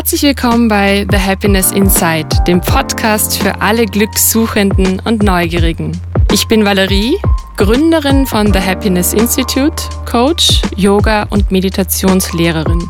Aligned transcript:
Herzlich 0.00 0.22
willkommen 0.22 0.66
bei 0.66 1.06
The 1.10 1.18
Happiness 1.18 1.72
Inside, 1.72 2.28
dem 2.46 2.62
Podcast 2.62 3.36
für 3.36 3.60
alle 3.60 3.84
Glückssuchenden 3.84 4.98
und 5.00 5.22
Neugierigen. 5.22 5.92
Ich 6.32 6.48
bin 6.48 6.64
Valerie, 6.64 7.18
Gründerin 7.58 8.24
von 8.24 8.50
The 8.50 8.60
Happiness 8.60 9.12
Institute, 9.12 9.76
Coach, 10.10 10.62
Yoga 10.74 11.24
und 11.24 11.50
Meditationslehrerin. 11.50 12.88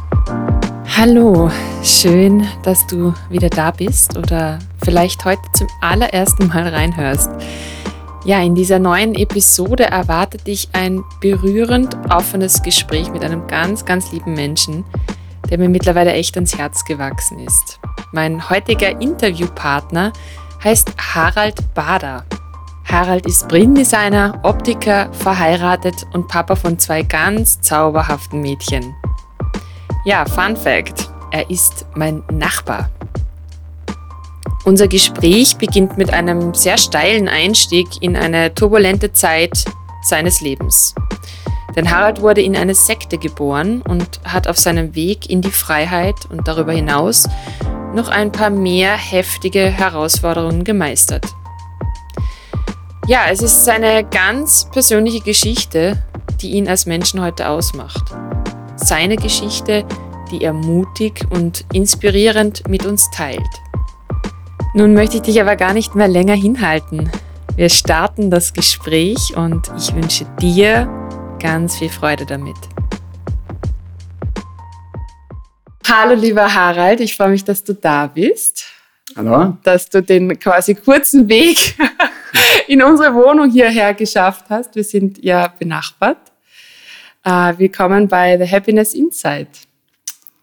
Hallo, 0.96 1.50
schön, 1.82 2.46
dass 2.62 2.86
du 2.86 3.12
wieder 3.28 3.50
da 3.50 3.72
bist 3.72 4.16
oder 4.16 4.60
vielleicht 4.84 5.24
heute 5.24 5.42
zum 5.52 5.66
allerersten 5.80 6.46
Mal 6.46 6.68
reinhörst. 6.68 7.30
Ja, 8.24 8.40
in 8.40 8.54
dieser 8.54 8.78
neuen 8.78 9.16
Episode 9.16 9.82
erwartet 9.82 10.46
dich 10.46 10.68
ein 10.74 11.02
berührend 11.20 11.96
offenes 12.08 12.62
Gespräch 12.62 13.10
mit 13.10 13.24
einem 13.24 13.48
ganz, 13.48 13.84
ganz 13.84 14.12
lieben 14.12 14.34
Menschen, 14.34 14.84
der 15.50 15.58
mir 15.58 15.68
mittlerweile 15.68 16.12
echt 16.12 16.36
ans 16.36 16.56
Herz 16.56 16.84
gewachsen 16.84 17.38
ist. 17.40 17.80
Mein 18.12 18.48
heutiger 18.48 19.00
Interviewpartner 19.00 20.12
heißt 20.62 20.92
Harald 21.14 21.74
Bader. 21.74 22.24
Harald 22.84 23.26
ist 23.26 23.46
Brillendesigner, 23.48 24.40
Optiker, 24.42 25.12
verheiratet 25.12 26.06
und 26.12 26.28
Papa 26.28 26.56
von 26.56 26.78
zwei 26.78 27.02
ganz 27.02 27.60
zauberhaften 27.60 28.40
Mädchen. 28.40 28.94
Ja, 30.04 30.24
Fun 30.24 30.56
Fact, 30.56 31.08
er 31.30 31.48
ist 31.50 31.86
mein 31.94 32.22
Nachbar. 32.32 32.90
Unser 34.64 34.88
Gespräch 34.88 35.56
beginnt 35.56 35.96
mit 35.96 36.12
einem 36.12 36.52
sehr 36.52 36.76
steilen 36.76 37.28
Einstieg 37.28 37.86
in 38.00 38.16
eine 38.16 38.54
turbulente 38.54 39.12
Zeit 39.12 39.64
seines 40.02 40.40
Lebens. 40.40 40.94
Denn 41.76 41.90
Harald 41.90 42.20
wurde 42.20 42.42
in 42.42 42.56
eine 42.56 42.74
Sekte 42.74 43.18
geboren 43.18 43.82
und 43.82 44.20
hat 44.24 44.48
auf 44.48 44.58
seinem 44.58 44.94
Weg 44.94 45.30
in 45.30 45.40
die 45.40 45.50
Freiheit 45.50 46.16
und 46.30 46.48
darüber 46.48 46.72
hinaus 46.72 47.28
noch 47.94 48.08
ein 48.08 48.32
paar 48.32 48.50
mehr 48.50 48.96
heftige 48.96 49.60
Herausforderungen 49.60 50.64
gemeistert. 50.64 51.26
Ja, 53.06 53.24
es 53.30 53.42
ist 53.42 53.64
seine 53.64 54.04
ganz 54.04 54.68
persönliche 54.70 55.20
Geschichte, 55.20 56.02
die 56.40 56.50
ihn 56.52 56.68
als 56.68 56.86
Menschen 56.86 57.20
heute 57.20 57.48
ausmacht. 57.48 58.04
Seine 58.76 59.16
Geschichte, 59.16 59.84
die 60.30 60.42
er 60.42 60.52
mutig 60.52 61.26
und 61.30 61.64
inspirierend 61.72 62.68
mit 62.68 62.86
uns 62.86 63.10
teilt. 63.10 63.40
Nun 64.74 64.94
möchte 64.94 65.16
ich 65.16 65.22
dich 65.22 65.40
aber 65.40 65.56
gar 65.56 65.72
nicht 65.72 65.96
mehr 65.96 66.06
länger 66.06 66.34
hinhalten. 66.34 67.10
Wir 67.56 67.68
starten 67.68 68.30
das 68.30 68.52
Gespräch 68.52 69.36
und 69.36 69.70
ich 69.76 69.92
wünsche 69.94 70.24
dir 70.40 70.88
ganz 71.40 71.76
viel 71.76 71.88
Freude 71.88 72.26
damit. 72.26 72.56
Hallo 75.88 76.14
lieber 76.14 76.52
Harald, 76.54 77.00
ich 77.00 77.16
freue 77.16 77.30
mich, 77.30 77.44
dass 77.44 77.64
du 77.64 77.74
da 77.74 78.06
bist. 78.06 78.66
Hallo. 79.16 79.56
Dass 79.64 79.88
du 79.88 80.02
den 80.02 80.38
quasi 80.38 80.74
kurzen 80.74 81.28
Weg 81.28 81.74
in 82.68 82.82
unsere 82.82 83.12
Wohnung 83.14 83.50
hierher 83.50 83.94
geschafft 83.94 84.44
hast. 84.50 84.76
Wir 84.76 84.84
sind 84.84 85.22
ja 85.24 85.48
benachbart. 85.48 86.30
Äh, 87.24 87.54
willkommen 87.58 88.06
bei 88.06 88.38
The 88.38 88.48
Happiness 88.48 88.94
Insight. 88.94 89.48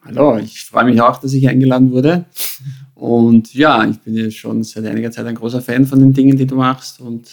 Hallo, 0.04 0.38
ich 0.38 0.66
freue 0.66 0.86
mich 0.86 1.00
auch, 1.00 1.20
dass 1.20 1.34
ich 1.34 1.48
eingeladen 1.48 1.92
wurde 1.92 2.26
und 2.96 3.54
ja, 3.54 3.86
ich 3.86 4.00
bin 4.00 4.16
ja 4.16 4.32
schon 4.32 4.64
seit 4.64 4.86
einiger 4.86 5.12
Zeit 5.12 5.28
ein 5.28 5.36
großer 5.36 5.62
Fan 5.62 5.86
von 5.86 6.00
den 6.00 6.14
Dingen, 6.14 6.36
die 6.36 6.48
du 6.48 6.56
machst 6.56 7.00
und 7.00 7.30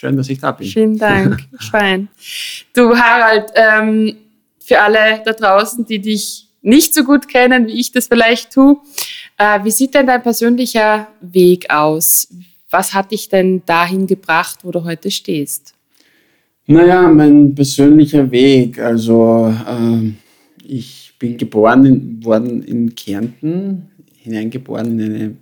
schön, 0.00 0.16
dass 0.16 0.30
ich 0.30 0.40
da 0.40 0.52
bin. 0.52 0.66
Vielen 0.66 0.98
Dank, 0.98 1.46
fein. 1.70 2.08
Du 2.74 2.96
Harald, 2.96 3.50
ähm, 3.54 4.16
für 4.58 4.80
alle 4.80 5.22
da 5.24 5.32
draußen, 5.32 5.84
die 5.84 5.98
dich 5.98 6.46
nicht 6.62 6.94
so 6.94 7.04
gut 7.04 7.28
kennen, 7.28 7.66
wie 7.66 7.78
ich 7.78 7.92
das 7.92 8.06
vielleicht 8.06 8.52
tue, 8.52 8.78
äh, 9.36 9.62
wie 9.62 9.70
sieht 9.70 9.94
denn 9.94 10.06
dein 10.06 10.22
persönlicher 10.22 11.08
Weg 11.20 11.70
aus? 11.70 12.28
Was 12.70 12.94
hat 12.94 13.10
dich 13.10 13.28
denn 13.28 13.62
dahin 13.66 14.06
gebracht, 14.06 14.60
wo 14.62 14.70
du 14.70 14.84
heute 14.84 15.10
stehst? 15.10 15.74
Naja, 16.66 17.08
mein 17.08 17.54
persönlicher 17.54 18.30
Weg, 18.30 18.78
also 18.78 19.52
äh, 19.66 20.12
ich 20.64 21.12
bin 21.18 21.36
geboren 21.36 22.24
worden 22.24 22.62
in 22.62 22.94
Kärnten 22.94 23.90
hineingeboren 24.16 24.98
in 24.98 25.14
eine 25.14 25.36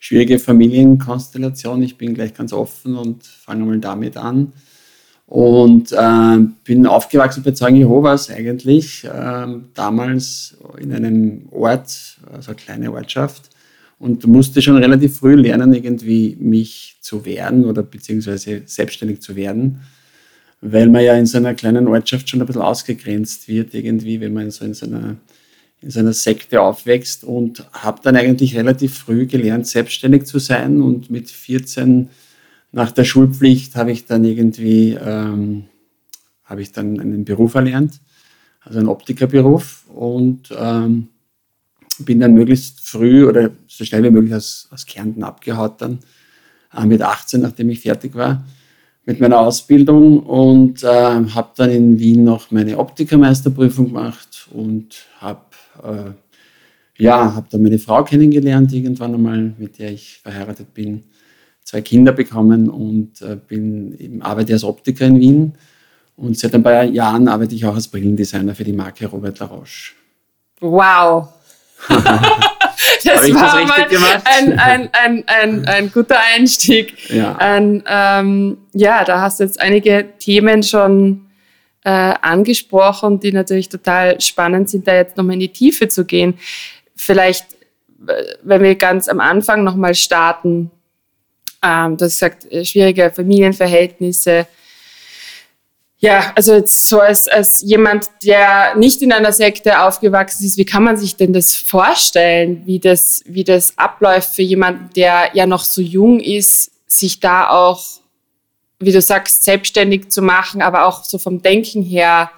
schwierige 0.00 0.40
Familienkonstellation. 0.40 1.82
Ich 1.82 1.96
bin 1.96 2.14
gleich 2.14 2.34
ganz 2.34 2.52
offen 2.52 2.96
und 2.96 3.24
fange 3.24 3.64
mal 3.64 3.78
damit 3.78 4.16
an. 4.16 4.52
Und 5.26 5.92
äh, 5.92 6.38
bin 6.64 6.86
aufgewachsen 6.86 7.44
bei 7.44 7.52
Zeugen 7.52 7.76
Jehovas 7.76 8.30
eigentlich, 8.30 9.04
äh, 9.04 9.46
damals 9.74 10.56
in 10.80 10.92
einem 10.92 11.42
Ort, 11.52 12.18
also 12.32 12.50
eine 12.50 12.56
kleine 12.56 12.92
Ortschaft. 12.92 13.50
Und 14.00 14.26
musste 14.26 14.62
schon 14.62 14.78
relativ 14.78 15.18
früh 15.18 15.34
lernen, 15.34 15.74
irgendwie 15.74 16.36
mich 16.40 16.96
zu 17.02 17.24
wehren 17.26 17.66
oder 17.66 17.82
beziehungsweise 17.82 18.62
selbstständig 18.64 19.20
zu 19.20 19.36
werden, 19.36 19.82
weil 20.62 20.88
man 20.88 21.04
ja 21.04 21.14
in 21.14 21.26
so 21.26 21.36
einer 21.36 21.52
kleinen 21.52 21.86
Ortschaft 21.86 22.28
schon 22.28 22.40
ein 22.40 22.46
bisschen 22.46 22.62
ausgegrenzt 22.62 23.46
wird, 23.46 23.74
irgendwie, 23.74 24.20
wenn 24.20 24.32
man 24.32 24.50
so 24.50 24.64
in 24.64 24.72
so 24.72 24.86
einer 24.86 25.16
in 25.82 25.90
so 25.90 26.00
einer 26.00 26.12
Sekte 26.12 26.60
aufwächst 26.60 27.24
und 27.24 27.64
habe 27.72 28.00
dann 28.02 28.16
eigentlich 28.16 28.56
relativ 28.56 28.98
früh 28.98 29.26
gelernt, 29.26 29.66
selbstständig 29.66 30.24
zu 30.24 30.38
sein. 30.38 30.82
Und 30.82 31.10
mit 31.10 31.30
14 31.30 32.10
nach 32.72 32.92
der 32.92 33.04
Schulpflicht 33.04 33.76
habe 33.76 33.92
ich 33.92 34.06
dann 34.06 34.24
irgendwie 34.24 34.98
ähm, 35.00 35.64
habe 36.44 36.62
ich 36.62 36.72
dann 36.72 36.98
einen 37.00 37.24
Beruf 37.24 37.54
erlernt, 37.54 38.00
also 38.60 38.80
einen 38.80 38.88
Optikerberuf 38.88 39.84
und 39.88 40.52
ähm, 40.56 41.08
bin 42.00 42.20
dann 42.20 42.34
möglichst 42.34 42.80
früh 42.80 43.24
oder 43.26 43.50
so 43.68 43.84
schnell 43.84 44.02
wie 44.02 44.10
möglich 44.10 44.34
aus, 44.34 44.68
aus 44.70 44.84
Kärnten 44.84 45.22
abgehaut 45.22 45.80
dann 45.80 46.00
äh, 46.76 46.84
mit 46.84 47.02
18, 47.02 47.40
nachdem 47.40 47.70
ich 47.70 47.80
fertig 47.80 48.14
war 48.14 48.44
mit 49.06 49.20
meiner 49.20 49.40
Ausbildung 49.40 50.20
und 50.20 50.82
äh, 50.82 50.86
habe 50.86 51.50
dann 51.56 51.70
in 51.70 51.98
Wien 51.98 52.24
noch 52.24 52.50
meine 52.50 52.78
Optikermeisterprüfung 52.78 53.86
gemacht 53.86 54.48
und 54.52 55.06
habe 55.18 55.40
äh, 55.82 56.12
ja, 57.02 57.34
habe 57.34 57.46
dann 57.50 57.62
meine 57.62 57.78
Frau 57.78 58.04
kennengelernt 58.04 58.72
irgendwann 58.72 59.14
einmal, 59.14 59.54
mit 59.58 59.78
der 59.78 59.90
ich 59.90 60.18
verheiratet 60.22 60.74
bin, 60.74 61.04
zwei 61.64 61.80
Kinder 61.80 62.12
bekommen 62.12 62.68
und 62.68 63.22
äh, 63.22 63.36
bin 63.36 63.96
eben, 63.98 64.22
arbeite 64.22 64.52
als 64.52 64.64
Optiker 64.64 65.06
in 65.06 65.20
Wien. 65.20 65.52
Und 66.16 66.36
seit 66.38 66.54
ein 66.54 66.62
paar 66.62 66.84
Jahren 66.84 67.28
arbeite 67.28 67.54
ich 67.54 67.64
auch 67.64 67.74
als 67.74 67.88
Brillendesigner 67.88 68.54
für 68.54 68.64
die 68.64 68.74
Marke 68.74 69.06
Robert 69.06 69.38
Laroche. 69.38 69.94
Wow! 70.60 71.28
das 71.88 73.32
war 73.32 73.88
das 73.88 74.22
ein, 74.26 74.58
ein, 74.58 74.90
ein, 74.92 75.24
ein, 75.26 75.64
ein 75.64 75.90
guter 75.90 76.18
Einstieg. 76.34 77.10
Ja. 77.10 77.36
Ein, 77.36 77.82
ähm, 77.86 78.58
ja, 78.74 79.04
da 79.04 79.22
hast 79.22 79.40
du 79.40 79.44
jetzt 79.44 79.58
einige 79.58 80.06
Themen 80.18 80.62
schon 80.62 81.29
äh, 81.84 81.90
angesprochen, 81.90 83.20
die 83.20 83.32
natürlich 83.32 83.68
total 83.68 84.20
spannend 84.20 84.68
sind, 84.68 84.86
da 84.86 84.94
jetzt 84.94 85.16
nochmal 85.16 85.34
in 85.34 85.40
die 85.40 85.52
Tiefe 85.52 85.88
zu 85.88 86.04
gehen. 86.04 86.38
Vielleicht, 86.94 87.46
wenn 88.42 88.62
wir 88.62 88.74
ganz 88.74 89.08
am 89.08 89.20
Anfang 89.20 89.64
nochmal 89.64 89.94
starten, 89.94 90.70
ähm, 91.62 91.96
du 91.96 92.04
hast 92.04 92.14
gesagt, 92.14 92.50
äh, 92.50 92.64
schwierige 92.64 93.10
Familienverhältnisse. 93.10 94.46
Ja, 95.98 96.32
also 96.34 96.54
jetzt 96.54 96.88
so 96.88 97.00
als, 97.00 97.28
als 97.28 97.60
jemand, 97.60 98.06
der 98.24 98.74
nicht 98.74 99.02
in 99.02 99.12
einer 99.12 99.32
Sekte 99.32 99.82
aufgewachsen 99.82 100.46
ist, 100.46 100.56
wie 100.56 100.64
kann 100.64 100.82
man 100.82 100.96
sich 100.96 101.16
denn 101.16 101.34
das 101.34 101.54
vorstellen, 101.54 102.62
wie 102.64 102.78
das, 102.78 103.22
wie 103.26 103.44
das 103.44 103.76
abläuft 103.76 104.34
für 104.34 104.42
jemanden, 104.42 104.88
der 104.96 105.30
ja 105.34 105.46
noch 105.46 105.64
so 105.64 105.82
jung 105.82 106.20
ist, 106.20 106.70
sich 106.86 107.20
da 107.20 107.50
auch 107.50 107.99
wie 108.80 108.92
du 108.92 109.00
sagst, 109.00 109.44
selbstständig 109.44 110.08
zu 110.08 110.22
machen, 110.22 110.62
aber 110.62 110.86
auch 110.86 111.04
so 111.04 111.18
vom 111.18 111.42
Denken 111.42 111.82
her, 111.82 112.30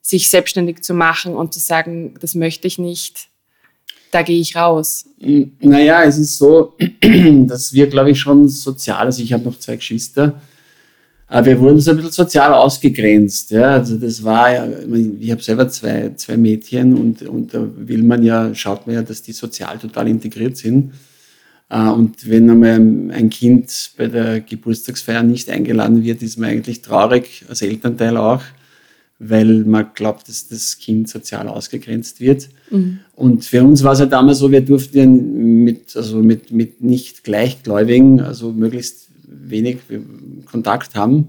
sich 0.00 0.30
selbstständig 0.30 0.82
zu 0.82 0.94
machen 0.94 1.34
und 1.34 1.52
zu 1.52 1.60
sagen, 1.60 2.14
das 2.20 2.34
möchte 2.34 2.66
ich 2.66 2.78
nicht, 2.78 3.28
da 4.12 4.22
gehe 4.22 4.40
ich 4.40 4.56
raus. 4.56 5.06
Naja, 5.18 6.04
es 6.04 6.18
ist 6.18 6.38
so, 6.38 6.74
dass 7.46 7.72
wir, 7.72 7.88
glaube 7.88 8.12
ich, 8.12 8.20
schon 8.20 8.48
sozial, 8.48 9.06
also 9.06 9.22
ich 9.22 9.32
habe 9.32 9.44
noch 9.44 9.58
zwei 9.58 9.76
Geschwister, 9.76 10.40
aber 11.26 11.46
wir 11.46 11.60
wurden 11.60 11.78
so 11.78 11.92
ein 11.92 11.96
bisschen 11.96 12.12
sozial 12.12 12.52
ausgegrenzt. 12.52 13.52
Ja? 13.52 13.74
Also 13.74 13.96
das 13.96 14.22
war 14.24 14.52
ja, 14.52 14.68
ich 15.20 15.30
habe 15.30 15.40
selber 15.40 15.68
zwei, 15.68 16.12
zwei 16.16 16.36
Mädchen 16.36 16.96
und, 16.96 17.22
und 17.22 17.54
da 17.54 17.64
will 17.76 18.02
man 18.02 18.24
ja, 18.24 18.52
schaut 18.52 18.86
man 18.86 18.96
ja, 18.96 19.02
dass 19.02 19.22
die 19.22 19.32
sozial 19.32 19.78
total 19.78 20.08
integriert 20.08 20.56
sind. 20.56 20.92
Äh, 21.70 21.88
und 21.88 22.28
wenn 22.28 22.50
einmal 22.50 22.74
ein 23.14 23.30
Kind 23.30 23.92
bei 23.96 24.08
der 24.08 24.40
Geburtstagsfeier 24.40 25.22
nicht 25.22 25.48
eingeladen 25.48 26.02
wird, 26.02 26.22
ist 26.22 26.38
man 26.38 26.50
eigentlich 26.50 26.82
traurig, 26.82 27.44
als 27.48 27.62
Elternteil 27.62 28.16
auch, 28.16 28.42
weil 29.18 29.64
man 29.64 29.86
glaubt, 29.94 30.28
dass 30.28 30.48
das 30.48 30.78
Kind 30.78 31.08
sozial 31.08 31.48
ausgegrenzt 31.48 32.20
wird. 32.20 32.48
Mhm. 32.70 33.00
Und 33.14 33.44
für 33.44 33.62
uns 33.62 33.82
war 33.84 33.92
es 33.92 34.00
ja 34.00 34.06
damals 34.06 34.38
so, 34.38 34.50
wir 34.50 34.62
durften 34.62 35.64
mit, 35.64 35.96
also 35.96 36.18
mit, 36.18 36.52
mit 36.52 36.82
nicht 36.82 37.24
Gleichgläubigen, 37.24 38.20
also 38.20 38.52
möglichst 38.52 39.08
wenig 39.26 39.78
Kontakt 40.50 40.94
haben. 40.96 41.28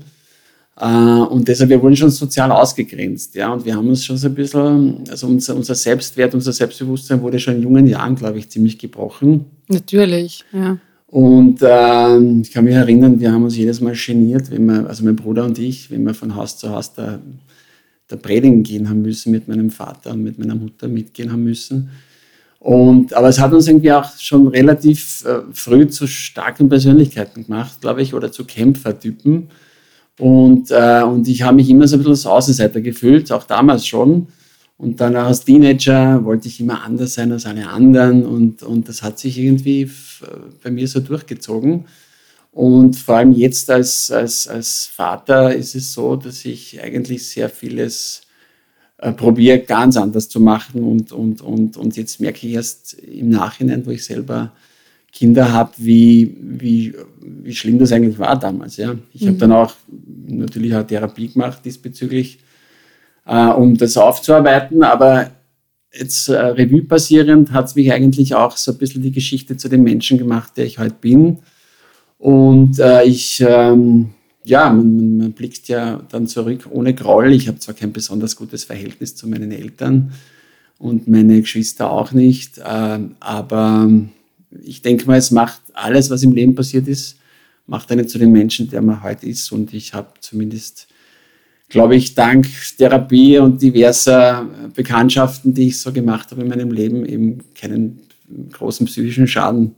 Äh, 0.81 0.85
und 0.85 1.47
deshalb, 1.47 1.69
wir 1.69 1.79
wurden 1.79 1.95
schon 1.95 2.09
sozial 2.09 2.51
ausgegrenzt, 2.51 3.35
ja, 3.35 3.53
und 3.53 3.63
wir 3.63 3.75
haben 3.75 3.87
uns 3.87 4.03
schon 4.03 4.17
so 4.17 4.27
ein 4.27 4.33
bisschen, 4.33 5.03
also 5.11 5.27
unser, 5.27 5.55
unser 5.55 5.75
Selbstwert, 5.75 6.33
unser 6.33 6.51
Selbstbewusstsein 6.51 7.21
wurde 7.21 7.37
schon 7.37 7.57
in 7.57 7.61
jungen 7.61 7.85
Jahren, 7.85 8.15
glaube 8.15 8.39
ich, 8.39 8.49
ziemlich 8.49 8.79
gebrochen. 8.79 9.45
Natürlich, 9.67 10.43
ja. 10.51 10.79
Und 11.05 11.61
äh, 11.61 12.17
ich 12.41 12.51
kann 12.51 12.63
mich 12.65 12.73
erinnern, 12.73 13.19
wir 13.19 13.31
haben 13.31 13.43
uns 13.43 13.55
jedes 13.55 13.79
Mal 13.79 13.93
geniert, 13.93 14.49
wenn 14.49 14.65
wir, 14.65 14.87
also 14.87 15.03
mein 15.03 15.15
Bruder 15.15 15.45
und 15.45 15.59
ich, 15.59 15.91
wenn 15.91 16.03
wir 16.03 16.15
von 16.15 16.35
Haus 16.35 16.57
zu 16.57 16.71
Haus 16.71 16.93
da, 16.93 17.19
da 18.07 18.15
predigen 18.15 18.63
gehen 18.63 18.89
haben 18.89 19.03
müssen, 19.03 19.31
mit 19.31 19.47
meinem 19.47 19.69
Vater 19.69 20.11
und 20.11 20.23
mit 20.23 20.39
meiner 20.39 20.55
Mutter 20.55 20.87
mitgehen 20.87 21.31
haben 21.31 21.43
müssen. 21.43 21.91
Und, 22.59 23.13
aber 23.13 23.27
es 23.27 23.39
hat 23.39 23.53
uns 23.53 23.67
irgendwie 23.67 23.91
auch 23.91 24.17
schon 24.17 24.47
relativ 24.47 25.25
äh, 25.25 25.41
früh 25.51 25.87
zu 25.89 26.07
starken 26.07 26.69
Persönlichkeiten 26.69 27.43
gemacht, 27.43 27.81
glaube 27.81 28.01
ich, 28.01 28.15
oder 28.15 28.31
zu 28.31 28.45
Kämpfertypen. 28.45 29.49
Und, 30.21 30.69
äh, 30.69 31.01
und 31.01 31.27
ich 31.27 31.41
habe 31.41 31.55
mich 31.55 31.67
immer 31.67 31.87
so 31.87 31.95
ein 31.95 31.99
bisschen 31.99 32.11
als 32.11 32.25
Außenseiter 32.27 32.79
gefühlt, 32.79 33.31
auch 33.31 33.43
damals 33.43 33.87
schon. 33.87 34.27
Und 34.77 35.01
dann 35.01 35.15
als 35.15 35.43
Teenager 35.45 36.23
wollte 36.23 36.47
ich 36.47 36.59
immer 36.59 36.83
anders 36.83 37.15
sein 37.15 37.31
als 37.31 37.47
alle 37.47 37.67
anderen. 37.67 38.23
Und, 38.23 38.61
und 38.61 38.87
das 38.87 39.01
hat 39.01 39.17
sich 39.17 39.39
irgendwie 39.39 39.89
bei 40.63 40.69
mir 40.69 40.87
so 40.87 40.99
durchgezogen. 40.99 41.85
Und 42.51 42.97
vor 42.97 43.15
allem 43.17 43.31
jetzt 43.31 43.71
als, 43.71 44.11
als, 44.11 44.47
als 44.47 44.85
Vater 44.85 45.55
ist 45.55 45.73
es 45.73 45.91
so, 45.91 46.15
dass 46.15 46.45
ich 46.45 46.79
eigentlich 46.79 47.27
sehr 47.27 47.49
vieles 47.49 48.21
äh, 48.99 49.13
probiere, 49.13 49.57
ganz 49.57 49.97
anders 49.97 50.29
zu 50.29 50.39
machen. 50.39 50.83
Und, 50.83 51.11
und, 51.11 51.41
und, 51.41 51.77
und 51.77 51.97
jetzt 51.97 52.19
merke 52.21 52.45
ich 52.45 52.53
erst 52.53 52.93
im 52.93 53.29
Nachhinein, 53.29 53.87
wo 53.87 53.89
ich 53.89 54.05
selber 54.05 54.51
Kinder 55.11 55.51
habe, 55.51 55.71
wie, 55.77 56.37
wie, 56.39 56.93
wie 57.19 57.53
schlimm 57.53 57.79
das 57.79 57.91
eigentlich 57.91 58.17
war 58.17 58.39
damals. 58.39 58.77
Ja. 58.77 58.95
Ich 59.13 59.23
mhm. 59.23 59.27
habe 59.27 59.37
dann 59.37 59.51
auch 59.51 59.73
natürlich 60.27 60.75
auch 60.75 60.83
Therapie 60.83 61.29
gemacht 61.29 61.61
diesbezüglich, 61.65 62.39
äh, 63.25 63.47
um 63.47 63.77
das 63.77 63.97
aufzuarbeiten, 63.97 64.83
aber 64.83 65.31
jetzt 65.93 66.29
äh, 66.29 66.37
Revue 66.37 66.83
passierend 66.83 67.51
hat 67.51 67.65
es 67.65 67.75
mich 67.75 67.91
eigentlich 67.91 68.35
auch 68.35 68.55
so 68.57 68.71
ein 68.71 68.77
bisschen 68.77 69.01
die 69.01 69.11
Geschichte 69.11 69.57
zu 69.57 69.69
dem 69.69 69.83
Menschen 69.83 70.17
gemacht, 70.17 70.57
der 70.57 70.65
ich 70.65 70.79
heute 70.79 70.95
bin. 70.99 71.39
Und 72.17 72.79
äh, 72.79 73.03
ich, 73.03 73.43
ähm, 73.45 74.11
ja, 74.43 74.71
man, 74.71 75.17
man, 75.17 75.31
blickt 75.33 75.67
ja 75.67 76.01
dann 76.09 76.27
zurück 76.27 76.67
ohne 76.69 76.93
Groll. 76.93 77.33
Ich 77.33 77.47
habe 77.47 77.59
zwar 77.59 77.75
kein 77.75 77.91
besonders 77.91 78.35
gutes 78.35 78.63
Verhältnis 78.63 79.15
zu 79.15 79.27
meinen 79.27 79.51
Eltern 79.51 80.11
und 80.77 81.07
meine 81.07 81.41
Geschwister 81.41 81.91
auch 81.91 82.11
nicht, 82.11 82.57
äh, 82.57 82.99
aber 83.19 83.89
ich 84.63 84.81
denke 84.81 85.05
mal, 85.05 85.17
es 85.17 85.31
macht 85.31 85.61
alles, 85.73 86.09
was 86.09 86.23
im 86.23 86.33
Leben 86.33 86.55
passiert 86.55 86.87
ist, 86.87 87.17
macht 87.71 87.89
einen 87.89 88.05
zu 88.05 88.19
dem 88.19 88.33
Menschen, 88.33 88.69
der 88.69 88.81
man 88.81 89.01
heute 89.01 89.25
ist. 89.25 89.49
Und 89.53 89.73
ich 89.73 89.93
habe 89.93 90.09
zumindest, 90.19 90.89
glaube 91.69 91.95
ich, 91.95 92.13
dank 92.15 92.45
Therapie 92.77 93.37
und 93.37 93.61
diverser 93.61 94.45
Bekanntschaften, 94.75 95.53
die 95.53 95.67
ich 95.69 95.79
so 95.79 95.93
gemacht 95.93 96.31
habe 96.31 96.41
in 96.41 96.49
meinem 96.49 96.71
Leben, 96.71 97.05
eben 97.05 97.37
keinen 97.55 98.01
großen 98.51 98.85
psychischen 98.87 99.25
Schaden 99.25 99.73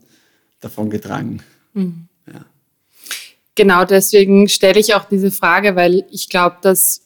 davon 0.60 0.90
getragen. 0.90 1.40
Mhm. 1.72 2.08
Ja. 2.26 2.44
Genau 3.54 3.84
deswegen 3.84 4.48
stelle 4.48 4.80
ich 4.80 4.92
auch 4.96 5.04
diese 5.04 5.30
Frage, 5.30 5.76
weil 5.76 6.04
ich 6.10 6.28
glaube, 6.28 6.56
dass 6.62 7.02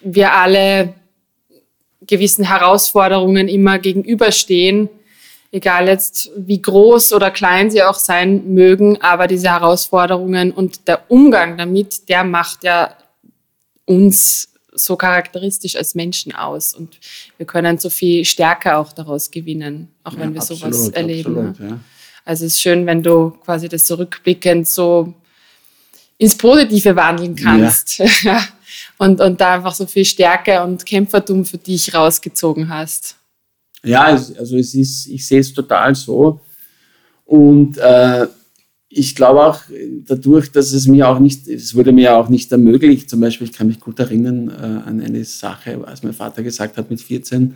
wir 0.00 0.32
alle 0.32 0.94
gewissen 2.06 2.44
Herausforderungen 2.44 3.48
immer 3.48 3.80
gegenüberstehen 3.80 4.88
egal 5.52 5.88
jetzt 5.88 6.30
wie 6.36 6.62
groß 6.62 7.12
oder 7.12 7.30
klein 7.30 7.70
sie 7.70 7.82
auch 7.82 7.98
sein 7.98 8.54
mögen, 8.54 9.00
aber 9.00 9.26
diese 9.26 9.50
Herausforderungen 9.50 10.52
und 10.52 10.86
der 10.86 11.10
Umgang 11.10 11.58
damit, 11.58 12.08
der 12.08 12.24
macht 12.24 12.64
ja 12.64 12.94
uns 13.84 14.48
so 14.72 14.96
charakteristisch 14.96 15.76
als 15.76 15.94
Menschen 15.94 16.34
aus 16.34 16.74
und 16.74 16.98
wir 17.36 17.46
können 17.46 17.78
so 17.78 17.90
viel 17.90 18.24
Stärke 18.24 18.76
auch 18.76 18.92
daraus 18.92 19.30
gewinnen, 19.30 19.88
auch 20.04 20.12
ja, 20.12 20.20
wenn 20.20 20.34
wir 20.34 20.40
absolut, 20.40 20.74
sowas 20.74 20.88
erleben. 20.90 21.48
Absolut, 21.48 21.70
ja. 21.70 21.80
Also 22.24 22.46
es 22.46 22.54
ist 22.54 22.60
schön, 22.60 22.86
wenn 22.86 23.02
du 23.02 23.30
quasi 23.44 23.68
das 23.68 23.84
zurückblickend 23.84 24.68
so 24.68 25.12
ins 26.18 26.36
Positive 26.36 26.94
wandeln 26.94 27.34
kannst. 27.34 28.02
Ja. 28.22 28.46
und, 28.98 29.20
und 29.20 29.40
da 29.40 29.54
einfach 29.54 29.74
so 29.74 29.86
viel 29.86 30.04
Stärke 30.04 30.62
und 30.62 30.84
Kämpfertum 30.84 31.44
für 31.44 31.58
dich 31.58 31.94
rausgezogen 31.94 32.68
hast. 32.68 33.16
Ja, 33.82 34.04
also 34.04 34.56
es 34.56 34.74
ist, 34.74 35.06
ich 35.06 35.26
sehe 35.26 35.40
es 35.40 35.52
total 35.52 35.94
so. 35.94 36.40
Und 37.24 37.78
äh, 37.78 38.26
ich 38.88 39.14
glaube 39.14 39.46
auch 39.46 39.62
dadurch, 40.06 40.50
dass 40.50 40.72
es 40.72 40.88
mir 40.88 41.08
auch 41.08 41.20
nicht, 41.20 41.46
es 41.46 41.74
wurde 41.76 41.92
mir 41.92 42.16
auch 42.16 42.28
nicht 42.28 42.50
ermöglicht, 42.50 43.08
zum 43.08 43.20
Beispiel, 43.20 43.46
ich 43.46 43.52
kann 43.52 43.68
mich 43.68 43.78
gut 43.78 44.00
erinnern 44.00 44.48
äh, 44.48 44.88
an 44.88 45.00
eine 45.00 45.24
Sache, 45.24 45.80
als 45.86 46.02
mein 46.02 46.12
Vater 46.12 46.42
gesagt 46.42 46.76
hat 46.76 46.90
mit 46.90 47.00
14, 47.00 47.54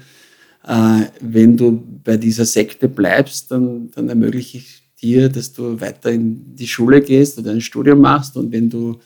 äh, 0.66 1.00
wenn 1.20 1.56
du 1.56 1.82
bei 2.04 2.16
dieser 2.16 2.44
Sekte 2.44 2.88
bleibst, 2.88 3.50
dann, 3.50 3.90
dann 3.90 4.08
ermögliche 4.08 4.58
ich 4.58 4.82
dir, 5.02 5.28
dass 5.28 5.52
du 5.52 5.80
weiter 5.80 6.12
in 6.12 6.54
die 6.54 6.68
Schule 6.68 7.00
gehst 7.00 7.36
oder 7.38 7.50
ein 7.50 7.60
Studium 7.60 8.00
machst 8.00 8.36
und 8.36 8.52
wenn 8.52 8.70
du, 8.70 9.00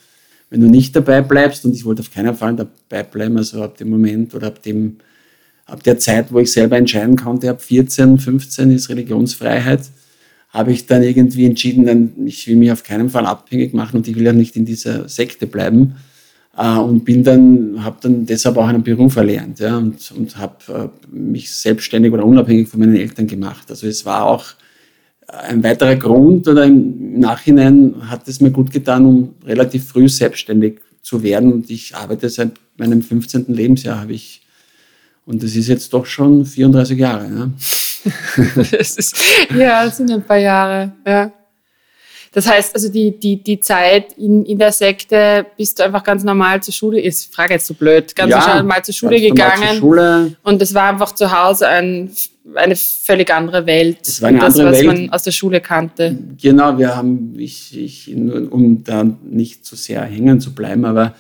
wenn 0.51 0.61
du 0.61 0.69
nicht 0.69 0.95
dabei 0.95 1.23
bleibst, 1.23 1.65
und 1.65 1.75
ich 1.75 1.87
wollte 1.87 2.03
auf 2.03 2.13
keinen 2.13 2.35
Fall 2.35 2.55
dabei 2.55 3.05
bleiben, 3.05 3.39
also 3.39 3.63
ab 3.63 3.79
dem 3.79 3.89
Moment 3.89 4.35
oder 4.35 4.49
ab 4.49 4.63
dem 4.63 4.99
ab 5.69 5.83
der 5.85 5.99
Zeit, 5.99 6.33
wo 6.33 6.41
ich 6.41 6.51
selber 6.51 6.77
entscheiden 6.77 7.17
konnte, 7.17 7.51
ab 7.51 7.63
14, 7.63 8.19
15 8.19 8.71
ist 8.73 8.89
Religionsfreiheit, 8.89 9.83
habe 10.51 10.73
ich 10.73 10.87
dann 10.87 11.03
irgendwie 11.03 11.45
entschieden, 11.45 12.27
ich 12.27 12.49
will 12.49 12.57
mich 12.57 12.73
auf 12.73 12.83
keinen 12.83 13.11
Fall 13.11 13.27
abhängig 13.27 13.75
machen 13.75 13.99
und 13.99 14.09
ich 14.09 14.17
will 14.17 14.25
ja 14.25 14.33
nicht 14.33 14.57
in 14.57 14.65
dieser 14.65 15.09
Sekte 15.09 15.47
bleiben. 15.47 15.95
Äh, 16.57 16.79
und 16.79 17.05
bin 17.05 17.23
dann, 17.23 17.85
habe 17.85 17.99
dann 18.01 18.27
deshalb 18.27 18.57
auch 18.57 18.67
einen 18.67 18.83
Beruf 18.83 19.17
erlernt 19.17 19.61
ja, 19.61 19.77
und, 19.77 20.11
und 20.17 20.37
habe 20.37 20.91
äh, 20.91 21.15
mich 21.15 21.55
selbstständig 21.55 22.13
oder 22.13 22.25
unabhängig 22.25 22.69
von 22.69 22.81
meinen 22.81 22.97
Eltern 22.97 23.29
gemacht. 23.29 23.71
Also 23.71 23.87
es 23.87 24.05
war 24.05 24.25
auch 24.25 24.45
ein 25.29 25.63
weiterer 25.63 25.95
Grund 25.97 26.49
oder 26.49 26.65
im 26.65 27.21
Nachhinein 27.21 27.95
hat 28.11 28.27
es 28.27 28.41
mir 28.41 28.51
gut 28.51 28.73
getan, 28.73 29.05
um 29.05 29.35
relativ 29.45 29.87
früh 29.87 30.09
selbstständig 30.09 30.81
zu 31.03 31.23
werden. 31.23 31.53
Und 31.53 31.71
ich 31.71 31.95
arbeite 31.95 32.29
seit 32.29 32.53
meinem 32.77 33.03
15. 33.03 33.45
Lebensjahr, 33.49 34.01
habe 34.01 34.15
ich 34.15 34.43
und 35.29 35.43
das 35.43 35.55
ist 35.55 35.69
jetzt 35.69 35.93
doch 35.93 36.07
schon 36.07 36.47
34 36.47 36.99
Jahre. 36.99 37.29
Ne? 37.29 37.53
das 38.73 38.97
ist, 38.97 39.17
ja, 39.55 39.85
das 39.85 39.99
sind 39.99 40.11
ein 40.11 40.23
paar 40.23 40.39
Jahre. 40.39 40.93
Ja. 41.07 41.31
Das 42.33 42.49
heißt, 42.49 42.75
also 42.75 42.89
die, 42.89 43.19
die, 43.19 43.43
die 43.43 43.61
Zeit 43.61 44.15
in, 44.15 44.47
in 44.47 44.59
der 44.59 44.73
Sekte 44.73 45.45
bist 45.57 45.79
du 45.79 45.85
einfach 45.85 46.03
ganz 46.03 46.25
normal 46.25 46.63
zur 46.63 46.73
Schule, 46.73 47.01
ich 47.01 47.29
frage 47.31 47.55
jetzt 47.55 47.67
so 47.67 47.75
blöd, 47.75 48.15
ganz 48.17 48.31
ja, 48.31 48.57
normal 48.57 48.83
zur 48.85 48.95
Schule 48.95 49.21
gegangen. 49.21 49.69
Zur 49.69 49.79
Schule. 49.79 50.37
Und 50.43 50.63
es 50.63 50.73
war 50.73 50.91
einfach 50.91 51.15
zu 51.15 51.31
Hause 51.31 51.69
ein, 51.69 52.11
eine 52.55 52.77
völlig 52.77 53.31
andere 53.31 53.67
Welt. 53.67 53.99
Es 54.03 54.23
war 54.23 54.31
eine 54.31 54.39
das, 54.39 54.59
andere 54.59 54.73
was 54.73 54.79
Welt. 54.79 54.87
man 54.87 55.11
aus 55.11 55.25
der 55.25 55.33
Schule 55.33 55.61
kannte. 55.61 56.17
Genau, 56.41 56.79
wir 56.79 56.97
haben, 56.97 57.35
ich, 57.39 57.77
ich, 57.79 58.15
um 58.15 58.83
da 58.83 59.05
nicht 59.05 59.67
zu 59.67 59.77
sehr 59.77 60.03
hängen 60.05 60.41
zu 60.41 60.55
bleiben, 60.55 60.87
aber 60.87 61.15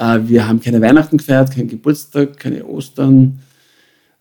wir 0.00 0.48
haben 0.48 0.60
keine 0.60 0.80
Weihnachten 0.80 1.18
gefeiert, 1.18 1.54
kein 1.54 1.68
Geburtstag, 1.68 2.38
keine 2.38 2.64
Ostern, 2.64 3.40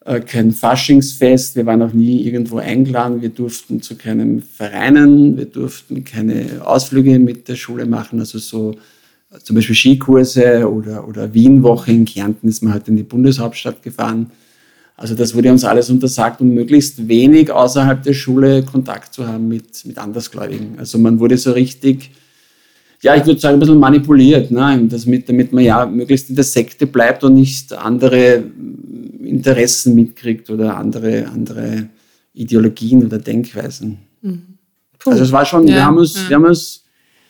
äh, 0.04 0.20
kein 0.20 0.52
Faschingsfest. 0.52 1.56
Wir 1.56 1.66
waren 1.66 1.82
auch 1.82 1.94
nie 1.94 2.24
irgendwo 2.24 2.58
eingeladen. 2.58 3.22
Wir 3.22 3.30
durften 3.30 3.82
zu 3.82 3.96
keinem 3.96 4.42
Vereinen. 4.42 5.38
Wir 5.38 5.46
durften 5.46 6.04
keine 6.04 6.66
Ausflüge 6.66 7.18
mit 7.20 7.48
der 7.48 7.56
Schule 7.56 7.86
machen. 7.86 8.20
Also 8.20 8.40
so 8.40 8.72
äh, 9.32 9.40
zum 9.42 9.56
Beispiel 9.56 9.76
Skikurse 9.76 10.70
oder, 10.70 11.08
oder 11.08 11.34
Wienwoche 11.34 11.92
in 11.92 12.06
Kärnten 12.06 12.50
ist 12.50 12.62
man 12.62 12.74
halt 12.74 12.88
in 12.90 12.98
die 12.98 13.04
Bundeshauptstadt 13.04 13.82
gefahren. 13.82 14.32
Also 14.98 15.16
das 15.16 15.34
wurde 15.34 15.50
uns 15.50 15.64
alles 15.64 15.90
untersagt 15.90 16.42
und 16.42 16.54
möglichst 16.54 17.08
wenig 17.08 17.52
außerhalb 17.52 18.04
der 18.04 18.14
Schule 18.14 18.64
Kontakt 18.64 19.14
zu 19.14 19.26
haben 19.26 19.48
mit, 19.48 19.86
mit 19.86 19.98
Andersgläubigen. 19.98 20.78
Also 20.78 20.98
man 20.98 21.20
wurde 21.20 21.38
so 21.38 21.54
richtig 21.54 22.12
ja, 23.02 23.16
ich 23.16 23.26
würde 23.26 23.40
sagen, 23.40 23.56
ein 23.56 23.60
bisschen 23.60 23.80
manipuliert, 23.80 24.52
ne? 24.52 24.88
damit, 24.90 25.30
damit 25.30 25.54
man 25.54 25.64
ja 25.64 25.86
möglichst 25.86 26.30
in 26.30 26.36
der 26.36 26.44
Sekte 26.44 26.86
bleibt 26.86 27.24
und 27.24 27.34
nicht 27.34 27.72
andere 27.74 28.44
Interessen 29.24 29.96
mitkriegt 29.96 30.50
oder 30.50 30.76
andere, 30.76 31.28
andere 31.28 31.88
Ideologien 32.34 33.06
oder 33.06 33.18
Denkweisen. 33.18 34.00
Mhm. 34.22 34.42
Also 35.06 35.24
es 35.24 35.32
war 35.32 35.46
schon, 35.46 35.68
ja, 35.68 35.76
wir 35.76 35.86
haben 35.86 35.98
uns, 35.98 36.16
ja. 36.16 36.30
wir 36.30 36.36
haben 36.36 36.46
uns, 36.46 36.84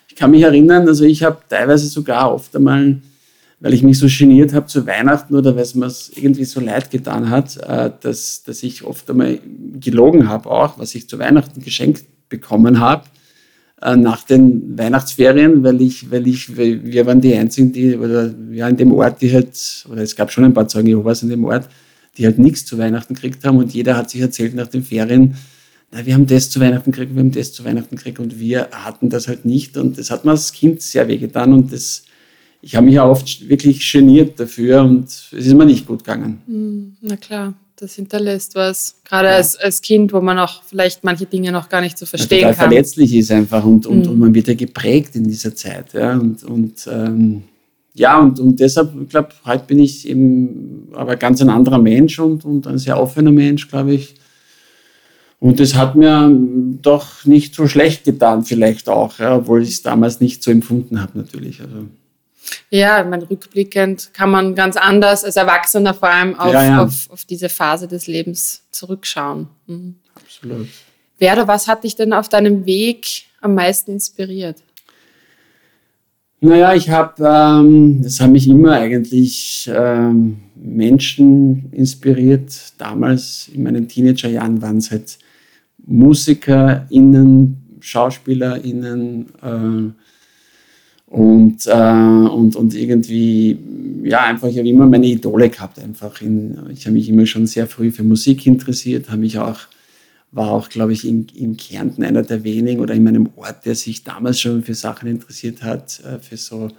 ich 0.08 0.16
kann 0.16 0.32
mich 0.32 0.42
erinnern, 0.42 0.88
also 0.88 1.06
ich 1.06 1.22
habe 1.22 1.38
teilweise 1.48 1.86
sogar 1.88 2.34
oft 2.34 2.56
einmal, 2.56 3.00
weil 3.60 3.74
ich 3.74 3.84
mich 3.84 4.00
so 4.00 4.08
geniert 4.08 4.54
habe 4.54 4.66
zu 4.66 4.88
Weihnachten 4.88 5.36
oder 5.36 5.56
weil 5.56 5.62
es 5.62 5.76
mir 5.76 5.92
irgendwie 6.16 6.46
so 6.46 6.60
leid 6.60 6.90
getan 6.90 7.30
hat, 7.30 7.58
äh, 7.58 7.92
dass, 8.02 8.42
dass 8.44 8.64
ich 8.64 8.84
oft 8.84 9.08
einmal 9.10 9.40
gelogen 9.80 10.28
habe 10.28 10.50
auch, 10.50 10.80
was 10.80 10.96
ich 10.96 11.08
zu 11.08 11.20
Weihnachten 11.20 11.62
geschenkt 11.62 12.06
bekommen 12.28 12.80
habe 12.80 13.04
äh, 13.82 13.96
nach 13.96 14.24
den 14.24 14.78
Weihnachtsferien, 14.78 15.64
weil 15.64 15.82
ich, 15.82 16.12
weil 16.12 16.28
ich, 16.28 16.58
weil 16.58 16.84
wir 16.84 17.06
waren 17.06 17.22
die 17.22 17.36
einzigen, 17.36 17.72
die, 17.72 17.96
oder 17.96 18.34
ja, 18.52 18.68
in 18.68 18.78
dem 18.78 18.92
Ort, 18.94 19.22
die 19.22 19.34
halt, 19.34 19.86
oder 19.90 20.02
es 20.02 20.16
gab 20.16 20.32
schon 20.32 20.44
ein 20.44 20.54
paar 20.54 20.68
Zeugen 20.68 20.88
Jehovas 20.88 21.24
in 21.24 21.30
dem 21.30 21.46
Ort, 21.46 21.68
die 22.18 22.26
halt 22.26 22.40
nichts 22.40 22.66
zu 22.66 22.78
Weihnachten 22.78 23.14
gekriegt 23.14 23.46
haben 23.46 23.58
und 23.58 23.74
jeder 23.74 23.96
hat 23.96 24.10
sich 24.10 24.22
erzählt 24.22 24.54
nach 24.56 24.68
den 24.68 24.84
Ferien, 24.84 25.36
na, 25.92 26.06
wir 26.06 26.14
haben 26.14 26.28
das 26.28 26.50
zu 26.50 26.60
Weihnachten 26.60 26.92
gekriegt, 26.92 27.16
wir 27.16 27.22
haben 27.22 27.32
das 27.32 27.54
zu 27.54 27.66
Weihnachten 27.66 27.96
gekriegt 27.96 28.20
und 28.20 28.40
wir 28.40 28.70
hatten 28.72 29.10
das 29.10 29.28
halt 29.28 29.46
nicht 29.46 29.78
und 29.78 29.98
das 29.98 30.12
hat 30.12 30.26
mir 30.26 30.32
als 30.32 30.52
Kind 30.52 30.82
sehr 30.82 31.08
wehgetan 31.08 31.54
und 31.54 31.72
das 31.72 32.04
ich 32.62 32.76
habe 32.76 32.86
mich 32.86 32.96
ja 32.96 33.06
oft 33.06 33.48
wirklich 33.48 33.90
geniert 33.92 34.40
dafür 34.40 34.82
und 34.82 35.06
es 35.06 35.32
ist 35.32 35.54
mir 35.54 35.66
nicht 35.66 35.88
gut 35.88 36.04
gegangen. 36.04 36.42
Hm, 36.46 36.98
na 37.02 37.16
klar, 37.16 37.54
das 37.82 37.96
hinterlässt 37.96 38.56
was. 38.56 38.96
Gerade 39.04 39.30
ja. 39.30 39.36
als, 39.36 39.56
als 39.56 39.82
Kind, 39.82 40.14
wo 40.14 40.22
man 40.22 40.38
auch 40.40 40.64
vielleicht 40.64 41.04
manche 41.04 41.26
Dinge 41.26 41.52
noch 41.52 41.70
gar 41.70 41.82
nicht 41.82 41.98
so 41.98 42.06
verstehen 42.06 42.42
ja, 42.42 42.54
kann. 42.54 42.70
verletzlich 42.70 43.14
ist 43.16 43.32
einfach 43.32 43.64
und, 43.64 43.86
und, 43.86 44.06
mhm. 44.06 44.12
und 44.12 44.20
man 44.20 44.34
wird 44.34 44.48
ja 44.48 44.54
geprägt 44.54 45.16
in 45.16 45.24
dieser 45.24 45.56
Zeit. 45.56 45.94
Ja, 45.94 46.14
und, 46.14 46.44
und 46.44 46.88
ähm, 46.92 47.44
ja, 47.94 48.20
und, 48.20 48.40
und 48.40 48.60
deshalb, 48.60 48.94
ich 49.02 49.10
glaube, 49.10 49.30
heute 49.46 49.66
bin 49.66 49.80
ich 49.80 50.08
eben 50.08 50.90
aber 50.94 51.16
ganz 51.16 51.42
ein 51.42 51.50
anderer 51.50 51.80
Mensch 51.80 52.20
und, 52.20 52.46
und 52.46 52.68
ein 52.68 52.78
sehr 52.78 53.00
offener 53.00 53.32
Mensch, 53.32 53.68
glaube 53.68 53.94
ich. 53.94 54.16
Und 55.40 55.60
das 55.60 55.76
hat 55.76 55.96
mir 55.96 56.30
doch 56.82 57.26
nicht 57.26 57.56
so 57.56 57.68
schlecht 57.68 58.04
getan, 58.04 58.44
vielleicht 58.44 58.90
auch, 58.90 59.20
ja, 59.20 59.38
obwohl 59.38 59.64
ich 59.64 59.70
es 59.70 59.82
damals 59.82 60.20
nicht 60.20 60.44
so 60.44 60.52
empfunden 60.52 61.02
habe, 61.02 61.18
natürlich. 61.18 61.62
Also. 61.62 61.88
Ja, 62.70 63.04
mein 63.04 63.24
rückblickend 63.24 64.14
kann 64.14 64.30
man 64.30 64.56
ganz 64.56 64.76
anders 64.78 65.24
als 65.24 65.36
Erwachsener 65.36 65.94
vor 65.94 66.10
allem 66.10 66.40
auf, 66.40 66.54
ja, 66.54 66.64
ja. 66.64 66.84
auf, 66.84 67.10
auf 67.10 67.26
diese 67.26 67.50
Phase 67.50 67.88
des 67.88 68.08
Lebens 68.08 68.64
zurückschauen. 68.72 69.48
Mhm. 69.68 69.96
Absolut. 70.16 70.68
Wer 71.18 71.34
oder 71.34 71.48
was 71.48 71.68
hat 71.68 71.84
dich 71.84 71.96
denn 71.96 72.14
auf 72.14 72.30
deinem 72.30 72.66
Weg 72.66 73.26
am 73.42 73.56
meisten 73.56 73.92
inspiriert? 73.92 74.64
Naja, 76.42 76.74
ich 76.74 76.90
habe, 76.90 77.22
ähm, 77.26 78.02
das 78.02 78.22
haben 78.22 78.32
mich 78.32 78.48
immer 78.48 78.72
eigentlich 78.72 79.70
ähm, 79.74 80.38
Menschen 80.56 81.70
inspiriert. 81.74 82.54
Damals 82.78 83.50
in 83.54 83.64
meinen 83.64 83.90
Teenagerjahren 83.90 84.62
waren 84.62 84.78
es 84.78 84.90
halt 84.90 85.18
MusikerInnen, 85.86 87.58
SchauspielerInnen 87.82 89.26
äh, 89.42 90.09
und, 91.10 91.66
äh, 91.66 91.72
und, 91.74 92.56
und 92.56 92.74
irgendwie, 92.76 93.58
ja, 94.04 94.26
einfach, 94.26 94.48
ich 94.48 94.58
habe 94.58 94.70
immer 94.70 94.86
meine 94.86 95.08
Idole 95.08 95.50
gehabt. 95.50 95.80
Einfach 95.80 96.22
in, 96.22 96.58
ich 96.72 96.86
habe 96.86 96.94
mich 96.94 97.10
immer 97.10 97.26
schon 97.26 97.48
sehr 97.48 97.68
früh 97.68 97.92
für 97.92 98.04
Musik 98.04 98.46
interessiert, 98.46 99.10
habe 99.10 99.22
mich 99.22 99.38
auch 99.40 99.60
war 100.32 100.52
auch, 100.52 100.70
glaube 100.70 100.94
ich, 100.94 101.08
in, 101.08 101.28
in 101.36 101.58
Kärnten 101.58 102.04
einer 102.04 102.22
der 102.22 102.44
wenigen 102.44 102.82
oder 102.82 102.94
in 102.94 103.04
meinem 103.04 103.30
Ort, 103.36 103.66
der 103.66 103.76
sich 103.76 104.04
damals 104.04 104.40
schon 104.40 104.64
für 104.64 104.76
Sachen 104.76 105.10
interessiert 105.10 105.64
hat, 105.64 106.00
äh, 106.02 106.20
für 106.20 106.38
so 106.38 106.70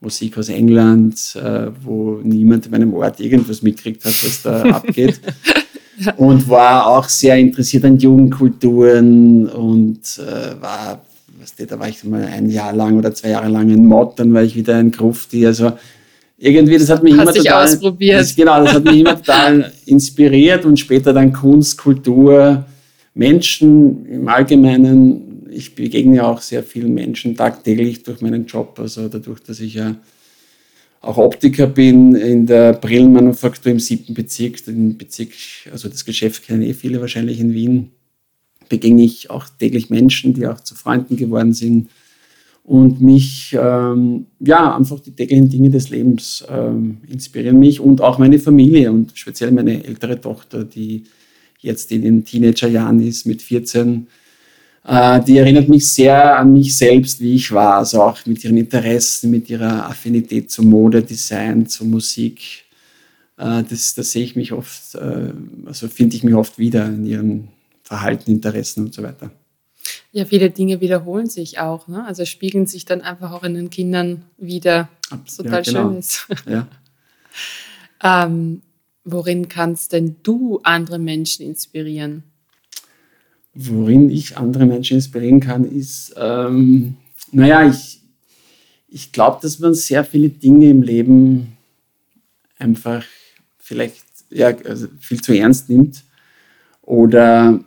Musik 0.00 0.36
aus 0.38 0.48
England, 0.48 1.34
äh, 1.36 1.70
wo 1.82 2.20
niemand 2.22 2.66
in 2.66 2.72
meinem 2.72 2.94
Ort 2.94 3.18
irgendwas 3.20 3.62
mitkriegt 3.62 4.04
hat, 4.04 4.12
was 4.12 4.42
da 4.42 4.62
abgeht. 4.76 5.20
Und 6.16 6.48
war 6.48 6.86
auch 6.86 7.08
sehr 7.08 7.36
interessiert 7.36 7.84
an 7.84 7.98
Jugendkulturen 7.98 9.48
und 9.48 10.00
äh, 10.18 10.54
war, 11.56 11.58
was 11.58 11.68
da 11.68 11.78
war 11.78 11.88
ich 11.88 12.04
mal 12.04 12.24
ein 12.24 12.50
Jahr 12.50 12.72
lang 12.72 12.98
oder 12.98 13.14
zwei 13.14 13.30
Jahre 13.30 13.48
lang 13.48 13.70
ein 13.70 13.86
Mod, 13.86 14.18
dann 14.18 14.32
war 14.34 14.42
ich 14.42 14.56
wieder 14.56 14.76
ein 14.76 14.90
Grufti. 14.90 15.46
Also 15.46 15.72
irgendwie, 16.36 16.78
das 16.78 16.88
hat 16.88 17.02
mich 17.02 17.16
Hast 17.16 17.34
immer 17.36 17.44
total, 17.44 17.64
ausprobiert. 17.64 18.20
Das, 18.20 18.36
genau, 18.36 18.64
das 18.64 18.74
hat 18.74 18.84
mich 18.84 19.00
immer 19.00 19.16
total 19.16 19.72
inspiriert 19.86 20.64
und 20.64 20.78
später 20.78 21.12
dann 21.12 21.32
Kunst, 21.32 21.78
Kultur, 21.78 22.64
Menschen 23.14 24.06
im 24.06 24.28
Allgemeinen, 24.28 25.48
ich 25.50 25.74
begegne 25.74 26.24
auch 26.24 26.40
sehr 26.40 26.62
vielen 26.62 26.94
Menschen 26.94 27.36
tagtäglich 27.36 28.02
durch 28.04 28.20
meinen 28.20 28.46
Job, 28.46 28.78
also 28.78 29.08
dadurch, 29.08 29.40
dass 29.40 29.60
ich 29.60 29.74
ja 29.74 29.96
auch 31.00 31.16
Optiker 31.16 31.66
bin 31.66 32.14
in 32.14 32.46
der 32.46 32.72
Brillenmanufaktur 32.72 33.72
im 33.72 33.80
siebten 33.80 34.14
Bezirk, 34.14 34.64
den 34.64 34.96
Bezirk, 34.98 35.30
also 35.72 35.88
das 35.88 36.04
Geschäft 36.04 36.46
kennen 36.46 36.62
eh 36.62 36.74
viele 36.74 37.00
wahrscheinlich 37.00 37.40
in 37.40 37.54
Wien, 37.54 37.90
begegne 38.68 39.02
ich 39.02 39.30
auch 39.30 39.46
täglich 39.58 39.90
Menschen, 39.90 40.34
die 40.34 40.46
auch 40.46 40.60
zu 40.60 40.74
Freunden 40.74 41.16
geworden 41.16 41.52
sind 41.52 41.88
und 42.68 43.00
mich, 43.00 43.56
ähm, 43.58 44.26
ja, 44.40 44.76
einfach 44.76 45.00
die 45.00 45.12
täglichen 45.12 45.48
Dinge 45.48 45.70
des 45.70 45.88
Lebens 45.88 46.44
ähm, 46.50 46.98
inspirieren 47.08 47.58
mich 47.58 47.80
und 47.80 48.02
auch 48.02 48.18
meine 48.18 48.38
Familie 48.38 48.92
und 48.92 49.12
speziell 49.16 49.52
meine 49.52 49.82
ältere 49.84 50.20
Tochter, 50.20 50.64
die 50.64 51.04
jetzt 51.60 51.90
in 51.92 52.02
den 52.02 52.24
Teenagerjahren 52.26 53.00
ist 53.00 53.26
mit 53.26 53.40
14, 53.40 54.06
äh, 54.84 55.20
die 55.22 55.38
erinnert 55.38 55.68
mich 55.70 55.88
sehr 55.88 56.38
an 56.38 56.52
mich 56.52 56.76
selbst, 56.76 57.20
wie 57.20 57.36
ich 57.36 57.50
war. 57.52 57.78
Also 57.78 58.02
auch 58.02 58.24
mit 58.26 58.44
ihren 58.44 58.58
Interessen, 58.58 59.30
mit 59.30 59.48
ihrer 59.48 59.88
Affinität 59.88 60.50
zu 60.50 60.62
Mode, 60.62 61.02
Design, 61.02 61.66
zu 61.66 61.86
Musik. 61.86 62.64
Äh, 63.38 63.62
das, 63.68 63.94
das 63.94 64.12
sehe 64.12 64.24
ich 64.24 64.36
mich 64.36 64.52
oft, 64.52 64.94
äh, 64.94 65.32
also 65.64 65.88
finde 65.88 66.16
ich 66.16 66.22
mich 66.22 66.34
oft 66.34 66.58
wieder 66.58 66.86
in 66.86 67.06
ihren 67.06 67.48
Verhalten, 67.88 68.30
Interessen 68.30 68.84
und 68.84 68.94
so 68.94 69.02
weiter. 69.02 69.30
Ja, 70.12 70.26
viele 70.26 70.50
Dinge 70.50 70.82
wiederholen 70.82 71.26
sich 71.26 71.58
auch. 71.58 71.88
Ne? 71.88 72.04
Also 72.04 72.26
spiegeln 72.26 72.66
sich 72.66 72.84
dann 72.84 73.00
einfach 73.00 73.32
auch 73.32 73.44
in 73.44 73.54
den 73.54 73.70
Kindern 73.70 74.24
wieder. 74.36 74.90
Was 75.08 75.36
total 75.36 75.62
ja, 75.64 75.72
genau. 75.72 75.88
schön 75.88 75.98
ist. 75.98 76.28
Ja. 76.46 76.68
ähm, 78.26 78.60
Worin 79.10 79.48
kannst 79.48 79.94
denn 79.94 80.16
du 80.22 80.60
andere 80.64 80.98
Menschen 80.98 81.46
inspirieren? 81.46 82.24
Worin 83.54 84.10
ich 84.10 84.36
andere 84.36 84.66
Menschen 84.66 84.98
inspirieren 84.98 85.40
kann, 85.40 85.64
ist, 85.64 86.12
ähm, 86.18 86.98
naja, 87.32 87.66
ich, 87.66 88.02
ich 88.86 89.10
glaube, 89.12 89.38
dass 89.40 89.60
man 89.60 89.72
sehr 89.72 90.04
viele 90.04 90.28
Dinge 90.28 90.68
im 90.68 90.82
Leben 90.82 91.56
einfach 92.58 93.02
vielleicht 93.56 94.04
ja, 94.28 94.48
also 94.48 94.88
viel 95.00 95.22
zu 95.22 95.32
ernst 95.34 95.70
nimmt 95.70 96.04
oder 96.82 97.64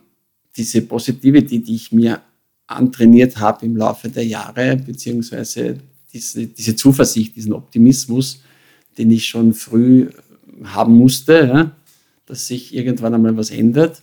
diese 0.55 0.81
Positivity, 0.81 1.59
die 1.59 1.75
ich 1.75 1.91
mir 1.91 2.21
antrainiert 2.67 3.37
habe 3.37 3.65
im 3.65 3.75
Laufe 3.77 4.09
der 4.09 4.25
Jahre, 4.25 4.77
beziehungsweise 4.77 5.77
diese, 6.13 6.47
diese 6.47 6.75
Zuversicht, 6.75 7.35
diesen 7.35 7.53
Optimismus, 7.53 8.41
den 8.97 9.11
ich 9.11 9.25
schon 9.25 9.53
früh 9.53 10.09
haben 10.63 10.93
musste, 10.93 11.33
ja, 11.33 11.71
dass 12.25 12.47
sich 12.47 12.73
irgendwann 12.73 13.13
einmal 13.13 13.35
was 13.35 13.49
ändert. 13.49 14.01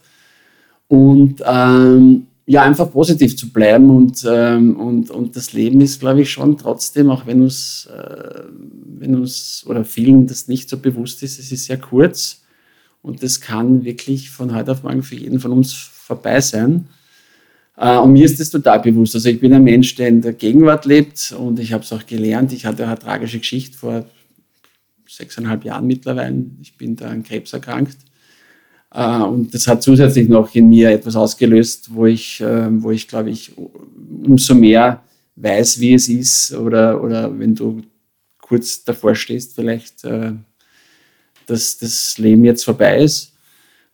Und 0.88 1.42
ähm, 1.44 2.26
ja, 2.46 2.62
einfach 2.62 2.90
positiv 2.90 3.36
zu 3.36 3.50
bleiben 3.50 3.90
und, 3.90 4.24
ähm, 4.26 4.76
und, 4.76 5.10
und 5.10 5.36
das 5.36 5.52
Leben 5.52 5.82
ist, 5.82 6.00
glaube 6.00 6.22
ich, 6.22 6.30
schon 6.30 6.56
trotzdem, 6.56 7.10
auch 7.10 7.26
wenn 7.26 7.42
uns, 7.42 7.86
äh, 7.94 8.42
wenn 8.98 9.14
uns 9.14 9.64
oder 9.66 9.84
vielen 9.84 10.26
das 10.26 10.48
nicht 10.48 10.70
so 10.70 10.78
bewusst 10.78 11.22
ist, 11.22 11.38
es 11.38 11.52
ist 11.52 11.66
sehr 11.66 11.76
kurz 11.76 12.40
und 13.02 13.22
das 13.22 13.42
kann 13.42 13.84
wirklich 13.84 14.30
von 14.30 14.54
heute 14.54 14.72
auf 14.72 14.82
morgen 14.82 15.02
für 15.02 15.16
jeden 15.16 15.40
von 15.40 15.52
uns 15.52 15.74
vorbei 16.08 16.40
sein. 16.40 16.88
Äh, 17.76 17.98
und 17.98 18.12
mir 18.12 18.24
ist 18.24 18.40
das 18.40 18.50
total 18.50 18.80
bewusst. 18.80 19.14
Also 19.14 19.28
ich 19.28 19.38
bin 19.38 19.52
ein 19.52 19.62
Mensch, 19.62 19.94
der 19.94 20.08
in 20.08 20.20
der 20.20 20.32
Gegenwart 20.32 20.84
lebt 20.84 21.32
und 21.38 21.60
ich 21.60 21.72
habe 21.72 21.84
es 21.84 21.92
auch 21.92 22.04
gelernt. 22.04 22.52
Ich 22.52 22.66
hatte 22.66 22.86
eine 22.86 22.98
tragische 22.98 23.38
Geschichte 23.38 23.76
vor 23.76 24.04
sechseinhalb 25.06 25.64
Jahren 25.64 25.86
mittlerweile. 25.86 26.44
Ich 26.60 26.76
bin 26.76 26.96
da 26.96 27.08
an 27.08 27.22
Krebs 27.22 27.52
erkrankt. 27.52 27.98
Äh, 28.92 29.22
und 29.22 29.54
das 29.54 29.66
hat 29.66 29.82
zusätzlich 29.82 30.28
noch 30.28 30.54
in 30.54 30.68
mir 30.68 30.90
etwas 30.90 31.14
ausgelöst, 31.14 31.94
wo 31.94 32.06
ich, 32.06 32.40
äh, 32.40 32.82
wo 32.82 32.90
ich 32.90 33.06
glaube 33.06 33.30
ich, 33.30 33.52
umso 34.24 34.54
mehr 34.54 35.02
weiß, 35.36 35.78
wie 35.78 35.94
es 35.94 36.08
ist 36.08 36.52
oder, 36.54 37.02
oder 37.02 37.38
wenn 37.38 37.54
du 37.54 37.82
kurz 38.40 38.82
davor 38.82 39.14
stehst, 39.14 39.54
vielleicht, 39.54 40.04
äh, 40.04 40.32
dass 41.46 41.78
das 41.78 42.18
Leben 42.18 42.44
jetzt 42.44 42.64
vorbei 42.64 43.02
ist. 43.02 43.32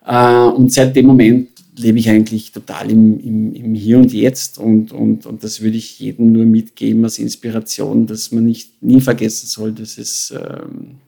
Und 0.07 0.71
seit 0.71 0.95
dem 0.95 1.07
Moment 1.07 1.54
lebe 1.77 1.99
ich 1.99 2.09
eigentlich 2.09 2.53
total 2.53 2.91
im, 2.91 3.19
im, 3.21 3.55
im 3.55 3.75
Hier 3.75 3.99
und 3.99 4.13
Jetzt 4.13 4.59
und, 4.59 4.93
und, 4.93 5.27
und 5.27 5.43
das 5.43 5.61
würde 5.61 5.77
ich 5.77 5.99
jedem 5.99 6.33
nur 6.33 6.45
mitgeben 6.45 7.05
als 7.05 7.19
Inspiration, 7.19 8.07
dass 8.07 8.31
man 8.33 8.45
nicht 8.45 8.83
nie 8.83 9.01
vergessen 9.01 9.47
soll, 9.47 9.73
dass 9.73 9.99
es 9.99 10.33
ähm, 10.37 10.99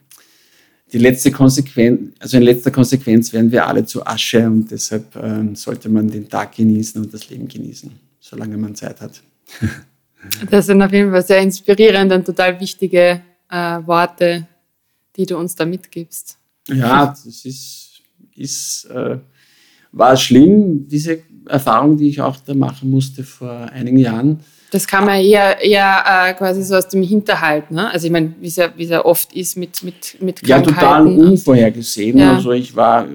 die 0.91 0.97
letzte 0.97 1.31
Konsequenz, 1.31 2.13
also 2.19 2.37
in 2.37 2.43
letzter 2.43 2.71
Konsequenz 2.71 3.31
werden 3.33 3.51
wir 3.51 3.67
alle 3.67 3.85
zu 3.85 4.05
Asche 4.05 4.45
und 4.45 4.69
deshalb 4.71 5.15
ähm, 5.15 5.55
sollte 5.55 5.89
man 5.89 6.09
den 6.09 6.27
Tag 6.29 6.55
genießen 6.55 7.01
und 7.01 7.13
das 7.13 7.29
Leben 7.29 7.47
genießen, 7.47 7.91
solange 8.19 8.57
man 8.57 8.75
Zeit 8.75 9.01
hat. 9.01 9.21
das 10.49 10.65
sind 10.65 10.81
auf 10.81 10.91
jeden 10.91 11.11
Fall 11.11 11.25
sehr 11.25 11.41
inspirierende 11.41 12.15
und 12.15 12.25
total 12.25 12.59
wichtige 12.59 13.21
äh, 13.49 13.79
Worte, 13.85 14.47
die 15.15 15.25
du 15.25 15.37
uns 15.37 15.55
da 15.55 15.65
mitgibst. 15.65 16.37
Ja, 16.67 17.07
das 17.07 17.45
ist, 17.45 18.01
ist 18.35 18.85
äh, 18.85 19.17
war 19.91 20.15
schlimm, 20.17 20.87
diese 20.87 21.19
Erfahrung, 21.47 21.97
die 21.97 22.09
ich 22.09 22.21
auch 22.21 22.37
da 22.45 22.53
machen 22.53 22.89
musste 22.89 23.23
vor 23.23 23.51
einigen 23.71 23.97
Jahren. 23.97 24.39
Das 24.71 24.85
kann 24.85 25.05
man 25.05 25.21
eher, 25.21 25.61
eher 25.61 26.03
äh, 26.05 26.33
quasi 26.33 26.61
so 26.61 26.75
aus 26.75 26.89
dem 26.89 27.01
Hinterhalt, 27.01 27.71
ne? 27.71 27.89
Also 27.89 28.07
ich 28.07 28.11
meine, 28.11 28.33
wie 28.41 28.47
es 28.47 28.57
ja, 28.57 28.69
es 28.77 28.89
ja 28.89 29.05
oft 29.05 29.33
ist 29.33 29.55
mit, 29.55 29.81
mit, 29.81 30.17
mit 30.21 30.43
Krankheiten. 30.43 30.69
Ja, 30.69 30.75
total 30.75 31.07
unvorhergesehen. 31.07 32.17
Ja. 32.17 32.35
Also 32.35 32.51
ich 32.51 32.75
war, 32.75 33.07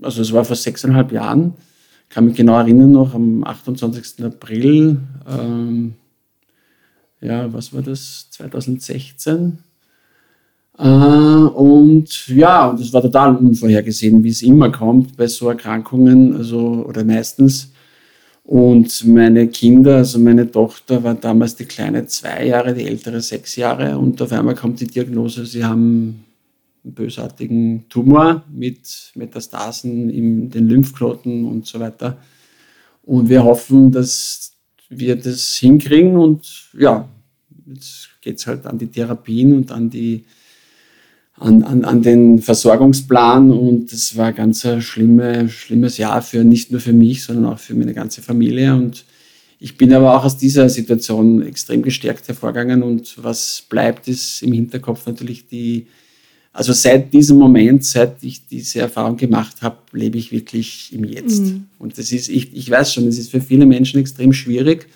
also 0.00 0.22
es 0.22 0.32
war 0.32 0.44
vor 0.44 0.56
sechseinhalb 0.56 1.12
Jahren, 1.12 1.52
kann 2.08 2.24
mich 2.24 2.36
genau 2.36 2.58
erinnern 2.58 2.92
noch, 2.92 3.14
am 3.14 3.44
28. 3.44 4.24
April, 4.24 4.98
ähm, 5.28 5.94
ja, 7.20 7.52
was 7.52 7.74
war 7.74 7.82
das, 7.82 8.28
2016 8.30 9.36
äh, 9.36 9.67
und 10.78 12.28
ja, 12.28 12.72
das 12.72 12.92
war 12.92 13.02
total 13.02 13.34
unvorhergesehen, 13.36 14.22
wie 14.22 14.28
es 14.28 14.42
immer 14.42 14.70
kommt 14.70 15.16
bei 15.16 15.26
so 15.26 15.48
Erkrankungen, 15.48 16.36
also 16.36 16.84
oder 16.86 17.04
meistens. 17.04 17.72
Und 18.44 19.04
meine 19.06 19.48
Kinder, 19.48 19.96
also 19.96 20.18
meine 20.20 20.50
Tochter 20.50 21.02
war 21.02 21.14
damals 21.14 21.56
die 21.56 21.64
kleine 21.64 22.06
zwei 22.06 22.46
Jahre, 22.46 22.74
die 22.74 22.86
ältere 22.86 23.20
sechs 23.20 23.56
Jahre. 23.56 23.98
Und 23.98 24.22
auf 24.22 24.32
einmal 24.32 24.54
kommt 24.54 24.80
die 24.80 24.86
Diagnose, 24.86 25.44
sie 25.46 25.64
haben 25.64 26.24
einen 26.84 26.94
bösartigen 26.94 27.88
Tumor 27.88 28.44
mit 28.50 29.12
Metastasen 29.16 30.08
in 30.10 30.48
den 30.48 30.68
Lymphknoten 30.68 31.44
und 31.44 31.66
so 31.66 31.80
weiter. 31.80 32.18
Und 33.02 33.28
wir 33.28 33.42
hoffen, 33.42 33.90
dass 33.90 34.52
wir 34.88 35.16
das 35.16 35.56
hinkriegen. 35.56 36.16
Und 36.16 36.70
ja, 36.78 37.08
jetzt 37.66 38.10
geht 38.20 38.38
es 38.38 38.46
halt 38.46 38.64
an 38.64 38.78
die 38.78 38.86
Therapien 38.86 39.52
und 39.54 39.72
an 39.72 39.90
die 39.90 40.24
an, 41.40 41.62
an, 41.62 41.84
an 41.84 42.02
den 42.02 42.40
Versorgungsplan 42.40 43.52
und 43.52 43.92
das 43.92 44.16
war 44.16 44.32
ganz 44.32 44.64
ein 44.66 44.82
schlimme, 44.82 45.48
schlimmes 45.48 45.96
Jahr 45.98 46.22
für 46.22 46.44
nicht 46.44 46.72
nur 46.72 46.80
für 46.80 46.92
mich, 46.92 47.24
sondern 47.24 47.52
auch 47.52 47.58
für 47.58 47.74
meine 47.74 47.94
ganze 47.94 48.22
Familie 48.22 48.74
und 48.74 49.04
ich 49.60 49.76
bin 49.76 49.92
aber 49.92 50.16
auch 50.16 50.24
aus 50.24 50.36
dieser 50.36 50.68
Situation 50.68 51.42
extrem 51.42 51.82
gestärkt 51.82 52.28
hervorgegangen 52.28 52.82
und 52.82 53.16
was 53.22 53.64
bleibt 53.68 54.06
ist 54.08 54.42
im 54.42 54.52
Hinterkopf 54.52 55.06
natürlich 55.06 55.48
die, 55.48 55.86
also 56.52 56.72
seit 56.72 57.12
diesem 57.12 57.38
Moment, 57.38 57.84
seit 57.84 58.22
ich 58.22 58.46
diese 58.46 58.80
Erfahrung 58.80 59.16
gemacht 59.16 59.62
habe, 59.62 59.78
lebe 59.92 60.16
ich 60.16 60.30
wirklich 60.30 60.92
im 60.92 61.04
Jetzt. 61.04 61.42
Mhm. 61.42 61.66
Und 61.78 61.98
das 61.98 62.12
ist, 62.12 62.28
ich, 62.28 62.54
ich 62.54 62.70
weiß 62.70 62.94
schon, 62.94 63.06
es 63.08 63.18
ist 63.18 63.30
für 63.30 63.40
viele 63.40 63.66
Menschen 63.66 64.00
extrem 64.00 64.32
schwierig 64.32 64.86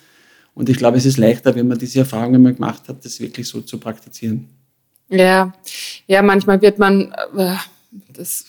und 0.55 0.69
ich 0.69 0.77
glaube, 0.77 0.97
es 0.97 1.05
ist 1.05 1.17
leichter, 1.17 1.55
wenn 1.55 1.67
man 1.67 1.77
diese 1.77 1.99
Erfahrung 1.99 2.35
einmal 2.35 2.53
gemacht 2.53 2.87
hat, 2.87 3.03
das 3.03 3.19
wirklich 3.19 3.47
so 3.47 3.61
zu 3.61 3.77
praktizieren. 3.77 4.47
Ja, 5.13 5.53
ja, 6.07 6.21
manchmal 6.23 6.61
wird 6.61 6.79
man, 6.79 7.13
äh, 7.37 7.53
das, 8.13 8.45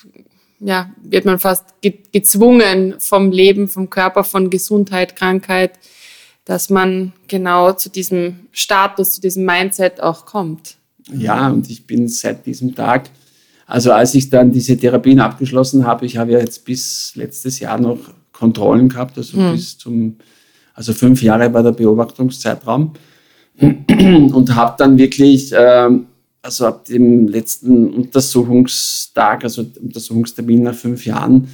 ja, 0.61 0.91
wird 1.03 1.27
man 1.27 1.39
fast 1.39 1.81
ge 1.83 1.99
gezwungen 2.11 2.95
vom 2.99 3.31
Leben, 3.31 3.69
vom 3.69 3.91
Körper, 3.91 4.25
von 4.25 4.49
Gesundheit, 4.49 5.15
Krankheit, 5.15 5.79
dass 6.47 6.71
man 6.71 7.13
genau 7.29 7.73
zu 7.73 7.91
diesem 7.91 8.47
Status, 8.51 9.13
zu 9.13 9.21
diesem 9.21 9.45
Mindset 9.45 10.01
auch 10.01 10.25
kommt. 10.25 10.77
Ja, 11.13 11.51
und 11.51 11.69
ich 11.69 11.87
bin 11.87 12.09
seit 12.09 12.47
diesem 12.47 12.75
Tag, 12.75 13.11
also 13.67 13.93
als 13.93 14.15
ich 14.15 14.31
dann 14.31 14.51
diese 14.51 14.77
Therapien 14.79 15.21
abgeschlossen 15.21 15.87
habe, 15.87 16.07
ich 16.07 16.17
habe 16.17 16.33
ja 16.33 16.39
jetzt 16.39 16.65
bis 16.65 17.13
letztes 17.15 17.61
Jahr 17.61 17.79
noch 17.79 17.99
Kontrollen 18.33 18.89
gehabt, 18.89 19.19
also 19.19 19.37
hm. 19.37 19.53
bis 19.53 19.77
zum, 19.77 20.17
also 20.73 20.95
fünf 20.95 21.23
Jahre 21.23 21.53
war 21.53 21.63
der 21.63 21.73
Beobachtungszeitraum 21.73 22.95
und 23.61 24.55
habe 24.55 24.75
dann 24.79 24.97
wirklich 24.97 25.53
ähm, 25.55 26.07
also 26.45 26.67
ab 26.67 26.85
dem 26.85 27.27
letzten 27.27 27.89
Untersuchungstag, 27.89 29.45
also 29.45 29.65
Untersuchungstermin 29.81 30.63
nach 30.63 30.75
fünf 30.75 31.07
Jahren, 31.07 31.49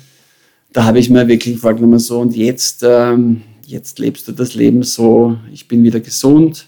da 0.73 0.85
habe 0.85 0.99
ich 0.99 1.09
mir 1.09 1.28
wirklich 1.28 1.59
vorgenommen, 1.59 2.00
so 2.00 2.18
und 2.18 2.35
jetzt, 2.35 2.82
ähm, 2.82 3.42
jetzt 3.64 4.00
lebst 4.00 4.26
du 4.26 4.32
das 4.32 4.54
Leben 4.54 4.82
so, 4.82 5.38
ich 5.52 5.68
bin 5.68 5.85
wieder 5.85 6.00
gesund 6.00 6.66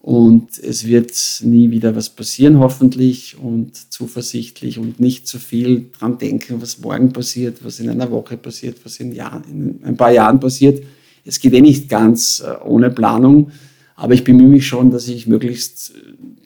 und 0.00 0.58
es 0.58 0.84
wird 0.84 1.12
nie 1.42 1.70
wieder 1.70 1.94
was 1.94 2.10
passieren, 2.10 2.58
hoffentlich 2.58 3.36
und 3.38 3.76
zuversichtlich 3.92 4.80
und 4.80 4.98
nicht 4.98 5.28
zu 5.28 5.38
viel 5.38 5.90
dran 5.96 6.18
denken, 6.18 6.60
was 6.60 6.80
morgen 6.80 7.12
passiert, 7.12 7.64
was 7.64 7.78
in 7.78 7.88
einer 7.88 8.10
Woche 8.10 8.36
passiert, 8.36 8.78
was 8.84 8.98
in, 8.98 9.12
Jahr, 9.12 9.42
in 9.48 9.78
ein 9.84 9.96
paar 9.96 10.10
Jahren 10.10 10.40
passiert. 10.40 10.84
Es 11.24 11.38
geht 11.38 11.52
eh 11.52 11.60
nicht 11.60 11.88
ganz 11.88 12.42
äh, 12.44 12.64
ohne 12.64 12.90
Planung, 12.90 13.52
aber 13.96 14.14
ich 14.14 14.24
bemühe 14.24 14.48
mich 14.48 14.66
schon, 14.66 14.90
dass 14.90 15.08
ich 15.08 15.26
möglichst 15.26 15.94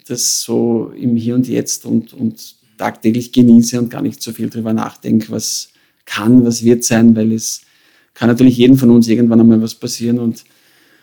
das 0.07 0.43
so 0.43 0.93
im 0.97 1.17
Hier 1.17 1.35
und 1.35 1.49
Jetzt 1.49 1.87
und, 1.87 2.13
und 2.13 2.57
tagtäglich 2.77 3.33
genieße 3.33 3.79
und 3.79 3.91
gar 3.91 4.03
nicht 4.03 4.23
so 4.23 4.33
viel 4.33 4.51
drüber 4.51 4.73
nachdenke, 4.73 5.31
was 5.31 5.71
kann, 6.05 6.45
was 6.45 6.63
wird 6.63 6.85
sein, 6.85 7.17
weil 7.17 7.33
es 7.33 7.63
kann 8.15 8.29
natürlich 8.29 8.57
jedem 8.57 8.77
von 8.77 8.91
uns 8.91 9.09
irgendwann 9.09 9.41
einmal 9.41 9.63
was 9.63 9.75
passieren 9.75 10.19
und, 10.19 10.45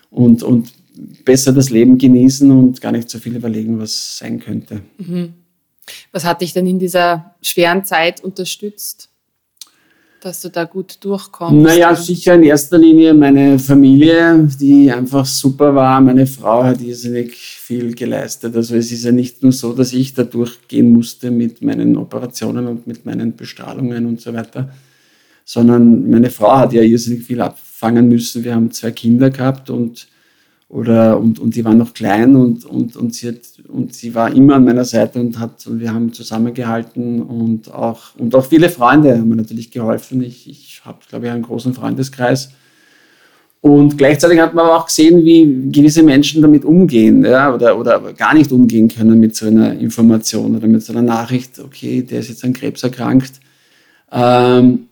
und, 0.10 0.44
und 0.44 0.74
besser 1.24 1.54
das 1.54 1.70
Leben 1.70 1.98
genießen 1.98 2.50
und 2.52 2.82
gar 2.82 2.92
nicht 2.92 3.10
so 3.10 3.20
viel 3.20 3.36
überlegen, 3.36 3.80
was 3.80 4.18
sein 4.18 4.40
könnte. 4.40 4.82
Mhm. 4.98 5.34
Was 6.12 6.25
hat 6.25 6.42
dich 6.42 6.54
denn 6.54 6.66
in 6.68 6.80
dieser 6.80 7.36
schweren 7.42 7.86
Zeit 7.86 8.24
unterstützt? 8.24 9.10
Dass 10.25 10.41
du 10.41 10.50
da 10.50 10.63
gut 10.63 10.98
durchkommst? 11.01 11.55
Naja, 11.55 11.96
sicher 11.96 12.34
in 12.34 12.44
erster 12.44 12.79
Linie 12.79 13.13
meine 13.13 13.59
Familie, 13.59 14.50
die 14.59 14.92
einfach 14.92 15.24
super 15.24 15.75
war. 15.75 16.01
Meine 16.01 16.25
Frau 16.25 16.64
hat 16.64 16.81
irrsinnig 16.81 17.35
viel 17.35 17.94
geleistet. 17.94 18.55
Also 18.55 18.75
es 18.75 18.92
ist 18.92 19.03
ja 19.03 19.11
nicht 19.11 19.44
nur 19.44 19.51
so, 19.51 19.72
dass 19.74 19.94
ich 19.94 20.16
da 20.16 20.24
durchgehen 20.24 20.92
musste 20.92 21.29
mit 21.29 21.61
meinen 21.61 21.96
Operationen 21.96 22.66
und 22.66 22.88
mit 22.88 23.05
meinen 23.05 23.35
Bestrahlungen 23.35 24.07
und 24.07 24.20
so 24.20 24.33
weiter, 24.33 24.72
sondern 25.46 26.09
meine 26.09 26.31
Frau 26.31 26.57
hat 26.57 26.74
ja 26.74 26.81
irrsinnig 26.81 27.24
viel 27.24 27.40
abfangen 27.40 28.09
müssen. 28.09 28.44
Wir 28.44 28.55
haben 28.55 28.72
zwei 28.72 28.90
Kinder 28.92 29.29
gehabt 29.29 29.70
und 29.70 30.07
oder 30.68 31.20
und, 31.20 31.40
und 31.40 31.56
die 31.56 31.64
waren 31.64 31.78
noch 31.78 31.94
klein 31.94 32.36
und, 32.36 32.66
und, 32.66 32.96
und, 32.96 33.14
sie 33.14 33.28
hat, 33.28 33.40
und 33.68 33.94
sie 33.94 34.16
war 34.16 34.34
immer 34.34 34.56
an 34.56 34.66
meiner 34.66 34.86
Seite 34.86 35.20
und 35.20 35.40
hat 35.40 35.66
und 35.68 35.80
wir 35.80 35.94
haben 35.94 36.12
zusammengehalten 36.12 37.22
und 37.22 37.74
auch, 37.74 38.16
und 38.18 38.34
auch 38.34 38.46
viele 38.46 38.70
Freunde 38.70 39.18
haben 39.18 39.30
mir 39.30 39.36
natürlich 39.36 39.70
geholfen. 39.70 40.24
Ich, 40.24 40.50
ich 40.50 40.82
habe, 40.84 41.00
glaube 41.08 41.28
ich, 41.28 41.32
einen 41.32 41.44
großen 41.44 41.74
Freundeskreis. 41.74 42.50
Und 43.62 43.98
gleichzeitig 43.98 44.40
hat 44.40 44.54
man 44.54 44.66
aber 44.66 44.78
auch 44.78 44.86
gesehen, 44.86 45.25
wie 45.25 45.72
gewisse 45.72 46.04
Menschen 46.04 46.42
damit 46.42 46.64
umgehen 46.64 47.25
ja, 47.25 47.51
oder, 47.54 47.80
oder 47.80 48.00
gar 48.14 48.36
nicht 48.36 48.51
umgehen 48.51 48.88
können 48.88 49.20
mit 49.20 49.36
so 49.36 49.48
einer 49.48 49.74
Information 49.74 50.56
oder 50.56 50.68
mit 50.68 50.84
so 50.84 50.94
einer 50.94 51.01
Nachricht, 51.01 51.60
okay, 51.60 52.04
der 52.04 52.20
ist 52.20 52.30
jetzt 52.30 52.44
an 52.44 52.54
Krebs 52.54 52.84
erkrankt. 52.84 53.40
Ähm, 54.12 54.88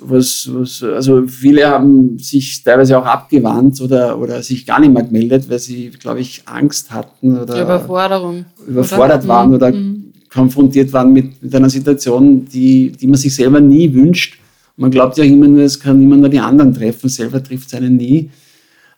was, 0.00 0.48
was, 0.52 0.82
also 0.82 1.26
viele 1.26 1.66
haben 1.66 2.18
sich 2.18 2.62
teilweise 2.62 2.98
auch 2.98 3.06
abgewandt 3.06 3.80
oder, 3.80 4.18
oder 4.18 4.42
sich 4.42 4.66
gar 4.66 4.78
nicht 4.80 4.92
mehr 4.92 5.02
gemeldet, 5.02 5.48
weil 5.48 5.58
sie, 5.58 5.90
glaube 5.90 6.20
ich, 6.20 6.42
Angst 6.46 6.90
hatten 6.90 7.38
oder 7.38 7.62
Überforderung. 7.62 8.44
überfordert 8.66 9.24
oder? 9.24 9.28
waren 9.28 9.54
oder 9.54 9.72
mhm. 9.72 10.12
konfrontiert 10.30 10.92
waren 10.92 11.12
mit, 11.12 11.42
mit 11.42 11.54
einer 11.54 11.70
Situation, 11.70 12.44
die, 12.44 12.92
die 12.92 13.06
man 13.06 13.16
sich 13.16 13.34
selber 13.34 13.60
nie 13.60 13.92
wünscht. 13.94 14.38
Man 14.76 14.90
glaubt 14.90 15.16
ja 15.16 15.24
immer 15.24 15.48
nur, 15.48 15.62
es 15.62 15.80
kann 15.80 16.02
immer 16.02 16.16
nur 16.16 16.28
die 16.28 16.40
anderen 16.40 16.74
treffen, 16.74 17.08
selber 17.08 17.42
trifft 17.42 17.68
es 17.68 17.74
einen 17.74 17.96
nie. 17.96 18.30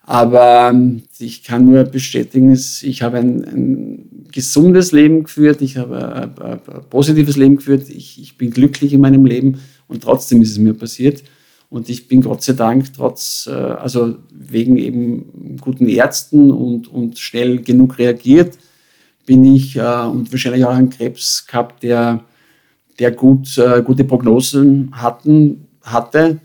Aber 0.03 0.69
ähm, 0.71 1.03
ich 1.19 1.43
kann 1.43 1.65
nur 1.65 1.83
bestätigen, 1.83 2.51
ich 2.53 3.01
habe 3.01 3.17
ein, 3.17 3.43
ein 3.43 4.25
gesundes 4.31 4.91
Leben 4.91 5.23
geführt, 5.23 5.61
ich 5.61 5.77
habe 5.77 5.97
ein, 5.97 6.31
ein, 6.39 6.59
ein 6.65 6.89
positives 6.89 7.35
Leben 7.35 7.57
geführt, 7.57 7.89
ich, 7.89 8.21
ich 8.21 8.37
bin 8.37 8.51
glücklich 8.51 8.93
in 8.93 9.01
meinem 9.01 9.25
Leben 9.25 9.59
und 9.87 10.03
trotzdem 10.03 10.41
ist 10.41 10.51
es 10.51 10.57
mir 10.57 10.73
passiert. 10.73 11.23
Und 11.69 11.89
ich 11.89 12.07
bin 12.07 12.21
Gott 12.21 12.43
sei 12.43 12.53
Dank 12.53 12.93
trotz, 12.93 13.47
äh, 13.47 13.51
also 13.51 14.17
wegen 14.31 14.77
eben 14.77 15.57
guten 15.59 15.89
Ärzten 15.89 16.51
und, 16.51 16.87
und 16.87 17.19
schnell 17.19 17.61
genug 17.61 17.97
reagiert, 17.97 18.57
bin 19.25 19.43
ich 19.43 19.75
äh, 19.75 19.81
und 19.81 20.31
wahrscheinlich 20.31 20.63
auch 20.65 20.73
einen 20.73 20.89
Krebs 20.89 21.45
gehabt, 21.45 21.83
der, 21.83 22.23
der 22.99 23.11
gut, 23.11 23.57
äh, 23.57 23.81
gute 23.83 24.05
Prognosen 24.05 24.91
hatten, 24.93 25.67
hatte, 25.81 26.39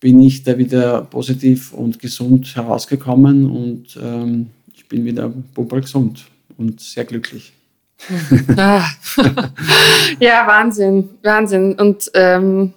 bin 0.00 0.20
ich 0.20 0.44
da 0.44 0.56
wieder 0.56 1.02
positiv 1.02 1.72
und 1.72 1.98
gesund 1.98 2.54
herausgekommen 2.54 3.50
und 3.50 3.98
ähm, 4.00 4.50
ich 4.72 4.86
bin 4.86 5.04
wieder 5.04 5.28
bubal 5.28 5.80
gesund 5.80 6.26
und 6.56 6.80
sehr 6.80 7.04
glücklich. 7.04 7.52
Ah. 8.56 8.86
ja, 10.20 10.46
Wahnsinn, 10.46 11.08
Wahnsinn. 11.22 11.74
Und 11.74 12.08
ähm, 12.14 12.72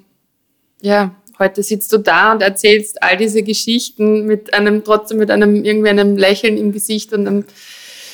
ja, 0.81 1.15
heute 1.39 1.63
sitzt 1.63 1.91
du 1.91 1.97
da 1.97 2.33
und 2.33 2.41
erzählst 2.41 3.01
all 3.01 3.17
diese 3.17 3.43
Geschichten 3.43 4.25
mit 4.25 4.53
einem, 4.53 4.83
trotzdem 4.83 5.17
mit 5.17 5.31
einem, 5.31 5.63
irgendwie 5.63 5.89
einem 5.89 6.17
Lächeln 6.17 6.57
im 6.57 6.71
Gesicht 6.71 7.13
und 7.13 7.27
einem 7.27 7.45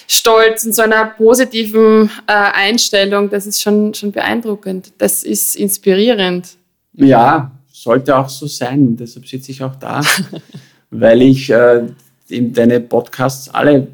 Stolz 0.08 0.66
und 0.66 0.74
so 0.74 0.82
einer 0.82 1.06
positiven 1.06 2.10
äh, 2.28 2.32
Einstellung. 2.34 3.30
Das 3.30 3.46
ist 3.46 3.62
schon, 3.62 3.94
schon 3.94 4.12
beeindruckend. 4.12 4.94
Das 4.98 5.24
ist 5.24 5.56
inspirierend. 5.56 6.50
Ja, 6.94 7.52
sollte 7.68 8.16
auch 8.16 8.30
so 8.30 8.48
sein. 8.48 8.96
Deshalb 8.96 9.28
sitze 9.28 9.52
ich 9.52 9.62
auch 9.62 9.76
da, 9.76 10.02
weil 10.90 11.22
ich 11.22 11.50
äh, 11.50 11.84
deine 12.30 12.80
Podcasts 12.80 13.50
alle, 13.50 13.88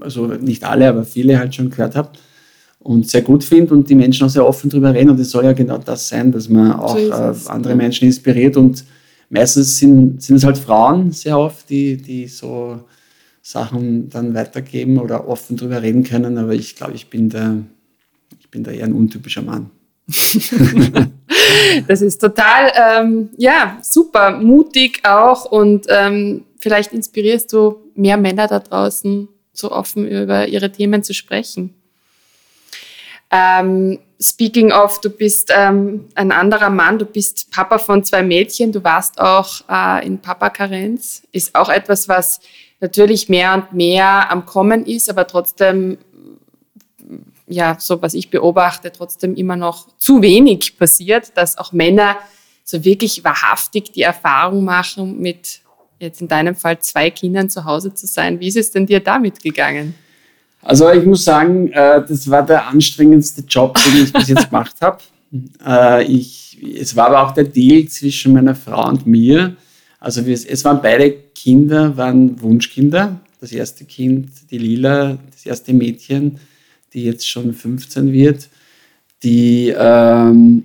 also 0.00 0.26
nicht 0.26 0.64
alle, 0.64 0.88
aber 0.88 1.04
viele 1.04 1.38
halt 1.38 1.54
schon 1.54 1.70
gehört 1.70 1.96
habe 1.96 2.10
und 2.84 3.08
sehr 3.08 3.22
gut 3.22 3.42
finde 3.42 3.72
und 3.72 3.88
die 3.88 3.94
Menschen 3.94 4.26
auch 4.26 4.30
sehr 4.30 4.46
offen 4.46 4.68
darüber 4.68 4.92
reden. 4.92 5.10
Und 5.10 5.18
es 5.18 5.30
soll 5.30 5.44
ja 5.44 5.52
genau 5.52 5.78
das 5.78 6.06
sein, 6.06 6.30
dass 6.30 6.48
man 6.50 6.72
auch 6.72 6.96
so 6.96 7.10
äh, 7.10 7.34
andere 7.46 7.74
Menschen 7.74 8.06
inspiriert. 8.06 8.58
Und 8.58 8.84
meistens 9.30 9.78
sind, 9.78 10.22
sind 10.22 10.36
es 10.36 10.44
halt 10.44 10.58
Frauen 10.58 11.10
sehr 11.10 11.38
oft, 11.38 11.68
die, 11.70 11.96
die 11.96 12.28
so 12.28 12.84
Sachen 13.40 14.10
dann 14.10 14.34
weitergeben 14.34 14.98
oder 14.98 15.26
offen 15.26 15.56
darüber 15.56 15.82
reden 15.82 16.04
können. 16.04 16.36
Aber 16.36 16.52
ich 16.52 16.76
glaube, 16.76 16.92
ich 16.92 17.08
bin 17.08 17.30
da, 17.30 17.56
ich 18.38 18.50
bin 18.50 18.62
da 18.62 18.70
eher 18.70 18.84
ein 18.84 18.92
untypischer 18.92 19.42
Mann. 19.42 19.70
das 21.88 22.02
ist 22.02 22.18
total, 22.18 22.70
ähm, 22.76 23.30
ja, 23.38 23.78
super, 23.80 24.38
mutig 24.38 25.00
auch 25.04 25.46
und 25.46 25.86
ähm, 25.88 26.44
vielleicht 26.58 26.92
inspirierst 26.92 27.50
du 27.54 27.76
mehr 27.94 28.18
Männer 28.18 28.46
da 28.46 28.58
draußen, 28.58 29.28
so 29.54 29.72
offen 29.72 30.06
über 30.06 30.46
ihre 30.46 30.70
Themen 30.70 31.02
zu 31.02 31.14
sprechen. 31.14 31.72
Ähm, 33.34 33.98
speaking 34.20 34.70
of, 34.70 35.00
du 35.00 35.10
bist 35.10 35.52
ähm, 35.52 36.06
ein 36.14 36.30
anderer 36.30 36.70
Mann, 36.70 37.00
du 37.00 37.04
bist 37.04 37.50
Papa 37.50 37.78
von 37.78 38.04
zwei 38.04 38.22
Mädchen, 38.22 38.70
du 38.70 38.84
warst 38.84 39.20
auch 39.20 39.62
äh, 39.68 40.06
in 40.06 40.20
Papa-Karenz. 40.20 41.24
Ist 41.32 41.52
auch 41.56 41.68
etwas, 41.68 42.08
was 42.08 42.38
natürlich 42.78 43.28
mehr 43.28 43.54
und 43.54 43.72
mehr 43.72 44.30
am 44.30 44.46
Kommen 44.46 44.86
ist, 44.86 45.10
aber 45.10 45.26
trotzdem, 45.26 45.98
ja, 47.48 47.76
so 47.80 48.00
was 48.00 48.14
ich 48.14 48.30
beobachte, 48.30 48.92
trotzdem 48.92 49.34
immer 49.34 49.56
noch 49.56 49.88
zu 49.98 50.22
wenig 50.22 50.78
passiert, 50.78 51.36
dass 51.36 51.58
auch 51.58 51.72
Männer 51.72 52.16
so 52.62 52.84
wirklich 52.84 53.24
wahrhaftig 53.24 53.90
die 53.90 54.02
Erfahrung 54.02 54.64
machen, 54.64 55.18
mit 55.18 55.60
jetzt 55.98 56.20
in 56.20 56.28
deinem 56.28 56.54
Fall 56.54 56.78
zwei 56.78 57.10
Kindern 57.10 57.50
zu 57.50 57.64
Hause 57.64 57.92
zu 57.92 58.06
sein. 58.06 58.38
Wie 58.38 58.46
ist 58.46 58.56
es 58.56 58.70
denn 58.70 58.86
dir 58.86 59.00
damit 59.00 59.42
gegangen? 59.42 59.94
Also 60.64 60.90
ich 60.90 61.04
muss 61.04 61.24
sagen, 61.24 61.70
äh, 61.72 62.02
das 62.06 62.28
war 62.30 62.44
der 62.44 62.66
anstrengendste 62.68 63.42
Job, 63.42 63.78
den 63.84 64.04
ich 64.04 64.12
bis 64.12 64.28
jetzt 64.28 64.48
gemacht 64.50 64.76
habe. 64.80 64.98
Äh, 65.64 66.04
ich, 66.04 66.58
es 66.80 66.96
war 66.96 67.08
aber 67.08 67.22
auch 67.22 67.34
der 67.34 67.44
Deal 67.44 67.86
zwischen 67.86 68.32
meiner 68.32 68.54
Frau 68.54 68.88
und 68.88 69.06
mir. 69.06 69.56
Also 70.00 70.24
wir, 70.24 70.32
es 70.34 70.64
waren 70.64 70.80
beide 70.80 71.12
Kinder, 71.34 71.96
waren 71.96 72.40
Wunschkinder. 72.40 73.20
Das 73.40 73.52
erste 73.52 73.84
Kind, 73.84 74.30
die 74.50 74.56
Lila, 74.56 75.18
das 75.30 75.44
erste 75.44 75.74
Mädchen, 75.74 76.38
die 76.94 77.04
jetzt 77.04 77.28
schon 77.28 77.52
15 77.52 78.10
wird, 78.10 78.48
die, 79.22 79.74
ähm, 79.76 80.64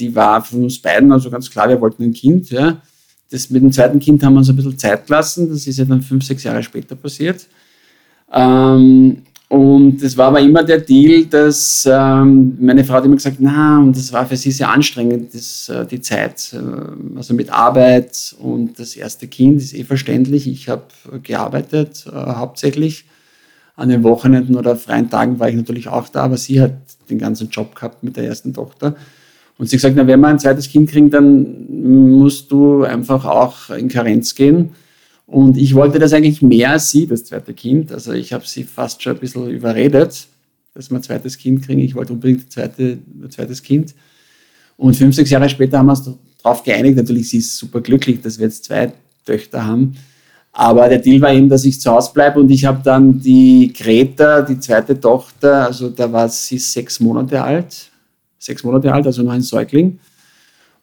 die 0.00 0.14
war 0.16 0.42
von 0.42 0.64
uns 0.64 0.82
beiden, 0.82 1.12
also 1.12 1.30
ganz 1.30 1.48
klar, 1.48 1.68
wir 1.68 1.80
wollten 1.80 2.02
ein 2.02 2.12
Kind. 2.12 2.50
Ja. 2.50 2.82
Das 3.30 3.50
mit 3.50 3.62
dem 3.62 3.70
zweiten 3.70 4.00
Kind 4.00 4.24
haben 4.24 4.32
wir 4.32 4.38
uns 4.38 4.48
ein 4.48 4.56
bisschen 4.56 4.78
Zeit 4.78 5.06
gelassen. 5.06 5.48
Das 5.48 5.64
ist 5.64 5.78
ja 5.78 5.84
dann 5.84 6.02
fünf, 6.02 6.24
sechs 6.24 6.42
Jahre 6.42 6.62
später 6.64 6.96
passiert. 6.96 7.46
Ähm, 8.32 9.22
und 9.50 10.00
es 10.00 10.16
war 10.16 10.28
aber 10.28 10.40
immer 10.40 10.62
der 10.62 10.78
Deal, 10.78 11.24
dass 11.24 11.84
ähm, 11.90 12.56
meine 12.60 12.84
Frau 12.84 12.94
hat 12.94 13.04
immer 13.04 13.16
gesagt, 13.16 13.38
na, 13.40 13.80
und 13.80 13.96
das 13.96 14.12
war 14.12 14.24
für 14.24 14.36
sie 14.36 14.52
sehr 14.52 14.70
anstrengend, 14.70 15.34
das, 15.34 15.68
äh, 15.68 15.84
die 15.86 16.00
Zeit, 16.00 16.54
äh, 16.54 17.16
also 17.16 17.34
mit 17.34 17.50
Arbeit 17.50 18.36
und 18.38 18.78
das 18.78 18.94
erste 18.94 19.26
Kind 19.26 19.60
ist 19.60 19.74
eh 19.74 19.82
verständlich. 19.82 20.46
Ich 20.46 20.68
habe 20.68 20.84
gearbeitet 21.24 22.06
äh, 22.06 22.14
hauptsächlich. 22.14 23.06
An 23.74 23.88
den 23.88 24.04
Wochenenden 24.04 24.54
oder 24.54 24.76
freien 24.76 25.10
Tagen 25.10 25.40
war 25.40 25.48
ich 25.48 25.56
natürlich 25.56 25.88
auch 25.88 26.08
da, 26.08 26.22
aber 26.22 26.36
sie 26.36 26.60
hat 26.60 26.74
den 27.08 27.18
ganzen 27.18 27.48
Job 27.48 27.74
gehabt 27.74 28.04
mit 28.04 28.16
der 28.16 28.26
ersten 28.26 28.54
Tochter. 28.54 28.94
Und 29.58 29.68
sie 29.68 29.76
hat 29.76 29.82
gesagt, 29.82 29.96
na, 29.96 30.06
wenn 30.06 30.20
wir 30.20 30.28
ein 30.28 30.38
zweites 30.38 30.68
Kind 30.68 30.90
kriegen, 30.90 31.10
dann 31.10 31.66
musst 31.68 32.52
du 32.52 32.84
einfach 32.84 33.24
auch 33.24 33.70
in 33.70 33.88
Karenz 33.88 34.34
gehen. 34.36 34.70
Und 35.30 35.56
ich 35.56 35.76
wollte 35.76 36.00
das 36.00 36.12
eigentlich 36.12 36.42
mehr 36.42 36.72
als 36.72 36.90
sie, 36.90 37.06
das 37.06 37.24
zweite 37.24 37.54
Kind. 37.54 37.92
Also 37.92 38.12
ich 38.12 38.32
habe 38.32 38.44
sie 38.44 38.64
fast 38.64 39.00
schon 39.00 39.14
ein 39.14 39.20
bisschen 39.20 39.48
überredet, 39.48 40.26
dass 40.74 40.90
wir 40.90 40.96
ein 40.96 41.04
zweites 41.04 41.38
Kind 41.38 41.64
kriegen. 41.64 41.80
Ich 41.80 41.94
wollte 41.94 42.12
unbedingt 42.12 42.46
ein, 42.46 42.50
zweite, 42.50 42.98
ein 43.22 43.30
zweites 43.30 43.62
Kind. 43.62 43.94
Und 44.76 44.96
fünf, 44.96 45.14
sechs 45.14 45.30
Jahre 45.30 45.48
später 45.48 45.78
haben 45.78 45.86
wir 45.86 45.92
uns 45.92 46.10
darauf 46.42 46.64
geeinigt. 46.64 46.96
Natürlich, 46.96 47.28
sie 47.28 47.38
ist 47.38 47.56
super 47.56 47.80
glücklich, 47.80 48.20
dass 48.20 48.38
wir 48.38 48.46
jetzt 48.46 48.64
zwei 48.64 48.92
Töchter 49.24 49.64
haben. 49.64 49.94
Aber 50.50 50.88
der 50.88 50.98
Deal 50.98 51.20
war 51.20 51.32
eben, 51.32 51.48
dass 51.48 51.64
ich 51.64 51.80
zu 51.80 51.92
Hause 51.92 52.10
bleibe 52.12 52.40
und 52.40 52.50
ich 52.50 52.64
habe 52.64 52.80
dann 52.82 53.20
die 53.20 53.72
Greta, 53.72 54.42
die 54.42 54.58
zweite 54.58 54.98
Tochter, 54.98 55.66
also 55.66 55.90
da 55.90 56.10
war 56.10 56.28
sie 56.28 56.58
sechs 56.58 56.98
Monate 56.98 57.40
alt, 57.40 57.88
sechs 58.36 58.64
Monate 58.64 58.92
alt, 58.92 59.06
also 59.06 59.22
noch 59.22 59.30
ein 59.30 59.42
Säugling. 59.42 60.00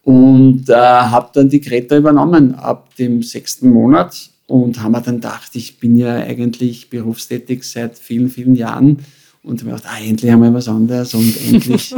Und 0.04 0.70
äh, 0.70 0.74
habe 0.74 1.32
dann 1.34 1.50
die 1.50 1.60
Greta 1.60 1.98
übernommen 1.98 2.56
ab 2.56 2.96
dem 2.96 3.22
sechsten 3.22 3.70
Monat 3.70 4.30
und 4.48 4.82
haben 4.82 4.94
wir 4.94 5.02
dann 5.02 5.16
gedacht, 5.16 5.52
ich 5.54 5.80
bin 5.80 5.98
ja 5.98 6.16
eigentlich 6.16 6.90
berufstätig 6.90 7.64
seit 7.64 7.98
vielen, 7.98 8.30
vielen 8.30 8.56
Jahren 8.56 9.00
und 9.44 9.60
habe 9.60 9.72
gedacht, 9.72 9.84
ah, 9.88 10.04
endlich 10.04 10.32
einmal 10.32 10.54
was 10.54 10.68
anderes 10.68 11.14
und 11.14 11.36
endlich. 11.48 11.94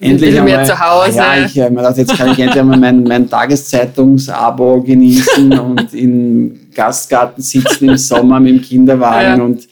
endlich 0.00 0.38
einmal, 0.38 0.56
mehr 0.56 0.64
zu 0.64 0.78
Hause. 0.78 1.18
Ja, 1.18 1.44
ich 1.44 1.58
habe 1.58 1.70
mir 1.70 1.78
gedacht, 1.78 1.98
jetzt 1.98 2.16
kann 2.16 2.30
ich 2.30 2.38
endlich 2.38 2.60
einmal 2.60 2.78
mein, 2.78 3.02
mein 3.02 3.28
Tageszeitungsabo 3.28 4.82
genießen 4.82 5.58
und 5.58 5.92
im 5.92 6.70
Gastgarten 6.72 7.42
sitzen 7.42 7.88
im 7.88 7.96
Sommer 7.96 8.38
mit 8.38 8.54
dem 8.54 8.62
Kinderwagen 8.62 9.38
ja. 9.38 9.44
und, 9.44 9.68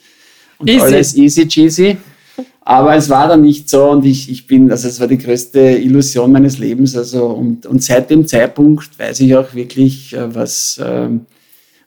und 0.57 0.69
easy. 0.69 0.81
alles 0.81 1.15
easy 1.15 1.47
cheesy. 1.47 1.97
Aber 2.63 2.95
es 2.95 3.09
war 3.09 3.27
dann 3.27 3.41
nicht 3.41 3.69
so 3.69 3.89
und 3.89 4.05
ich, 4.05 4.29
ich 4.29 4.45
bin, 4.45 4.69
also 4.69 4.87
es 4.87 4.99
war 4.99 5.07
die 5.07 5.17
größte 5.17 5.59
Illusion 5.59 6.31
meines 6.31 6.57
Lebens. 6.57 6.95
Also 6.95 7.27
und, 7.27 7.65
und 7.65 7.81
seit 7.81 8.09
dem 8.09 8.27
Zeitpunkt 8.27 8.99
weiß 8.99 9.21
ich 9.21 9.35
auch 9.35 9.53
wirklich, 9.55 10.13
äh, 10.13 10.33
was, 10.35 10.79
ähm, 10.83 11.25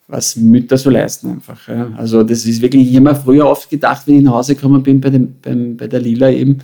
was 0.07 0.37
Mütter 0.37 0.77
so 0.77 0.91
leisten 0.91 1.31
einfach. 1.31 1.67
Ja. 1.69 1.93
Also 1.97 2.23
das 2.23 2.45
ist 2.45 2.61
wirklich, 2.61 2.89
ich 2.89 2.97
habe 2.97 3.05
mir 3.05 3.15
früher 3.15 3.47
oft 3.47 3.71
gedacht, 3.71 4.07
wenn 4.07 4.19
ich 4.19 4.23
nach 4.23 4.35
Hause 4.35 4.55
gekommen 4.55 4.83
bin 4.83 5.01
bei, 5.01 5.11
dem, 5.11 5.35
beim, 5.41 5.77
bei 5.77 5.87
der 5.87 6.01
Lila 6.01 6.31
eben, 6.31 6.59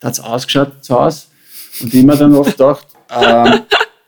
da 0.00 0.08
hat 0.08 0.14
es 0.14 0.20
ausgeschaut 0.20 0.84
zu 0.84 0.94
Hause 0.94 1.26
und 1.82 1.92
immer 1.94 2.16
dann 2.16 2.34
oft 2.34 2.52
gedacht, 2.52 2.86
äh, 3.10 3.60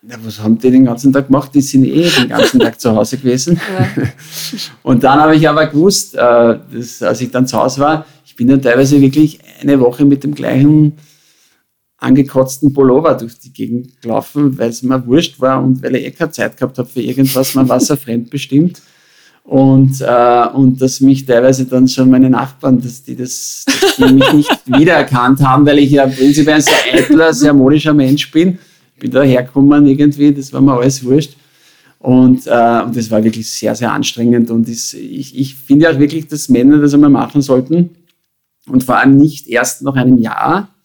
ja, 0.09 0.17
was 0.23 0.41
haben 0.41 0.57
die 0.59 0.71
den 0.71 0.85
ganzen 0.85 1.13
Tag 1.13 1.27
gemacht? 1.27 1.51
Die 1.53 1.61
sind 1.61 1.85
eh 1.85 2.09
den 2.09 2.29
ganzen 2.29 2.61
Tag 2.61 2.81
zu 2.81 2.95
Hause 2.95 3.17
gewesen. 3.17 3.61
Ja. 3.77 4.05
Und 4.85 5.03
dann 5.03 5.19
habe 5.21 5.35
ich 5.35 5.49
aber 5.49 5.67
gewusst, 5.67 6.15
äh, 6.15 6.19
dass, 6.19 7.03
als 7.03 7.21
ich 7.21 7.31
dann 7.33 7.47
zu 7.49 7.59
Hause 7.59 7.81
war, 7.81 8.07
ich 8.25 8.37
bin 8.37 8.47
dann 8.47 8.63
teilweise 8.63 9.01
wirklich 9.01 9.41
eine 9.61 9.81
Woche 9.81 10.05
mit 10.05 10.23
dem 10.23 10.35
gleichen 10.35 10.93
angekotzten 11.99 12.73
Pullover 12.73 13.15
durch 13.15 13.39
die 13.39 13.53
Gegend 13.53 14.01
gelaufen, 14.03 14.59
weil 14.59 14.71
es 14.71 14.83
mir 14.83 15.07
wurscht 15.07 15.41
war 15.41 15.63
und 15.63 15.83
weil 15.83 15.97
ich 15.97 16.05
eh 16.05 16.11
keine 16.11 16.31
Zeit 16.31 16.57
gehabt 16.57 16.79
habe 16.79 16.89
für 16.89 17.01
irgendwas, 17.01 17.55
mein 17.55 17.69
Wasser 17.69 17.97
fremdbestimmt. 17.97 18.83
Und, 19.45 20.01
äh, 20.01 20.47
und 20.55 20.83
dass 20.83 21.01
mich 21.01 21.25
teilweise 21.25 21.67
dann 21.67 21.87
schon 21.87 22.11
meine 22.11 22.29
Nachbarn, 22.29 22.81
dass 22.81 23.05
die, 23.05 23.15
das, 23.15 23.65
dass 23.65 23.97
die 23.97 24.13
mich 24.13 24.33
nicht 24.33 24.51
wiedererkannt 24.67 25.41
haben, 25.41 25.65
weil 25.65 25.79
ich 25.79 25.93
ja 25.93 26.07
prinzipiell 26.07 26.57
ein 26.57 26.63
sehr 26.63 26.95
eitler, 26.95 27.33
sehr 27.33 27.55
modischer 27.55 27.95
Mensch 27.95 28.31
bin. 28.33 28.59
Bin 28.99 29.11
da 29.11 29.23
hergekommen 29.23 29.87
irgendwie, 29.87 30.33
das 30.33 30.53
war 30.53 30.61
mir 30.61 30.73
alles 30.73 31.05
wurscht. 31.05 31.37
Und, 32.01 32.47
äh, 32.47 32.83
und 32.83 32.97
das 32.97 33.11
war 33.11 33.23
wirklich 33.23 33.49
sehr, 33.49 33.75
sehr 33.77 33.93
anstrengend. 33.93 34.51
Und 34.51 34.69
das, 34.69 34.93
ich, 34.95 35.39
ich 35.39 35.55
finde 35.55 35.91
auch 35.91 35.99
wirklich, 35.99 36.27
dass 36.27 36.49
Männer 36.49 36.79
das 36.79 36.95
einmal 36.95 37.11
machen 37.11 37.41
sollten. 37.41 37.91
Und 38.69 38.83
vor 38.83 38.97
allem 38.97 39.17
nicht 39.17 39.47
erst 39.47 39.83
nach 39.83 39.95
einem 39.95 40.19
Jahr, 40.19 40.76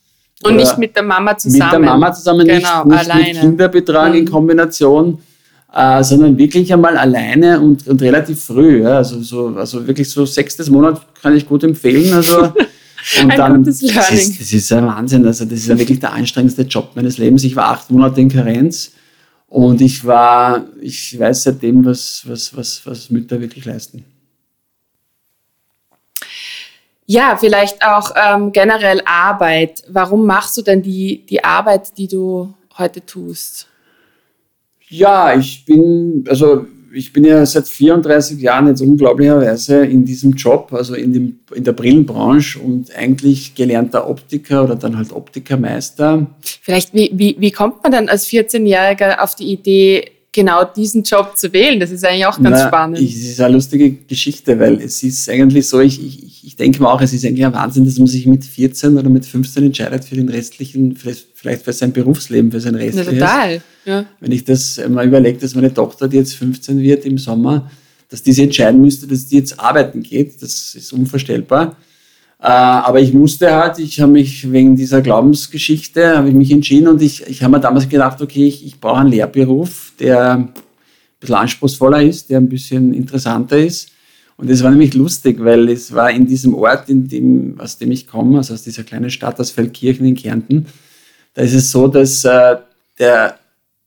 und 0.44 0.56
nicht 0.56 0.78
mit 0.78 0.96
der 0.96 1.04
Mama 1.04 1.38
zusammen. 1.38 1.64
Mit 1.64 1.72
der 1.72 1.80
Mama 1.80 2.14
zusammen, 2.14 2.48
genau, 2.48 2.86
nicht, 2.86 2.86
nicht 2.86 3.12
alleine. 3.12 3.34
mit 3.34 3.42
Kinderbetrag 3.42 4.10
mhm. 4.12 4.18
in 4.18 4.30
Kombination, 4.30 5.20
äh, 5.74 6.04
sondern 6.04 6.38
wirklich 6.38 6.72
einmal 6.74 6.98
alleine 6.98 7.60
und, 7.60 7.88
und 7.88 8.02
relativ 8.02 8.44
früh. 8.44 8.84
Ja? 8.84 8.98
Also, 8.98 9.22
so, 9.22 9.48
also 9.56 9.86
wirklich 9.88 10.10
so 10.10 10.26
sechstes 10.26 10.70
Monat 10.70 11.02
kann 11.22 11.36
ich 11.36 11.48
gut 11.48 11.64
empfehlen. 11.64 12.14
Also, 12.14 12.38
und 13.22 13.32
ein 13.32 13.38
dann, 13.38 13.58
gutes 13.58 13.82
Learning. 13.82 14.00
Das 14.00 14.12
ist, 14.12 14.42
das 14.42 14.54
ist 14.54 14.74
ein 14.74 14.86
Wahnsinn. 14.86 15.26
Also 15.26 15.46
das 15.46 15.60
ist 15.60 15.68
ja 15.68 15.78
wirklich 15.78 16.00
der 16.00 16.14
anstrengendste 16.14 16.64
Job 16.64 16.92
meines 16.96 17.18
Lebens. 17.18 17.44
Ich 17.44 17.56
war 17.56 17.66
acht 17.66 17.90
Monate 17.90 18.22
in 18.22 18.30
Karenz 18.30 18.92
und 19.48 19.82
ich 19.82 20.06
war, 20.06 20.66
ich 20.82 21.18
weiß 21.20 21.44
seitdem, 21.44 21.84
was, 21.84 22.24
was, 22.26 22.56
was, 22.56 22.82
was 22.86 23.10
Mütter 23.10 23.40
wirklich 23.42 23.66
leisten. 23.66 24.06
Ja, 27.12 27.36
vielleicht 27.38 27.84
auch 27.86 28.12
ähm, 28.16 28.54
generell 28.54 29.02
Arbeit. 29.04 29.84
Warum 29.90 30.26
machst 30.26 30.56
du 30.56 30.62
denn 30.62 30.82
die, 30.82 31.26
die 31.26 31.44
Arbeit, 31.44 31.98
die 31.98 32.08
du 32.08 32.54
heute 32.78 33.06
tust? 33.06 33.68
Ja, 34.88 35.36
ich 35.36 35.66
bin, 35.66 36.24
also 36.30 36.66
ich 36.94 37.12
bin 37.12 37.26
ja 37.26 37.46
seit 37.46 37.68
34 37.68 38.40
Jahren 38.40 38.68
jetzt 38.68 38.80
unglaublicherweise 38.80 39.86
in 39.86 40.06
diesem 40.06 40.32
Job, 40.32 40.72
also 40.72 40.96
in, 40.96 41.12
dem, 41.12 41.40
in 41.54 41.66
der 41.66 41.74
Brillenbranche 41.74 42.60
und 42.60 42.96
eigentlich 42.96 43.56
gelernter 43.56 44.10
Optiker 44.10 44.64
oder 44.64 44.78
dann 44.78 44.96
halt 44.96 45.12
Optikermeister. 45.12 46.28
Vielleicht, 46.62 46.94
wie, 46.94 47.12
wie, 47.14 47.36
wie 47.38 47.52
kommt 47.52 47.84
man 47.84 47.92
dann 47.92 48.08
als 48.08 48.26
14-Jähriger 48.30 49.20
auf 49.20 49.36
die 49.36 49.52
Idee, 49.52 50.12
genau 50.32 50.64
diesen 50.64 51.04
Job 51.04 51.38
zu 51.38 51.52
wählen? 51.54 51.80
Das 51.80 51.92
ist 51.92 52.06
eigentlich 52.06 52.26
auch 52.26 52.42
ganz 52.42 52.60
Na, 52.60 52.68
spannend. 52.68 53.00
Es 53.00 53.16
ist 53.16 53.42
eine 53.42 53.54
lustige 53.54 53.92
Geschichte, 53.92 54.60
weil 54.60 54.82
es 54.82 55.04
ist 55.04 55.30
eigentlich 55.30 55.68
so, 55.68 55.80
ich, 55.80 56.04
ich, 56.04 56.46
ich 56.46 56.56
denke 56.56 56.82
mal 56.82 56.92
auch, 56.92 57.02
es 57.02 57.14
ist 57.14 57.26
eigentlich 57.26 57.46
ein 57.46 57.54
Wahnsinn, 57.54 57.86
dass 57.86 57.98
man 57.98 58.08
sich 58.08 58.26
mit 58.26 58.46
14 58.46 58.98
oder 58.98 59.10
mit 59.10 59.26
15 59.26 59.66
entscheidet 59.66 60.06
für 60.06 60.16
den 60.16 60.30
restlichen, 60.30 60.96
vielleicht 60.96 61.64
für 61.64 61.74
sein 61.74 61.92
Berufsleben, 61.92 62.52
für 62.52 62.62
sein 62.62 62.76
restliches. 62.76 63.14
Ja, 63.14 63.20
total. 63.20 63.62
Ja. 63.86 64.06
Wenn 64.20 64.32
ich 64.32 64.46
das 64.46 64.80
mal 64.90 65.06
überlege, 65.06 65.40
dass 65.40 65.56
meine 65.56 65.74
Tochter, 65.74 66.08
die 66.08 66.18
jetzt 66.18 66.36
15 66.36 66.80
wird 66.80 67.06
im 67.06 67.18
Sommer, 67.18 67.70
dass 68.10 68.22
die 68.22 68.32
sich 68.32 68.44
entscheiden 68.44 68.82
müsste, 68.82 69.08
dass 69.08 69.28
die 69.28 69.38
jetzt 69.38 69.60
arbeiten 69.60 70.04
geht, 70.04 70.42
das 70.42 70.76
ist 70.76 70.94
unvorstellbar. 70.94 71.78
Äh, 72.42 72.48
aber 72.48 73.00
ich 73.00 73.14
musste 73.14 73.54
halt, 73.54 73.78
ich 73.78 74.02
habe 74.02 74.14
mich 74.14 74.52
wegen 74.52 74.76
dieser 74.76 75.02
Glaubensgeschichte, 75.02 76.18
habe 76.18 76.30
ich 76.30 76.34
mich 76.34 76.52
entschieden 76.52 76.88
und 76.88 77.02
ich, 77.02 77.28
ich 77.28 77.44
habe 77.44 77.52
mir 77.52 77.60
damals 77.60 77.88
gedacht, 77.88 78.20
okay, 78.20 78.48
ich, 78.48 78.66
ich 78.66 78.80
brauche 78.80 79.02
einen 79.02 79.12
Lehrberuf, 79.12 79.94
der 80.00 80.34
ein 80.34 80.54
bisschen 81.20 81.36
anspruchsvoller 81.36 82.02
ist, 82.02 82.32
der 82.32 82.40
ein 82.40 82.50
bisschen 82.50 82.96
interessanter 82.96 83.60
ist. 83.60 83.92
Und 84.38 84.50
es 84.50 84.64
war 84.64 84.72
nämlich 84.72 84.96
lustig, 84.96 85.38
weil 85.40 85.70
es 85.70 85.94
war 85.94 86.10
in 86.10 86.26
diesem 86.26 86.56
Ort, 86.56 86.90
in 86.90 87.08
dem, 87.08 87.60
aus 87.60 87.78
dem 87.78 87.92
ich 87.92 88.08
komme, 88.08 88.40
also 88.40 88.56
aus 88.56 88.64
dieser 88.64 88.84
kleinen 88.84 89.12
Stadt, 89.12 89.40
aus 89.40 89.52
Feldkirchen 89.52 90.08
in 90.08 90.16
Kärnten, 90.16 90.66
da 91.36 91.44
ist 91.44 91.54
es 91.54 91.70
so, 91.70 91.88
dass 91.88 92.26
äh, 92.26 92.58
der, 92.98 93.38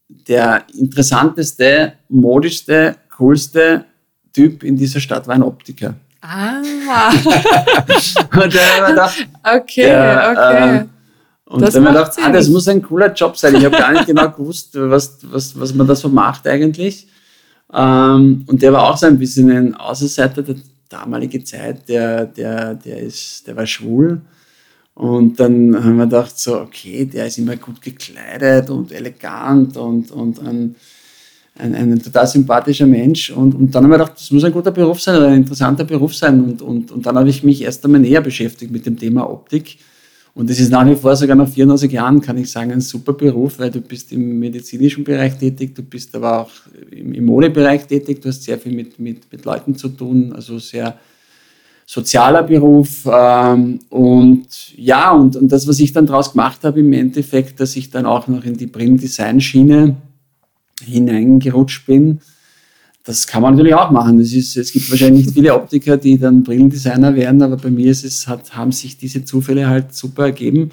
der 0.08 0.64
interessanteste, 0.78 1.94
modischste, 2.08 2.94
coolste 3.16 3.84
Typ 4.32 4.62
in 4.62 4.76
dieser 4.76 5.00
Stadt 5.00 5.26
war 5.26 5.34
ein 5.34 5.42
Optiker. 5.42 5.96
Ah. 6.26 7.10
und 7.12 8.54
dann 8.54 8.70
habe 8.70 8.80
ich 8.80 8.86
gedacht, 8.88 9.28
okay, 9.42 9.82
der, 9.82 10.30
okay. 10.32 10.76
äh, 10.78 10.84
und 11.44 11.60
Das 11.60 11.74
dann 11.74 11.84
habe 11.84 11.98
ich 11.98 12.00
macht 12.00 12.16
gedacht, 12.16 12.30
ah, 12.30 12.32
das 12.32 12.48
muss 12.48 12.66
ein 12.66 12.80
cooler 12.80 13.12
Job 13.12 13.36
sein. 13.36 13.54
Ich 13.56 13.64
habe 13.64 13.76
gar 13.76 13.92
nicht 13.92 14.06
genau 14.06 14.30
gewusst, 14.30 14.70
was, 14.72 15.18
was, 15.22 15.58
was 15.60 15.74
man 15.74 15.86
da 15.86 15.94
so 15.94 16.08
macht 16.08 16.46
eigentlich. 16.46 17.06
Ähm, 17.72 18.44
und 18.46 18.62
der 18.62 18.72
war 18.72 18.84
auch 18.84 18.96
so 18.96 19.06
ein 19.06 19.18
bisschen 19.18 19.50
ein 19.50 19.74
Außenseiter 19.74 20.42
der 20.42 20.56
damaligen 20.88 21.44
Zeit, 21.44 21.86
der, 21.90 22.24
der, 22.24 22.74
der, 22.74 23.00
ist, 23.00 23.46
der 23.46 23.56
war 23.56 23.66
schwul. 23.66 24.22
Und 24.94 25.38
dann 25.38 25.74
haben 25.74 25.96
wir 25.98 26.06
gedacht, 26.06 26.38
so, 26.38 26.58
okay, 26.60 27.04
der 27.04 27.26
ist 27.26 27.36
immer 27.36 27.56
gut 27.56 27.82
gekleidet 27.82 28.70
und 28.70 28.92
elegant 28.92 29.76
und, 29.76 30.10
und 30.10 30.40
ein, 30.40 30.76
ein, 31.56 31.74
ein 31.74 31.98
total 31.98 32.26
sympathischer 32.26 32.86
Mensch. 32.86 33.30
Und, 33.30 33.54
und 33.54 33.74
dann 33.74 33.84
haben 33.84 33.90
wir 33.90 33.98
gedacht, 33.98 34.14
das 34.16 34.30
muss 34.30 34.44
ein 34.44 34.52
guter 34.52 34.72
Beruf 34.72 35.00
sein 35.00 35.16
oder 35.16 35.28
ein 35.28 35.36
interessanter 35.36 35.84
Beruf 35.84 36.14
sein. 36.14 36.42
Und, 36.42 36.62
und, 36.62 36.90
und 36.90 37.06
dann 37.06 37.16
habe 37.16 37.28
ich 37.28 37.44
mich 37.44 37.62
erst 37.62 37.84
einmal 37.84 38.00
näher 38.00 38.20
beschäftigt 38.20 38.72
mit 38.72 38.86
dem 38.86 38.98
Thema 38.98 39.28
Optik. 39.30 39.78
Und 40.34 40.50
das 40.50 40.58
ist 40.58 40.70
nach 40.70 40.84
wie 40.84 40.96
vor, 40.96 41.14
sogar 41.14 41.36
nach 41.36 41.48
94 41.48 41.92
Jahren, 41.92 42.20
kann 42.20 42.36
ich 42.38 42.50
sagen, 42.50 42.72
ein 42.72 42.80
super 42.80 43.12
Beruf, 43.12 43.60
weil 43.60 43.70
du 43.70 43.80
bist 43.80 44.10
im 44.10 44.40
medizinischen 44.40 45.04
Bereich 45.04 45.38
tätig, 45.38 45.76
du 45.76 45.82
bist 45.82 46.12
aber 46.16 46.40
auch 46.40 46.50
im, 46.90 47.14
im 47.14 47.24
Modebereich 47.24 47.86
tätig, 47.86 48.20
du 48.20 48.30
hast 48.30 48.42
sehr 48.42 48.58
viel 48.58 48.72
mit, 48.72 48.98
mit, 48.98 49.30
mit 49.30 49.44
Leuten 49.44 49.76
zu 49.76 49.90
tun, 49.90 50.32
also 50.32 50.58
sehr 50.58 50.98
sozialer 51.86 52.42
Beruf. 52.42 53.06
Ähm, 53.08 53.78
und 53.90 54.76
ja, 54.76 55.12
und, 55.12 55.36
und 55.36 55.52
das, 55.52 55.68
was 55.68 55.78
ich 55.78 55.92
dann 55.92 56.06
daraus 56.06 56.32
gemacht 56.32 56.64
habe, 56.64 56.80
im 56.80 56.92
Endeffekt, 56.92 57.60
dass 57.60 57.76
ich 57.76 57.90
dann 57.90 58.04
auch 58.04 58.26
noch 58.26 58.44
in 58.44 58.56
die 58.56 58.66
Brillendesign-Schiene 58.66 59.94
hineingerutscht 60.82 61.86
bin, 61.86 62.20
das 63.04 63.26
kann 63.26 63.42
man 63.42 63.52
natürlich 63.52 63.74
auch 63.74 63.90
machen. 63.90 64.18
Ist, 64.18 64.56
es 64.56 64.72
gibt 64.72 64.90
wahrscheinlich 64.90 65.26
nicht 65.26 65.34
viele 65.34 65.54
Optiker, 65.54 65.98
die 65.98 66.18
dann 66.18 66.42
Brillendesigner 66.42 67.14
werden, 67.14 67.42
aber 67.42 67.58
bei 67.58 67.70
mir 67.70 67.90
es, 67.90 68.26
hat, 68.26 68.56
haben 68.56 68.72
sich 68.72 68.96
diese 68.96 69.24
Zufälle 69.24 69.68
halt 69.68 69.94
super 69.94 70.24
ergeben. 70.24 70.70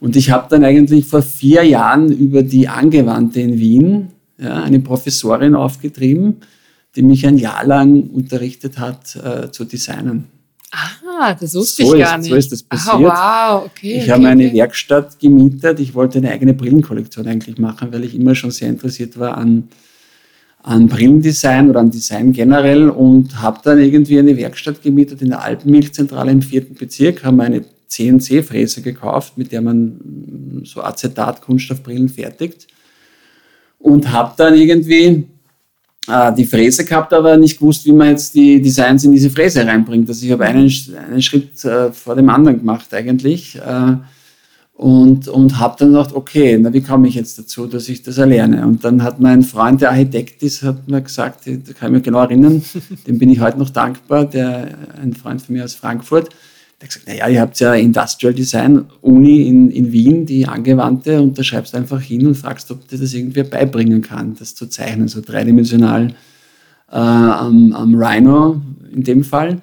Und 0.00 0.16
ich 0.16 0.30
habe 0.30 0.46
dann 0.48 0.64
eigentlich 0.64 1.06
vor 1.06 1.22
vier 1.22 1.62
Jahren 1.62 2.10
über 2.10 2.42
die 2.42 2.68
Angewandte 2.68 3.40
in 3.40 3.58
Wien 3.58 4.08
ja, 4.38 4.62
eine 4.62 4.80
Professorin 4.80 5.54
aufgetrieben, 5.54 6.38
die 6.96 7.02
mich 7.02 7.26
ein 7.26 7.38
Jahr 7.38 7.64
lang 7.64 8.08
unterrichtet 8.08 8.78
hat 8.78 9.14
äh, 9.16 9.50
zu 9.52 9.64
designen. 9.64 10.24
Ah, 11.20 11.34
das 11.34 11.54
wusste 11.54 11.84
So 11.84 11.94
ich 11.94 12.00
ist- 12.00 12.06
gar 12.06 12.18
nicht. 12.18 12.28
so 12.30 12.36
ist 12.36 12.52
das 12.52 12.64
Ah, 12.68 12.76
passiert. 12.76 13.00
wow, 13.00 13.64
okay. 13.66 13.92
Ich 13.96 14.02
okay, 14.04 14.10
habe 14.12 14.28
eine 14.28 14.46
okay. 14.46 14.54
Werkstatt 14.56 15.18
gemietet. 15.18 15.80
Ich 15.80 15.94
wollte 15.94 16.18
eine 16.18 16.30
eigene 16.30 16.54
Brillenkollektion 16.54 17.26
eigentlich 17.26 17.58
machen, 17.58 17.92
weil 17.92 18.04
ich 18.04 18.14
immer 18.14 18.34
schon 18.34 18.50
sehr 18.50 18.68
interessiert 18.68 19.18
war 19.18 19.36
an, 19.36 19.68
an 20.62 20.86
Brillendesign 20.88 21.68
oder 21.70 21.80
an 21.80 21.90
Design 21.90 22.32
generell 22.32 22.88
und 22.88 23.42
habe 23.42 23.58
dann 23.64 23.80
irgendwie 23.80 24.18
eine 24.18 24.36
Werkstatt 24.36 24.80
gemietet 24.82 25.20
in 25.20 25.28
der 25.30 25.42
Alpenmilchzentrale 25.42 26.30
im 26.30 26.40
vierten 26.42 26.74
Bezirk, 26.74 27.24
haben 27.24 27.40
eine 27.40 27.64
CNC-Fräse 27.88 28.80
gekauft, 28.80 29.36
mit 29.36 29.52
der 29.52 29.60
man 29.60 30.62
so 30.64 30.82
Acetat-Kunststoffbrillen 30.82 32.08
fertigt 32.08 32.68
und 33.78 34.10
habe 34.12 34.32
dann 34.36 34.54
irgendwie 34.54 35.26
äh, 36.08 36.32
die 36.34 36.44
Fräse 36.44 36.84
gehabt, 36.84 37.12
aber 37.12 37.36
nicht 37.36 37.58
gewusst, 37.58 37.84
wie 37.86 37.92
man 37.92 38.08
jetzt 38.08 38.34
die 38.34 38.60
Designs 38.60 39.04
in 39.04 39.12
diese 39.12 39.30
Fräse 39.30 39.66
reinbringt. 39.66 40.08
Also 40.08 40.24
ich 40.26 40.32
habe 40.32 40.44
einen, 40.44 40.72
einen 41.08 41.22
Schritt 41.22 41.64
äh, 41.64 41.92
vor 41.92 42.16
dem 42.16 42.28
anderen 42.28 42.58
gemacht 42.58 42.92
eigentlich 42.92 43.56
äh, 43.56 43.96
und, 44.74 45.28
und 45.28 45.58
habe 45.60 45.76
dann 45.78 45.92
gedacht, 45.92 46.14
okay, 46.14 46.58
na, 46.60 46.72
wie 46.72 46.80
komme 46.80 47.06
ich 47.06 47.14
jetzt 47.14 47.38
dazu, 47.38 47.66
dass 47.66 47.88
ich 47.88 48.02
das 48.02 48.18
erlerne? 48.18 48.66
Und 48.66 48.84
dann 48.84 49.02
hat 49.02 49.20
mein 49.20 49.42
Freund, 49.42 49.80
der 49.80 49.90
Architekt 49.90 50.42
ist, 50.42 50.62
hat 50.62 50.88
mir 50.88 51.02
gesagt, 51.02 51.46
da 51.46 51.72
kann 51.72 51.90
ich 51.90 51.98
mich 51.98 52.02
genau 52.02 52.20
erinnern, 52.20 52.62
dem 53.06 53.18
bin 53.18 53.30
ich 53.30 53.40
heute 53.40 53.58
noch 53.58 53.70
dankbar, 53.70 54.24
der, 54.24 54.70
ein 55.00 55.12
Freund 55.12 55.40
von 55.40 55.54
mir 55.54 55.64
aus 55.64 55.74
Frankfurt, 55.74 56.30
der 56.82 56.88
hat 56.88 56.94
gesagt, 56.94 57.06
naja, 57.06 57.28
ihr 57.28 57.40
habt 57.40 57.60
ja 57.60 57.74
Industrial 57.74 58.34
Design 58.34 58.86
Uni 59.02 59.46
in, 59.46 59.70
in 59.70 59.92
Wien, 59.92 60.26
die 60.26 60.48
angewandte, 60.48 61.22
und 61.22 61.38
da 61.38 61.44
schreibst 61.44 61.74
du 61.74 61.76
einfach 61.76 62.00
hin 62.00 62.26
und 62.26 62.34
fragst, 62.34 62.72
ob 62.72 62.88
dir 62.88 62.98
das 62.98 63.14
irgendwer 63.14 63.44
beibringen 63.44 64.02
kann, 64.02 64.34
das 64.36 64.56
zu 64.56 64.66
zeichnen, 64.66 65.06
so 65.06 65.20
dreidimensional 65.20 66.08
äh, 66.90 66.96
am, 66.96 67.72
am 67.72 67.94
Rhino 67.94 68.60
in 68.92 69.04
dem 69.04 69.22
Fall 69.22 69.60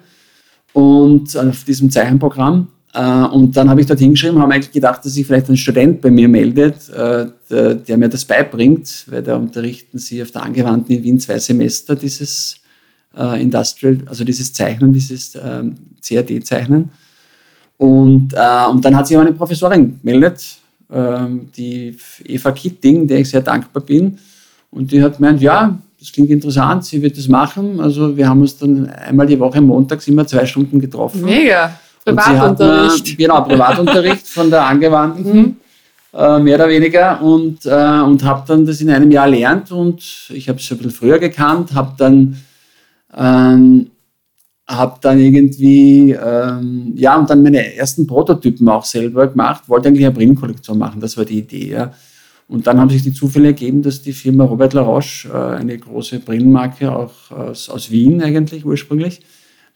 und 0.72 1.36
auf 1.36 1.64
diesem 1.64 1.90
Zeichenprogramm. 1.90 2.68
Äh, 2.94 3.02
und 3.02 3.54
dann 3.54 3.68
habe 3.68 3.82
ich 3.82 3.86
dort 3.86 4.00
hingeschrieben, 4.00 4.40
habe 4.40 4.54
eigentlich 4.54 4.72
gedacht, 4.72 5.04
dass 5.04 5.12
sich 5.12 5.26
vielleicht 5.26 5.50
ein 5.50 5.58
Student 5.58 6.00
bei 6.00 6.10
mir 6.10 6.26
meldet, 6.26 6.88
äh, 6.88 7.26
der, 7.50 7.74
der 7.74 7.98
mir 7.98 8.08
das 8.08 8.24
beibringt, 8.24 9.04
weil 9.08 9.22
da 9.22 9.36
unterrichten 9.36 9.98
sie 9.98 10.22
auf 10.22 10.30
der 10.30 10.42
Angewandten 10.42 10.96
in 10.96 11.02
Wien 11.02 11.20
zwei 11.20 11.38
Semester 11.38 11.96
dieses 11.96 12.56
äh, 13.14 13.42
Industrial, 13.42 13.98
also 14.06 14.24
dieses 14.24 14.54
Zeichnen, 14.54 14.94
dieses 14.94 15.34
ähm, 15.34 15.74
CAD-Zeichnen. 16.02 16.88
Und, 17.80 18.34
äh, 18.34 18.66
und 18.70 18.84
dann 18.84 18.94
hat 18.94 19.06
sich 19.06 19.16
auch 19.16 19.22
eine 19.22 19.32
Professorin 19.32 19.98
gemeldet, 20.02 20.44
ähm, 20.92 21.48
die 21.56 21.96
Eva 22.26 22.52
Kitting, 22.52 23.06
der 23.06 23.20
ich 23.20 23.30
sehr 23.30 23.40
dankbar 23.40 23.82
bin. 23.82 24.18
Und 24.70 24.92
die 24.92 25.02
hat 25.02 25.16
gemeint, 25.16 25.40
ja, 25.40 25.78
das 25.98 26.12
klingt 26.12 26.28
interessant, 26.28 26.84
sie 26.84 27.00
wird 27.00 27.16
das 27.16 27.26
machen. 27.26 27.80
Also 27.80 28.14
wir 28.14 28.28
haben 28.28 28.42
uns 28.42 28.58
dann 28.58 28.90
einmal 28.90 29.26
die 29.26 29.40
Woche 29.40 29.62
montags 29.62 30.06
immer 30.08 30.26
zwei 30.26 30.44
Stunden 30.44 30.78
getroffen. 30.78 31.22
Mega. 31.24 31.72
Privatunterricht. 32.04 33.06
Mir, 33.06 33.16
genau, 33.16 33.40
Privatunterricht 33.44 34.28
von 34.28 34.50
der 34.50 34.66
Angewandten, 34.66 35.56
äh, 36.12 36.38
mehr 36.38 36.56
oder 36.56 36.68
weniger. 36.68 37.22
Und, 37.22 37.64
äh, 37.64 38.00
und 38.00 38.22
habe 38.22 38.42
dann 38.46 38.66
das 38.66 38.82
in 38.82 38.90
einem 38.90 39.10
Jahr 39.10 39.30
gelernt 39.30 39.72
und 39.72 40.02
ich 40.28 40.50
habe 40.50 40.58
es 40.58 40.70
ein 40.70 40.76
bisschen 40.76 40.90
früher 40.90 41.18
gekannt, 41.18 41.74
habe 41.74 41.94
dann, 41.96 42.36
ähm, 43.16 43.90
hab 44.76 45.00
dann 45.00 45.18
irgendwie, 45.18 46.12
ähm, 46.12 46.92
ja, 46.94 47.18
und 47.18 47.28
dann 47.28 47.42
meine 47.42 47.74
ersten 47.76 48.06
Prototypen 48.06 48.68
auch 48.68 48.84
selber 48.84 49.26
gemacht, 49.26 49.68
wollte 49.68 49.88
eigentlich 49.88 50.06
eine 50.06 50.14
Brillenkollektion 50.14 50.78
machen, 50.78 51.00
das 51.00 51.16
war 51.16 51.24
die 51.24 51.38
Idee. 51.38 51.70
Ja. 51.70 51.92
Und 52.46 52.66
dann 52.66 52.78
haben 52.78 52.90
sich 52.90 53.02
die 53.02 53.12
Zufälle 53.12 53.48
ergeben, 53.48 53.82
dass 53.82 54.02
die 54.02 54.12
Firma 54.12 54.44
Robert 54.44 54.72
Laroche, 54.72 55.28
äh, 55.28 55.56
eine 55.56 55.76
große 55.76 56.20
Brillenmarke, 56.20 56.90
auch 56.94 57.30
aus, 57.30 57.68
aus 57.68 57.90
Wien 57.90 58.22
eigentlich 58.22 58.64
ursprünglich, 58.64 59.20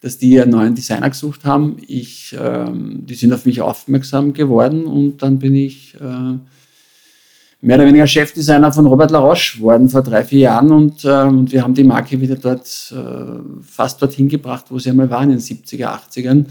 dass 0.00 0.18
die 0.18 0.40
einen 0.40 0.52
neuen 0.52 0.74
Designer 0.74 1.10
gesucht 1.10 1.44
haben. 1.44 1.76
Ich, 1.86 2.36
ähm, 2.38 3.04
die 3.06 3.14
sind 3.14 3.32
auf 3.32 3.46
mich 3.46 3.60
aufmerksam 3.60 4.32
geworden 4.32 4.84
und 4.84 5.22
dann 5.22 5.38
bin 5.38 5.54
ich 5.54 5.94
äh, 6.00 6.38
mehr 7.64 7.76
oder 7.76 7.86
weniger 7.86 8.06
Chefdesigner 8.06 8.72
von 8.72 8.86
Robert 8.86 9.10
Laroche 9.10 9.56
geworden 9.58 9.88
vor 9.88 10.02
drei, 10.02 10.24
vier 10.24 10.40
Jahren 10.40 10.70
und, 10.70 11.04
ähm, 11.04 11.38
und 11.40 11.52
wir 11.52 11.62
haben 11.62 11.74
die 11.74 11.84
Marke 11.84 12.20
wieder 12.20 12.36
dort 12.36 12.92
äh, 12.94 13.62
fast 13.66 14.00
dorthin 14.02 14.28
gebracht, 14.28 14.66
wo 14.68 14.78
sie 14.78 14.90
einmal 14.90 15.08
war 15.10 15.22
in 15.22 15.30
den 15.30 15.38
70er, 15.40 15.86
80ern 15.86 16.44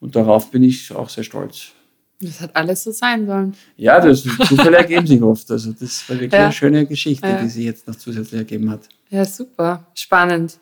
und 0.00 0.14
darauf 0.16 0.50
bin 0.50 0.62
ich 0.62 0.94
auch 0.94 1.08
sehr 1.08 1.24
stolz. 1.24 1.68
Das 2.20 2.40
hat 2.40 2.54
alles 2.54 2.84
so 2.84 2.92
sein 2.92 3.26
sollen. 3.26 3.54
Ja, 3.76 3.98
das 4.00 4.22
Zufälle 4.22 4.76
ergeben 4.76 5.06
sich 5.08 5.20
oft. 5.20 5.50
Also 5.50 5.72
das 5.72 6.08
war 6.08 6.16
wirklich 6.20 6.32
Ja. 6.32 6.44
eine 6.44 6.52
schöne 6.52 6.86
Geschichte, 6.86 7.26
Ja. 7.26 7.42
die 7.42 7.48
sich 7.48 7.64
jetzt 7.64 7.88
noch 7.88 7.96
zusätzlich 7.96 8.38
ergeben 8.38 8.70
hat. 8.70 8.82
Ja, 9.10 9.24
super. 9.24 9.84
Spannend. 9.94 10.58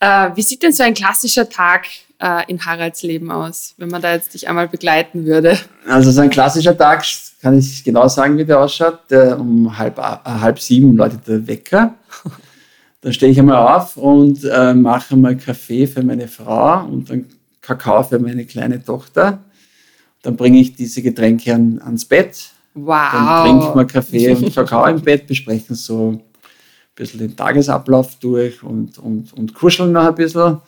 Äh, 0.00 0.30
wie 0.36 0.42
sieht 0.42 0.62
denn 0.62 0.72
so 0.72 0.84
ein 0.84 0.94
klassischer 0.94 1.48
Tag 1.48 1.86
äh, 2.20 2.42
in 2.48 2.64
Haralds 2.64 3.02
Leben 3.02 3.32
aus, 3.32 3.74
wenn 3.78 3.88
man 3.88 4.00
da 4.00 4.12
jetzt 4.14 4.34
dich 4.34 4.48
einmal 4.48 4.68
begleiten 4.68 5.24
würde? 5.26 5.58
Also 5.88 6.12
so 6.12 6.20
ein 6.20 6.30
klassischer 6.30 6.76
Tag, 6.76 7.04
kann 7.44 7.58
ich 7.58 7.84
genau 7.84 8.08
sagen, 8.08 8.38
wie 8.38 8.44
der 8.46 8.58
ausschaut. 8.58 9.00
Der 9.10 9.38
um 9.38 9.76
halb, 9.76 9.98
äh, 9.98 10.16
halb 10.24 10.58
sieben 10.58 10.96
läutet 10.96 11.28
der 11.28 11.46
Wecker. 11.46 11.94
Dann 13.02 13.12
stehe 13.12 13.30
ich 13.30 13.38
einmal 13.38 13.76
auf 13.76 13.98
und 13.98 14.42
äh, 14.44 14.72
mache 14.72 15.14
mal 15.14 15.36
Kaffee 15.36 15.86
für 15.86 16.02
meine 16.02 16.26
Frau 16.26 16.86
und 16.86 17.10
dann 17.10 17.26
Kakao 17.60 18.02
für 18.02 18.18
meine 18.18 18.46
kleine 18.46 18.82
Tochter. 18.82 19.40
Dann 20.22 20.36
bringe 20.36 20.58
ich 20.58 20.74
diese 20.74 21.02
Getränke 21.02 21.54
an, 21.54 21.82
ans 21.84 22.06
Bett. 22.06 22.48
Wow. 22.72 23.12
Dann 23.12 23.44
trinken 23.60 23.78
wir 23.78 23.84
Kaffee 23.84 24.32
und 24.34 24.54
Kakao 24.54 24.86
im 24.86 25.02
Bett, 25.02 25.26
besprechen 25.26 25.76
so 25.76 26.12
ein 26.12 26.22
bisschen 26.94 27.20
den 27.20 27.36
Tagesablauf 27.36 28.18
durch 28.20 28.62
und, 28.62 28.96
und, 28.96 29.34
und 29.34 29.52
kuscheln 29.52 29.92
noch 29.92 30.06
ein 30.06 30.14
bisschen. 30.14 30.62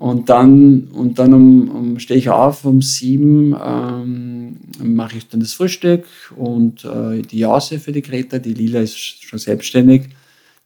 Und 0.00 0.30
dann, 0.30 0.84
und 0.94 1.18
dann 1.18 1.34
um, 1.34 1.68
um, 1.68 1.98
stehe 1.98 2.18
ich 2.18 2.30
auf 2.30 2.64
um 2.64 2.80
sieben, 2.80 3.54
ähm, 3.62 4.56
mache 4.82 5.18
ich 5.18 5.28
dann 5.28 5.40
das 5.40 5.52
Frühstück 5.52 6.06
und 6.34 6.86
äh, 6.86 7.20
die 7.20 7.40
Jause 7.40 7.78
für 7.78 7.92
die 7.92 8.00
Greta. 8.00 8.38
Die 8.38 8.54
Lila 8.54 8.80
ist 8.80 8.96
schon 8.98 9.38
selbstständig. 9.38 10.08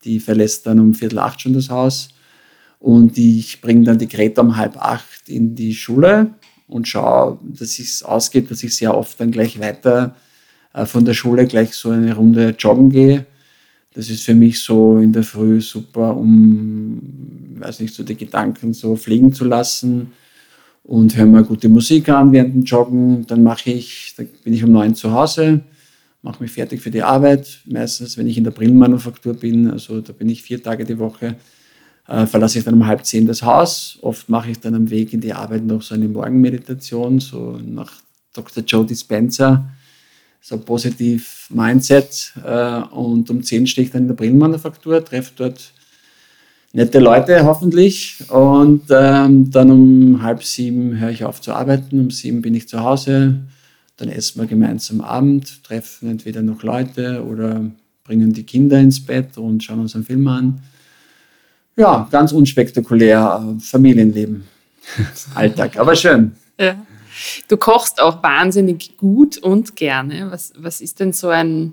Die 0.04 0.20
verlässt 0.20 0.68
dann 0.68 0.78
um 0.78 0.94
Viertel 0.94 1.18
acht 1.18 1.40
schon 1.40 1.52
das 1.52 1.68
Haus. 1.68 2.10
Und 2.78 3.18
ich 3.18 3.60
bringe 3.60 3.82
dann 3.82 3.98
die 3.98 4.06
Greta 4.06 4.40
um 4.40 4.56
halb 4.56 4.76
acht 4.76 5.28
in 5.28 5.56
die 5.56 5.74
Schule 5.74 6.30
und 6.68 6.86
schaue, 6.86 7.40
dass 7.42 7.80
es 7.80 8.04
ausgeht, 8.04 8.52
dass 8.52 8.62
ich 8.62 8.76
sehr 8.76 8.96
oft 8.96 9.18
dann 9.18 9.32
gleich 9.32 9.58
weiter 9.58 10.14
äh, 10.72 10.86
von 10.86 11.04
der 11.04 11.14
Schule 11.14 11.48
gleich 11.48 11.74
so 11.74 11.90
eine 11.90 12.14
Runde 12.14 12.54
joggen 12.56 12.88
gehe. 12.88 13.26
Das 13.94 14.10
ist 14.10 14.22
für 14.22 14.34
mich 14.34 14.60
so 14.60 14.98
in 14.98 15.12
der 15.12 15.24
Früh 15.24 15.60
super, 15.60 16.16
um, 16.16 17.00
weiß 17.64 17.80
nicht, 17.80 17.94
so 17.94 18.02
die 18.02 18.16
Gedanken 18.16 18.74
so 18.74 18.94
fliegen 18.96 19.32
zu 19.32 19.44
lassen 19.44 20.12
und 20.84 21.16
höre 21.16 21.26
mal 21.26 21.44
gute 21.44 21.68
Musik 21.68 22.08
an 22.10 22.32
während 22.32 22.54
dem 22.54 22.62
Joggen. 22.62 23.26
Dann 23.26 23.42
mache 23.42 23.70
ich, 23.70 24.14
dann 24.16 24.28
bin 24.44 24.52
ich 24.52 24.62
um 24.62 24.72
neun 24.72 24.94
zu 24.94 25.12
Hause, 25.12 25.62
mache 26.22 26.42
mich 26.42 26.52
fertig 26.52 26.80
für 26.80 26.90
die 26.90 27.02
Arbeit. 27.02 27.60
Meistens, 27.64 28.16
wenn 28.18 28.26
ich 28.26 28.38
in 28.38 28.44
der 28.44 28.50
Brillenmanufaktur 28.50 29.34
bin, 29.34 29.70
also 29.70 30.00
da 30.00 30.12
bin 30.12 30.28
ich 30.28 30.42
vier 30.42 30.62
Tage 30.62 30.84
die 30.84 30.98
Woche, 30.98 31.36
äh, 32.06 32.26
verlasse 32.26 32.58
ich 32.58 32.64
dann 32.64 32.74
um 32.74 32.86
halb 32.86 33.04
zehn 33.04 33.26
das 33.26 33.42
Haus. 33.42 33.98
Oft 34.02 34.28
mache 34.28 34.50
ich 34.50 34.60
dann 34.60 34.74
am 34.74 34.90
Weg 34.90 35.14
in 35.14 35.20
die 35.20 35.32
Arbeit 35.32 35.64
noch 35.64 35.82
so 35.82 35.94
eine 35.94 36.06
Morgenmeditation, 36.06 37.18
so 37.18 37.58
nach 37.64 37.92
Dr. 38.34 38.62
Joe 38.64 38.84
Dispenza, 38.84 39.70
so 40.40 40.58
positiv 40.58 41.48
Mindset. 41.50 42.34
Äh, 42.44 42.82
und 42.90 43.30
um 43.30 43.42
zehn 43.42 43.66
stehe 43.66 43.86
ich 43.86 43.92
dann 43.92 44.02
in 44.02 44.08
der 44.08 44.14
Brillenmanufaktur, 44.14 45.02
treffe 45.02 45.32
dort 45.34 45.72
nette 46.74 46.98
Leute 46.98 47.44
hoffentlich. 47.44 48.18
Und 48.28 48.82
ähm, 48.90 49.50
dann 49.50 49.70
um 49.70 50.22
halb 50.22 50.44
sieben 50.44 50.98
höre 50.98 51.10
ich 51.10 51.24
auf 51.24 51.40
zu 51.40 51.54
arbeiten, 51.54 51.98
um 51.98 52.10
sieben 52.10 52.42
bin 52.42 52.54
ich 52.54 52.68
zu 52.68 52.80
Hause. 52.80 53.40
Dann 53.96 54.08
essen 54.08 54.40
wir 54.40 54.46
gemeinsam 54.46 55.00
Abend, 55.00 55.64
treffen 55.64 56.10
entweder 56.10 56.42
noch 56.42 56.62
Leute 56.62 57.24
oder 57.24 57.64
bringen 58.02 58.32
die 58.32 58.42
Kinder 58.42 58.78
ins 58.78 59.04
Bett 59.04 59.38
und 59.38 59.62
schauen 59.62 59.80
uns 59.80 59.94
einen 59.94 60.04
Film 60.04 60.26
an. 60.28 60.60
Ja, 61.76 62.06
ganz 62.10 62.32
unspektakulär, 62.32 63.56
äh, 63.56 63.60
Familienleben, 63.60 64.44
Alltag, 65.34 65.78
aber 65.78 65.96
schön. 65.96 66.32
Ja. 66.58 66.76
Du 67.46 67.56
kochst 67.56 68.00
auch 68.00 68.22
wahnsinnig 68.22 68.96
gut 68.96 69.38
und 69.38 69.76
gerne. 69.76 70.30
Was, 70.30 70.52
was 70.56 70.80
ist 70.80 70.98
denn 70.98 71.12
so 71.12 71.28
ein, 71.28 71.72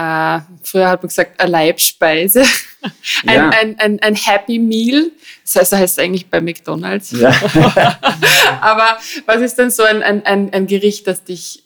äh, 0.00 0.40
früher 0.62 0.88
hat 0.88 1.02
man 1.02 1.08
gesagt, 1.08 1.40
eine 1.40 1.50
Leibspeise, 1.50 2.42
ein, 3.26 3.36
ja. 3.36 3.50
ein, 3.50 3.78
ein, 3.78 4.00
ein, 4.00 4.14
Happy 4.14 4.58
Meal. 4.58 5.10
Das 5.44 5.56
heißt, 5.56 5.72
das 5.72 5.78
heißt 5.78 5.98
eigentlich 5.98 6.28
bei 6.28 6.40
McDonalds. 6.40 7.10
Ja. 7.12 7.30
Aber 8.60 8.98
was 9.26 9.42
ist 9.42 9.56
denn 9.56 9.70
so 9.70 9.82
ein, 9.82 10.02
ein, 10.02 10.52
ein 10.52 10.66
Gericht, 10.66 11.06
das 11.06 11.24
dich 11.24 11.64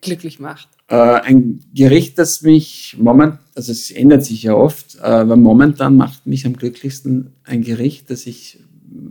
glücklich 0.00 0.38
macht? 0.38 0.68
Äh, 0.88 0.94
ein 0.96 1.64
Gericht, 1.74 2.18
das 2.18 2.42
mich 2.42 2.96
momentan, 2.98 3.40
also 3.54 3.72
es 3.72 3.90
ändert 3.90 4.24
sich 4.24 4.44
ja 4.44 4.54
oft, 4.54 5.00
aber 5.00 5.34
momentan 5.34 5.96
macht 5.96 6.26
mich 6.26 6.44
am 6.46 6.56
glücklichsten 6.56 7.32
ein 7.42 7.62
Gericht, 7.62 8.10
das 8.10 8.26
ich, 8.26 8.60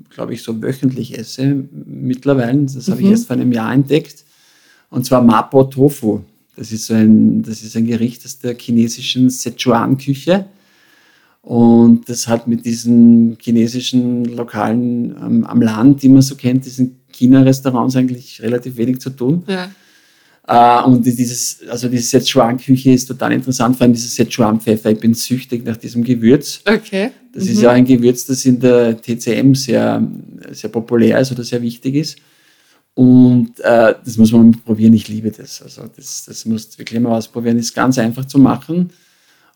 glaube 0.09 0.33
ich, 0.33 0.43
so 0.43 0.61
wöchentlich 0.61 1.17
esse 1.17 1.65
mittlerweile. 1.71 2.61
Das 2.63 2.87
mhm. 2.87 2.91
habe 2.91 3.01
ich 3.01 3.09
erst 3.09 3.27
vor 3.27 3.35
einem 3.35 3.51
Jahr 3.51 3.73
entdeckt. 3.73 4.23
Und 4.89 5.05
zwar 5.05 5.21
Mapo 5.21 5.63
Tofu. 5.63 6.21
Das 6.55 6.71
ist, 6.71 6.85
so 6.87 6.93
ein, 6.93 7.41
das 7.41 7.61
ist 7.63 7.75
ein 7.75 7.85
Gericht 7.85 8.25
aus 8.25 8.39
der 8.39 8.55
chinesischen 8.57 9.29
Sichuan-Küche. 9.29 10.45
Und 11.41 12.09
das 12.09 12.27
hat 12.27 12.47
mit 12.47 12.65
diesen 12.65 13.37
chinesischen 13.39 14.25
Lokalen 14.25 15.15
ähm, 15.21 15.43
am 15.45 15.61
Land, 15.61 16.01
die 16.01 16.09
man 16.09 16.23
so 16.23 16.35
kennt, 16.35 16.65
diesen 16.65 17.01
China-Restaurants 17.11 17.95
eigentlich 17.95 18.41
relativ 18.41 18.77
wenig 18.77 18.99
zu 18.99 19.11
tun. 19.11 19.43
Ja. 19.47 19.69
Uh, 20.47 20.87
und 20.87 21.03
dieses, 21.03 21.61
also 21.67 21.87
diese 21.87 22.19
Sichuan-Küche 22.19 22.91
ist 22.91 23.07
total 23.07 23.33
interessant, 23.33 23.75
vor 23.75 23.85
allem 23.85 23.93
dieses 23.93 24.13
Sichuan-Pfeffer. 24.15 24.91
Ich 24.91 24.99
bin 24.99 25.15
süchtig 25.15 25.65
nach 25.65 25.77
diesem 25.77 26.03
Gewürz. 26.03 26.61
Okay. 26.65 27.09
Das 27.33 27.45
mhm. 27.45 27.51
ist 27.51 27.61
ja 27.61 27.71
ein 27.71 27.83
Gewürz, 27.83 28.27
das 28.27 28.45
in 28.45 28.59
der 28.59 28.95
TCM 29.01 29.55
sehr, 29.55 30.07
sehr 30.51 30.69
populär 30.69 31.19
ist 31.19 31.31
oder 31.31 31.43
sehr 31.43 31.63
wichtig 31.63 31.95
ist. 31.95 32.17
Und 32.95 33.59
äh, 33.59 33.93
das 34.03 34.17
muss 34.17 34.31
man 34.31 34.51
probieren. 34.63 34.93
Ich 34.93 35.07
liebe 35.07 35.29
das. 35.29 35.61
Also 35.61 35.83
das, 35.95 36.25
das 36.25 36.45
musst 36.45 36.73
du 36.73 36.79
wirklich 36.79 36.99
mal 36.99 37.17
ausprobieren. 37.17 37.59
Ist 37.59 37.75
ganz 37.75 37.97
einfach 37.99 38.25
zu 38.25 38.39
machen. 38.39 38.89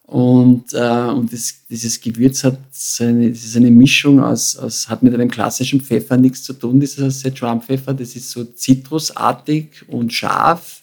Und, 0.03 0.73
äh, 0.73 1.05
und 1.05 1.31
das, 1.31 1.53
dieses 1.69 2.01
Gewürz 2.01 2.43
hat 2.43 2.57
so 2.71 3.03
eine, 3.05 3.29
das 3.29 3.45
ist 3.45 3.55
eine 3.55 3.71
Mischung 3.71 4.19
aus, 4.19 4.57
aus, 4.57 4.89
hat 4.89 5.03
mit 5.03 5.13
einem 5.13 5.29
klassischen 5.29 5.81
Pfeffer 5.81 6.17
nichts 6.17 6.43
zu 6.43 6.53
tun, 6.53 6.79
dieser 6.79 7.09
Sichuan-Pfeffer. 7.11 7.93
Das 7.93 8.15
ist 8.15 8.31
so 8.31 8.43
zitrusartig 8.43 9.87
und 9.87 10.11
scharf 10.11 10.81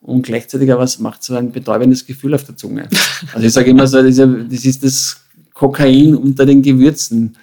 und 0.00 0.22
gleichzeitig 0.22 0.70
aber 0.72 0.82
es 0.82 0.98
macht 0.98 1.22
so 1.22 1.34
ein 1.34 1.52
betäubendes 1.52 2.04
Gefühl 2.04 2.34
auf 2.34 2.44
der 2.44 2.56
Zunge. 2.56 2.88
Also 3.32 3.46
ich 3.46 3.52
sage 3.52 3.70
immer 3.70 3.86
so, 3.86 4.02
das 4.02 4.64
ist 4.64 4.84
das 4.84 5.20
Kokain 5.54 6.14
unter 6.14 6.44
den 6.44 6.60
Gewürzen. 6.60 7.36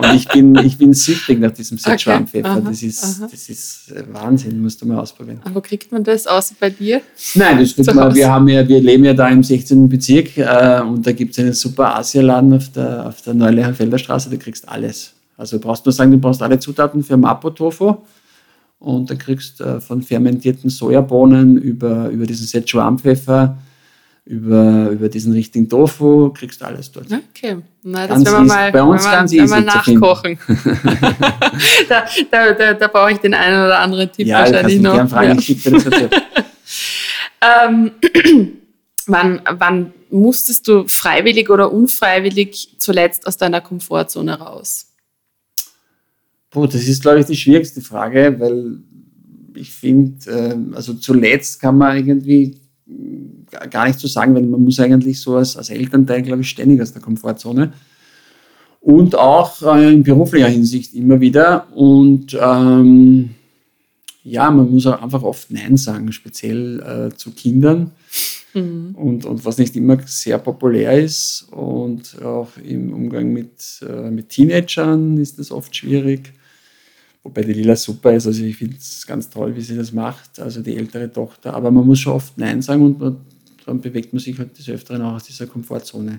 Und 0.00 0.14
ich 0.14 0.28
bin, 0.28 0.54
ich 0.56 0.78
bin 0.78 0.94
süchtig 0.94 1.38
nach 1.40 1.50
diesem 1.50 1.78
Sichuan-Pfeffer. 1.78 2.56
Okay. 2.56 2.66
Das, 2.66 2.82
ist, 2.82 3.22
das 3.22 3.48
ist 3.48 3.94
Wahnsinn, 4.12 4.60
musst 4.60 4.80
du 4.80 4.86
mal 4.86 4.98
ausprobieren. 4.98 5.40
Aber 5.44 5.60
kriegt 5.60 5.92
man 5.92 6.02
das 6.02 6.26
außer 6.26 6.54
bei 6.58 6.70
dir? 6.70 7.00
Nein, 7.34 7.58
das 7.58 7.70
stimmt 7.70 7.94
mal. 7.94 8.14
Wir, 8.14 8.30
haben 8.30 8.48
ja, 8.48 8.66
wir 8.66 8.80
leben 8.80 9.04
ja 9.04 9.14
da 9.14 9.28
im 9.28 9.42
16. 9.42 9.88
Bezirk 9.88 10.36
äh, 10.36 10.80
und 10.82 11.06
da 11.06 11.12
gibt 11.12 11.32
es 11.32 11.38
einen 11.38 11.52
super 11.52 11.96
Asialaden 11.96 12.52
auf 12.54 12.70
der, 12.70 13.06
auf 13.06 13.22
der 13.22 13.34
Neuleherfelder 13.34 13.98
Straße, 13.98 14.30
da 14.30 14.36
kriegst 14.36 14.68
alles. 14.68 15.12
Also 15.36 15.56
du 15.56 15.62
brauchst 15.62 15.86
nur 15.86 15.92
sagen, 15.92 16.10
du 16.10 16.18
brauchst 16.18 16.42
alle 16.42 16.58
Zutaten 16.58 17.02
für 17.02 17.16
Mapo-Tofu 17.16 17.96
und 18.78 19.10
da 19.10 19.14
kriegst 19.14 19.60
äh, 19.60 19.80
von 19.80 20.02
fermentierten 20.02 20.70
Sojabohnen 20.70 21.56
über, 21.56 22.08
über 22.08 22.26
diesen 22.26 22.46
Sichuan-Pfeffer 22.46 23.56
über, 24.30 24.90
über 24.90 25.08
diesen 25.08 25.32
richtigen 25.32 25.68
Tofu, 25.68 26.30
kriegst 26.32 26.60
du 26.60 26.64
alles 26.64 26.92
dort. 26.92 27.06
Okay, 27.10 27.56
na, 27.82 28.06
das 28.06 28.24
werden 28.24 28.46
wir 28.46 28.54
mal, 28.54 28.70
bei 28.70 28.82
uns 28.82 29.02
ganz 29.02 29.32
easy 29.32 29.48
mal 29.48 29.62
nachkochen. 29.62 30.38
da, 31.88 32.04
da, 32.30 32.52
da, 32.52 32.74
da 32.74 32.86
brauche 32.86 33.10
ich 33.10 33.18
den 33.18 33.34
einen 33.34 33.64
oder 33.64 33.80
anderen 33.80 34.12
Tipp 34.12 34.28
ja, 34.28 34.38
wahrscheinlich 34.38 34.80
noch. 34.80 35.08
Fragen, 35.08 35.36
ja. 35.36 35.44
ich 35.44 35.62
das 35.64 35.84
ähm, 37.66 37.90
wann, 39.06 39.42
wann 39.50 39.92
musstest 40.10 40.68
du 40.68 40.86
freiwillig 40.86 41.50
oder 41.50 41.72
unfreiwillig 41.72 42.76
zuletzt 42.78 43.26
aus 43.26 43.36
deiner 43.36 43.60
Komfortzone 43.60 44.38
raus? 44.38 44.92
Puh, 46.50 46.68
das 46.68 46.86
ist, 46.86 47.02
glaube 47.02 47.18
ich, 47.18 47.26
die 47.26 47.36
schwierigste 47.36 47.80
Frage, 47.80 48.36
weil 48.38 48.78
ich 49.56 49.72
finde, 49.72 50.30
äh, 50.30 50.76
also 50.76 50.94
zuletzt 50.94 51.60
kann 51.60 51.76
man 51.76 51.96
irgendwie 51.96 52.60
gar 53.70 53.86
nicht 53.86 53.98
zu 53.98 54.06
sagen, 54.06 54.34
weil 54.34 54.42
man 54.42 54.62
muss 54.62 54.80
eigentlich 54.80 55.20
so 55.20 55.36
als, 55.36 55.56
als 55.56 55.70
Elternteil, 55.70 56.22
glaube 56.22 56.42
ich, 56.42 56.50
ständig 56.50 56.80
aus 56.80 56.92
der 56.92 57.02
Komfortzone. 57.02 57.72
Und 58.80 59.14
auch 59.14 59.62
äh, 59.62 59.92
in 59.92 60.02
beruflicher 60.02 60.48
Hinsicht 60.48 60.94
immer 60.94 61.20
wieder. 61.20 61.66
Und 61.74 62.36
ähm, 62.40 63.30
ja, 64.24 64.50
man 64.50 64.70
muss 64.70 64.86
auch 64.86 65.02
einfach 65.02 65.22
oft 65.22 65.50
Nein 65.50 65.76
sagen, 65.76 66.12
speziell 66.12 66.80
äh, 66.80 67.16
zu 67.16 67.32
Kindern. 67.32 67.90
Mhm. 68.54 68.94
Und, 68.94 69.24
und 69.26 69.44
was 69.44 69.58
nicht 69.58 69.76
immer 69.76 69.98
sehr 70.06 70.38
populär 70.38 70.98
ist. 70.98 71.48
Und 71.50 72.22
auch 72.22 72.56
im 72.56 72.92
Umgang 72.92 73.32
mit, 73.32 73.80
äh, 73.86 74.10
mit 74.10 74.30
Teenagern 74.30 75.18
ist 75.18 75.38
das 75.38 75.50
oft 75.50 75.76
schwierig. 75.76 76.32
Wobei 77.22 77.42
die 77.42 77.52
Lila 77.52 77.76
super 77.76 78.12
ist, 78.14 78.26
also 78.26 78.42
ich 78.42 78.56
finde 78.56 78.76
es 78.78 79.06
ganz 79.06 79.28
toll, 79.28 79.54
wie 79.54 79.60
sie 79.60 79.76
das 79.76 79.92
macht, 79.92 80.40
also 80.40 80.62
die 80.62 80.76
ältere 80.76 81.12
Tochter. 81.12 81.52
Aber 81.52 81.70
man 81.70 81.86
muss 81.86 82.00
schon 82.00 82.14
oft 82.14 82.38
Nein 82.38 82.62
sagen 82.62 82.82
und 82.82 82.98
man, 82.98 83.16
dann 83.66 83.80
bewegt 83.80 84.12
man 84.12 84.20
sich 84.20 84.38
halt 84.38 84.58
des 84.58 84.68
Öfteren 84.68 85.02
auch 85.02 85.16
aus 85.16 85.24
dieser 85.24 85.46
Komfortzone. 85.46 86.18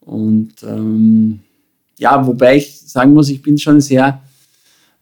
Und 0.00 0.62
ähm, 0.62 1.40
ja, 1.98 2.24
wobei 2.26 2.58
ich 2.58 2.80
sagen 2.80 3.12
muss, 3.12 3.28
ich 3.28 3.42
bin 3.42 3.58
schon 3.58 3.76
ein 3.76 3.80
sehr 3.80 4.22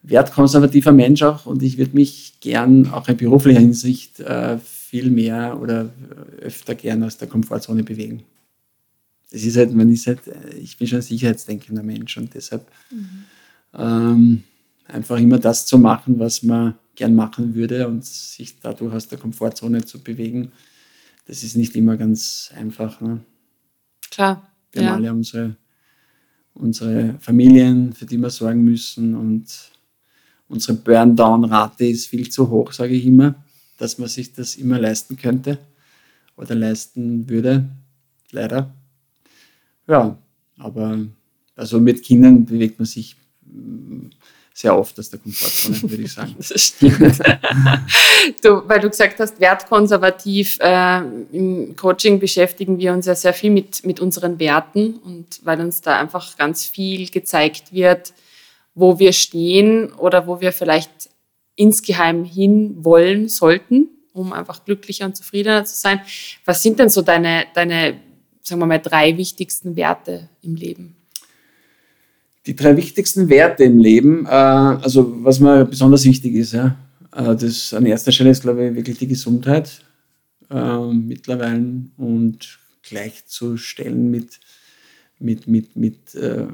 wertkonservativer 0.02 0.92
Mensch 0.92 1.22
auch 1.22 1.46
und 1.46 1.62
ich 1.62 1.78
würde 1.78 1.94
mich 1.94 2.34
gern 2.40 2.90
auch 2.90 3.06
in 3.08 3.16
beruflicher 3.16 3.60
Hinsicht 3.60 4.20
äh, 4.20 4.58
viel 4.58 5.10
mehr 5.10 5.60
oder 5.60 5.90
öfter 6.40 6.74
gern 6.74 7.02
aus 7.02 7.18
der 7.18 7.28
Komfortzone 7.28 7.82
bewegen. 7.82 8.22
Das 9.30 9.42
ist 9.44 9.56
halt, 9.56 9.72
man 9.74 9.90
ist 9.90 10.06
halt, 10.06 10.20
ich 10.60 10.76
bin 10.76 10.86
schon 10.86 10.98
ein 10.98 11.02
sicherheitsdenkender 11.02 11.82
Mensch 11.82 12.16
und 12.18 12.34
deshalb 12.34 12.66
mhm. 12.90 13.24
ähm, 13.78 14.42
einfach 14.86 15.18
immer 15.18 15.38
das 15.38 15.66
zu 15.66 15.78
machen, 15.78 16.18
was 16.18 16.42
man 16.42 16.74
gern 16.94 17.14
machen 17.14 17.54
würde 17.54 17.88
und 17.88 18.04
sich 18.04 18.60
dadurch 18.60 18.92
aus 18.92 19.08
der 19.08 19.18
Komfortzone 19.18 19.84
zu 19.84 20.02
bewegen, 20.02 20.52
das 21.26 21.42
ist 21.42 21.56
nicht 21.56 21.74
immer 21.76 21.96
ganz 21.96 22.52
einfach. 22.56 23.00
Ne? 23.00 23.20
Klar. 24.10 24.48
Wir 24.72 24.82
ja. 24.82 24.88
haben 24.88 24.96
alle 24.96 25.12
unsere, 25.12 25.56
unsere 26.54 27.16
Familien, 27.20 27.92
für 27.92 28.06
die 28.06 28.18
wir 28.18 28.30
sorgen 28.30 28.64
müssen 28.64 29.14
und 29.14 29.46
unsere 30.48 30.74
Burn-Down-Rate 30.74 31.86
ist 31.86 32.06
viel 32.06 32.28
zu 32.30 32.50
hoch, 32.50 32.72
sage 32.72 32.94
ich 32.94 33.06
immer, 33.06 33.34
dass 33.78 33.98
man 33.98 34.08
sich 34.08 34.32
das 34.32 34.56
immer 34.56 34.78
leisten 34.78 35.16
könnte 35.16 35.58
oder 36.36 36.54
leisten 36.54 37.28
würde. 37.28 37.68
Leider. 38.30 38.74
Ja, 39.86 40.18
aber 40.58 40.98
also 41.54 41.80
mit 41.80 42.02
Kindern 42.02 42.44
bewegt 42.46 42.78
man 42.78 42.86
sich 42.86 43.16
sehr 44.54 44.76
oft 44.76 44.98
aus 44.98 45.10
der 45.10 45.18
Komfortzone, 45.18 45.82
würde 45.90 46.02
ich 46.02 46.12
sagen. 46.12 46.34
Das 46.38 46.60
stimmt. 46.60 47.18
du, 48.42 48.68
weil 48.68 48.80
du 48.80 48.90
gesagt 48.90 49.18
hast, 49.20 49.40
wertkonservativ, 49.40 50.58
äh, 50.60 50.98
im 51.32 51.74
Coaching 51.76 52.18
beschäftigen 52.18 52.78
wir 52.78 52.92
uns 52.92 53.06
ja 53.06 53.14
sehr 53.14 53.32
viel 53.32 53.50
mit, 53.50 53.84
mit 53.86 54.00
unseren 54.00 54.38
Werten 54.38 54.94
und 54.94 55.40
weil 55.44 55.60
uns 55.60 55.80
da 55.80 55.98
einfach 55.98 56.36
ganz 56.36 56.66
viel 56.66 57.08
gezeigt 57.08 57.72
wird, 57.72 58.12
wo 58.74 58.98
wir 58.98 59.12
stehen 59.12 59.92
oder 59.92 60.26
wo 60.26 60.40
wir 60.40 60.52
vielleicht 60.52 61.10
insgeheim 61.56 62.24
hin 62.24 62.84
wollen 62.84 63.28
sollten, 63.28 63.88
um 64.12 64.32
einfach 64.32 64.64
glücklicher 64.64 65.06
und 65.06 65.16
zufriedener 65.16 65.64
zu 65.64 65.76
sein. 65.76 66.00
Was 66.44 66.62
sind 66.62 66.78
denn 66.78 66.88
so 66.88 67.02
deine, 67.02 67.46
deine 67.54 68.00
sagen 68.40 68.60
wir 68.60 68.66
mal, 68.66 68.78
drei 68.78 69.16
wichtigsten 69.16 69.76
Werte 69.76 70.28
im 70.42 70.54
Leben? 70.54 70.96
Die 72.46 72.56
drei 72.56 72.76
wichtigsten 72.76 73.28
Werte 73.28 73.64
im 73.64 73.78
Leben, 73.78 74.26
äh, 74.26 74.28
also 74.28 75.24
was 75.24 75.40
mir 75.40 75.64
besonders 75.64 76.04
wichtig 76.04 76.34
ist, 76.34 76.52
ja, 76.52 76.76
äh, 77.14 77.36
das 77.36 77.72
an 77.74 77.86
erster 77.86 78.12
Stelle 78.12 78.30
ist, 78.30 78.42
glaube 78.42 78.68
ich, 78.68 78.74
wirklich 78.74 78.98
die 78.98 79.08
Gesundheit 79.08 79.82
äh, 80.50 80.92
mittlerweile 80.92 81.84
und 81.96 82.58
gleichzustellen 82.82 84.10
mit, 84.10 84.40
mit, 85.18 85.46
mit, 85.46 85.76
mit 85.76 86.14
äh, 86.14 86.46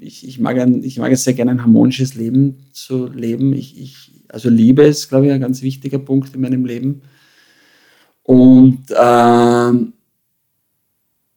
ich, 0.00 0.26
ich, 0.26 0.40
mag 0.40 0.58
ein, 0.58 0.82
ich 0.82 0.98
mag 0.98 1.12
es 1.12 1.24
sehr 1.24 1.34
gerne, 1.34 1.52
ein 1.52 1.62
harmonisches 1.62 2.14
Leben 2.14 2.66
zu 2.72 3.06
leben. 3.06 3.52
Ich, 3.52 3.80
ich, 3.80 4.24
also 4.28 4.48
Liebe 4.48 4.82
ist, 4.82 5.08
glaube 5.08 5.26
ich, 5.26 5.32
ein 5.32 5.40
ganz 5.40 5.62
wichtiger 5.62 5.98
Punkt 5.98 6.34
in 6.34 6.40
meinem 6.40 6.64
Leben. 6.64 7.02
Und 8.24 8.84
ähm, 8.96 9.92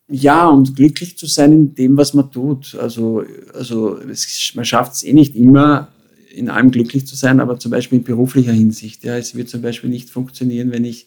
ja, 0.10 0.50
und 0.50 0.76
glücklich 0.76 1.18
zu 1.18 1.28
sein 1.28 1.52
in 1.52 1.76
dem, 1.76 1.98
was 1.98 2.14
man 2.14 2.32
tut. 2.32 2.76
Also, 2.76 3.24
also 3.54 3.98
es, 3.98 4.52
man 4.56 4.66
schafft 4.66 4.94
es 4.94 5.04
eh 5.04 5.14
nicht 5.14 5.36
immer, 5.36 5.90
in 6.34 6.50
allem 6.50 6.72
glücklich 6.72 7.08
zu 7.08 7.16
sein, 7.16 7.40
aber 7.40 7.60
zum 7.60 7.72
Beispiel 7.72 8.00
in 8.00 8.04
beruflicher 8.04 8.52
Hinsicht. 8.52 9.04
Ja, 9.04 9.18
es 9.18 9.36
wird 9.36 9.50
zum 9.50 9.62
Beispiel 9.62 9.90
nicht 9.90 10.10
funktionieren, 10.10 10.72
wenn 10.72 10.84
ich, 10.84 11.06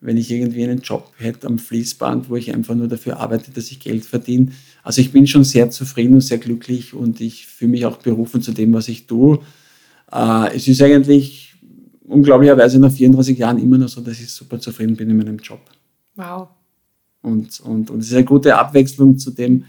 wenn 0.00 0.16
ich 0.16 0.30
irgendwie 0.30 0.64
einen 0.64 0.80
Job 0.80 1.12
hätte 1.16 1.46
am 1.46 1.58
Fließband, 1.58 2.28
wo 2.28 2.36
ich 2.36 2.54
einfach 2.54 2.74
nur 2.74 2.88
dafür 2.88 3.18
arbeite, 3.18 3.50
dass 3.50 3.70
ich 3.70 3.80
Geld 3.80 4.04
verdiene. 4.04 4.52
Also 4.82 5.00
ich 5.00 5.12
bin 5.12 5.26
schon 5.26 5.44
sehr 5.44 5.70
zufrieden 5.70 6.14
und 6.14 6.20
sehr 6.20 6.38
glücklich 6.38 6.94
und 6.94 7.20
ich 7.20 7.46
fühle 7.46 7.70
mich 7.70 7.86
auch 7.86 7.96
berufen 7.96 8.42
zu 8.42 8.52
dem, 8.52 8.72
was 8.74 8.88
ich 8.88 9.06
tue. 9.06 9.40
Äh, 10.12 10.54
es 10.54 10.68
ist 10.68 10.82
eigentlich 10.82 11.54
unglaublicherweise 12.04 12.78
nach 12.78 12.92
34 12.92 13.38
Jahren 13.38 13.58
immer 13.58 13.78
noch 13.78 13.88
so, 13.88 14.02
dass 14.02 14.20
ich 14.20 14.30
super 14.30 14.60
zufrieden 14.60 14.94
bin 14.94 15.10
in 15.10 15.16
meinem 15.16 15.38
Job. 15.38 15.60
Wow. 16.16 16.48
Und, 17.24 17.60
und, 17.60 17.90
und 17.90 18.00
es 18.00 18.08
ist 18.08 18.14
eine 18.14 18.24
gute 18.24 18.56
Abwechslung 18.56 19.18
zu 19.18 19.30
dem 19.30 19.64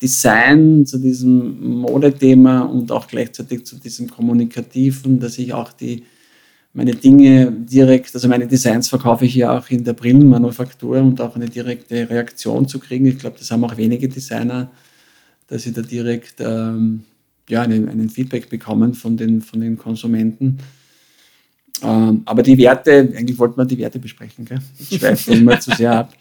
Design, 0.00 0.86
zu 0.86 0.98
diesem 0.98 1.80
Modethema 1.80 2.60
und 2.60 2.90
auch 2.90 3.06
gleichzeitig 3.06 3.66
zu 3.66 3.76
diesem 3.76 4.10
Kommunikativen, 4.10 5.20
dass 5.20 5.38
ich 5.38 5.52
auch 5.52 5.72
die, 5.72 6.04
meine 6.72 6.92
Dinge 6.92 7.52
direkt, 7.52 8.14
also 8.14 8.28
meine 8.28 8.46
Designs 8.46 8.88
verkaufe 8.88 9.26
ich 9.26 9.34
ja 9.34 9.58
auch 9.58 9.68
in 9.68 9.84
der 9.84 9.92
Brillenmanufaktur 9.92 10.98
und 10.98 11.20
auch 11.20 11.36
eine 11.36 11.48
direkte 11.48 12.08
Reaktion 12.08 12.66
zu 12.66 12.78
kriegen. 12.78 13.06
Ich 13.06 13.18
glaube, 13.18 13.38
das 13.38 13.50
haben 13.50 13.64
auch 13.64 13.76
wenige 13.76 14.08
Designer, 14.08 14.70
dass 15.48 15.64
sie 15.64 15.72
da 15.72 15.82
direkt 15.82 16.36
ähm, 16.38 17.02
ja, 17.48 17.62
einen, 17.62 17.88
einen, 17.88 18.08
Feedback 18.08 18.48
bekommen 18.48 18.94
von 18.94 19.16
den, 19.16 19.42
von 19.42 19.60
den 19.60 19.76
Konsumenten. 19.76 20.58
Ähm, 21.82 22.22
aber 22.24 22.42
die 22.42 22.56
Werte, 22.56 23.12
eigentlich 23.16 23.38
wollten 23.38 23.56
wir 23.58 23.64
die 23.64 23.78
Werte 23.78 23.98
besprechen, 23.98 24.44
gell? 24.44 24.60
ich 24.78 24.98
schweife 24.98 25.32
immer 25.34 25.58
zu 25.58 25.72
sehr 25.72 25.92
ab. 25.92 26.14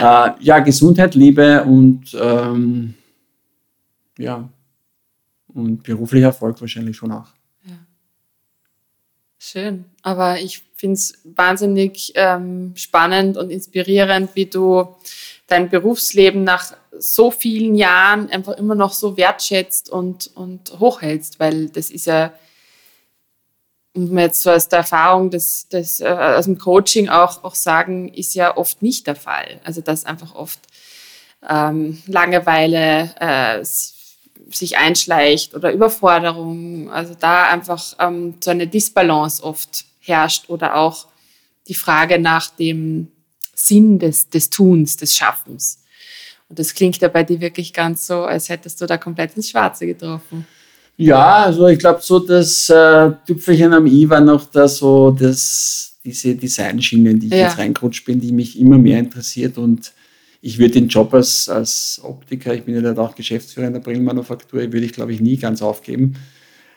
Äh, 0.00 0.30
ja, 0.40 0.58
Gesundheit, 0.60 1.14
Liebe 1.14 1.64
und 1.64 2.16
ähm, 2.20 2.94
ja, 4.18 4.48
und 5.48 5.82
beruflicher 5.82 6.26
Erfolg 6.26 6.60
wahrscheinlich 6.60 6.96
schon 6.96 7.12
auch. 7.12 7.28
Ja. 7.64 7.78
Schön. 9.38 9.84
Aber 10.02 10.40
ich 10.40 10.62
finde 10.74 10.94
es 10.94 11.18
wahnsinnig 11.24 12.12
ähm, 12.14 12.72
spannend 12.74 13.36
und 13.36 13.50
inspirierend, 13.50 14.30
wie 14.34 14.46
du 14.46 14.96
dein 15.46 15.68
Berufsleben 15.68 16.44
nach 16.44 16.72
so 16.98 17.30
vielen 17.30 17.74
Jahren 17.74 18.30
einfach 18.30 18.56
immer 18.56 18.74
noch 18.74 18.92
so 18.92 19.16
wertschätzt 19.16 19.90
und, 19.90 20.30
und 20.34 20.78
hochhältst, 20.78 21.40
weil 21.40 21.68
das 21.68 21.90
ist 21.90 22.06
ja 22.06 22.32
und 23.94 24.10
wir 24.14 24.22
jetzt 24.22 24.42
so 24.42 24.50
aus 24.50 24.68
der 24.68 24.80
Erfahrung 24.80 25.30
des, 25.30 25.68
des, 25.68 26.00
äh, 26.00 26.08
aus 26.08 26.46
dem 26.46 26.58
Coaching 26.58 27.08
auch, 27.08 27.44
auch 27.44 27.54
sagen, 27.54 28.08
ist 28.08 28.34
ja 28.34 28.56
oft 28.56 28.82
nicht 28.82 29.06
der 29.06 29.16
Fall. 29.16 29.60
Also 29.64 29.80
dass 29.80 30.06
einfach 30.06 30.34
oft 30.34 30.60
ähm, 31.48 32.02
Langeweile 32.06 33.14
äh, 33.20 33.64
sich 34.50 34.78
einschleicht 34.78 35.54
oder 35.54 35.72
Überforderung. 35.72 36.90
Also 36.90 37.14
da 37.18 37.48
einfach 37.48 37.94
ähm, 37.98 38.34
so 38.42 38.50
eine 38.50 38.66
Disbalance 38.66 39.42
oft 39.42 39.84
herrscht 40.00 40.48
oder 40.48 40.76
auch 40.76 41.06
die 41.68 41.74
Frage 41.74 42.18
nach 42.18 42.50
dem 42.50 43.08
Sinn 43.54 43.98
des, 43.98 44.28
des 44.30 44.50
Tuns, 44.50 44.96
des 44.96 45.14
Schaffens. 45.14 45.82
Und 46.48 46.58
das 46.58 46.74
klingt 46.74 46.98
ja 46.98 47.08
bei 47.08 47.24
dir 47.24 47.40
wirklich 47.40 47.72
ganz 47.72 48.06
so, 48.06 48.24
als 48.24 48.48
hättest 48.48 48.80
du 48.80 48.86
da 48.86 48.96
komplett 48.96 49.36
ins 49.36 49.50
Schwarze 49.50 49.86
getroffen. 49.86 50.46
Ja, 50.96 51.44
also 51.44 51.68
ich 51.68 51.78
glaube 51.78 52.00
so, 52.02 52.18
das 52.18 52.68
äh, 52.68 53.10
Tüpfelchen 53.26 53.72
am 53.72 53.86
I 53.86 54.08
war 54.08 54.20
noch 54.20 54.44
da 54.50 54.68
so, 54.68 55.10
dass 55.10 55.98
diese 56.04 56.34
Designschiene, 56.34 57.14
die 57.14 57.26
ich 57.26 57.32
ja. 57.32 57.44
jetzt 57.44 57.58
reingerutscht 57.58 58.04
bin, 58.04 58.20
die 58.20 58.32
mich 58.32 58.58
immer 58.58 58.78
mehr 58.78 58.98
interessiert 58.98 59.58
und 59.58 59.92
ich 60.44 60.58
würde 60.58 60.74
den 60.74 60.88
Job 60.88 61.14
als, 61.14 61.48
als 61.48 62.00
Optiker, 62.02 62.52
ich 62.52 62.64
bin 62.64 62.82
ja 62.82 62.96
auch 62.98 63.14
Geschäftsführer 63.14 63.68
in 63.68 63.74
der 63.74 63.80
Brillenmanufaktur, 63.80 64.60
würde 64.60 64.84
ich 64.84 64.92
glaube 64.92 65.12
ich 65.12 65.20
nie 65.20 65.36
ganz 65.36 65.62
aufgeben. 65.62 66.14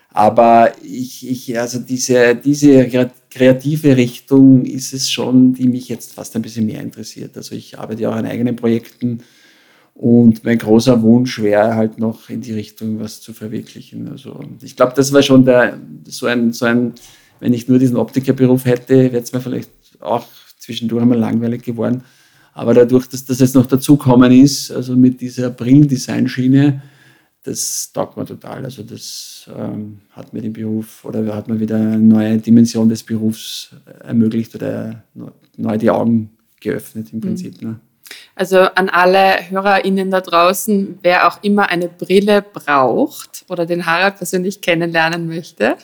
Aber 0.09 0.71
ich, 0.81 1.29
ich, 1.29 1.59
also 1.59 1.79
diese, 1.79 2.35
diese 2.35 3.09
kreative 3.29 3.97
Richtung 3.97 4.63
ist 4.63 4.93
es 4.93 5.11
schon, 5.11 5.53
die 5.53 5.67
mich 5.67 5.89
jetzt 5.89 6.13
fast 6.13 6.35
ein 6.37 6.41
bisschen 6.41 6.67
mehr 6.67 6.79
interessiert. 6.79 7.35
Also 7.35 7.53
ich 7.53 7.77
arbeite 7.77 8.03
ja 8.03 8.11
auch 8.11 8.15
an 8.15 8.25
eigenen 8.25 8.55
Projekten 8.55 9.23
und 9.95 10.43
mein 10.43 10.57
großer 10.57 11.01
Wunsch 11.01 11.41
wäre 11.41 11.73
halt 11.73 11.97
noch 11.97 12.29
in 12.29 12.41
die 12.41 12.51
Richtung 12.51 12.99
was 12.99 13.21
zu 13.21 13.31
verwirklichen. 13.31 14.09
Also 14.09 14.41
ich 14.61 14.75
glaube, 14.75 14.91
das 14.93 15.13
war 15.13 15.23
schon 15.23 15.45
der, 15.45 15.79
so 16.03 16.25
ein, 16.25 16.51
so 16.51 16.65
ein, 16.65 16.93
wenn 17.39 17.53
ich 17.53 17.69
nur 17.69 17.79
diesen 17.79 17.95
Optikerberuf 17.95 18.65
hätte, 18.65 19.13
wäre 19.13 19.23
es 19.23 19.31
mir 19.31 19.39
vielleicht 19.39 19.71
auch 20.01 20.27
zwischendurch 20.59 21.01
einmal 21.01 21.17
langweilig 21.17 21.63
geworden. 21.63 22.03
Aber 22.53 22.73
dadurch, 22.73 23.07
dass 23.07 23.23
das 23.23 23.39
jetzt 23.39 23.55
noch 23.55 23.67
dazukommen 23.67 24.33
ist, 24.33 24.69
also 24.69 24.97
mit 24.97 25.21
dieser 25.21 25.49
Brillendesign-Schiene, 25.49 26.81
das 27.43 27.91
taugt 27.93 28.17
mir 28.17 28.25
total. 28.25 28.65
Also 28.65 28.83
das 28.83 29.49
ähm, 29.57 29.99
hat 30.11 30.33
mir 30.33 30.41
den 30.41 30.51
Beruf 30.51 31.05
oder 31.05 31.33
hat 31.33 31.47
mir 31.47 31.59
wieder 31.59 31.77
eine 31.77 31.99
neue 31.99 32.37
Dimension 32.37 32.89
des 32.89 33.01
Berufs 33.01 33.73
ermöglicht 34.03 34.55
oder 34.55 35.03
neu 35.55 35.77
die 35.77 35.89
Augen 35.89 36.31
geöffnet 36.59 37.13
im 37.13 37.19
mhm. 37.19 37.21
Prinzip. 37.21 37.61
Mhm. 37.61 37.67
Ne? 37.69 37.79
Also 38.35 38.59
an 38.59 38.89
alle 38.89 39.49
HörerInnen 39.49 40.11
da 40.11 40.19
draußen, 40.19 40.99
wer 41.01 41.27
auch 41.27 41.41
immer 41.41 41.69
eine 41.69 41.87
Brille 41.87 42.41
braucht 42.41 43.45
oder 43.47 43.65
den 43.65 43.85
Harald 43.85 44.17
persönlich 44.17 44.59
kennenlernen 44.59 45.27
möchte, 45.27 45.77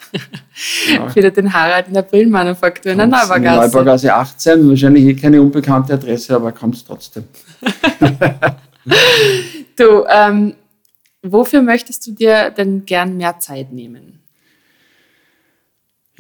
ja. 0.93 1.09
findet 1.09 1.37
den 1.37 1.53
Harald 1.53 1.87
in 1.87 1.93
der 1.93 2.01
Brillenmanufaktur 2.01 2.91
in 2.91 2.97
der 2.97 3.07
Neubaugasse. 3.07 3.57
Neubaugasse 3.57 4.13
18, 4.13 4.69
wahrscheinlich 4.69 5.05
eh 5.05 5.15
keine 5.15 5.41
unbekannte 5.41 5.93
Adresse, 5.93 6.35
aber 6.35 6.51
kommt 6.51 6.85
trotzdem. 6.85 7.23
du, 9.77 10.05
ähm, 10.09 10.55
wofür 11.21 11.61
möchtest 11.61 12.05
du 12.05 12.11
dir 12.11 12.49
denn 12.49 12.85
gern 12.85 13.15
mehr 13.15 13.39
Zeit 13.39 13.71
nehmen? 13.71 14.20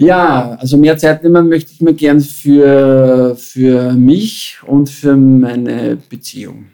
Ja, 0.01 0.57
also 0.59 0.77
mehr 0.77 0.97
Zeit 0.97 1.23
nehmen 1.23 1.47
möchte 1.47 1.73
ich 1.73 1.81
mir 1.81 1.93
gern 1.93 2.21
für, 2.21 3.35
für 3.35 3.93
mich 3.93 4.57
und 4.65 4.89
für 4.89 5.15
meine 5.15 5.97
Beziehung. 6.09 6.65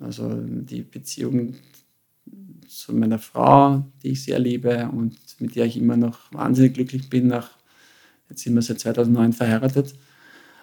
Also 0.00 0.30
die 0.34 0.80
Beziehung 0.80 1.56
zu 2.66 2.94
meiner 2.94 3.18
Frau, 3.18 3.84
die 4.02 4.12
ich 4.12 4.24
sehr 4.24 4.38
liebe 4.38 4.88
und 4.92 5.14
mit 5.40 5.56
der 5.56 5.66
ich 5.66 5.76
immer 5.76 5.98
noch 5.98 6.32
wahnsinnig 6.32 6.72
glücklich 6.72 7.10
bin. 7.10 7.28
Nach, 7.28 7.50
jetzt 8.30 8.44
sind 8.44 8.54
wir 8.54 8.62
seit 8.62 8.80
2009 8.80 9.34
verheiratet. 9.34 9.94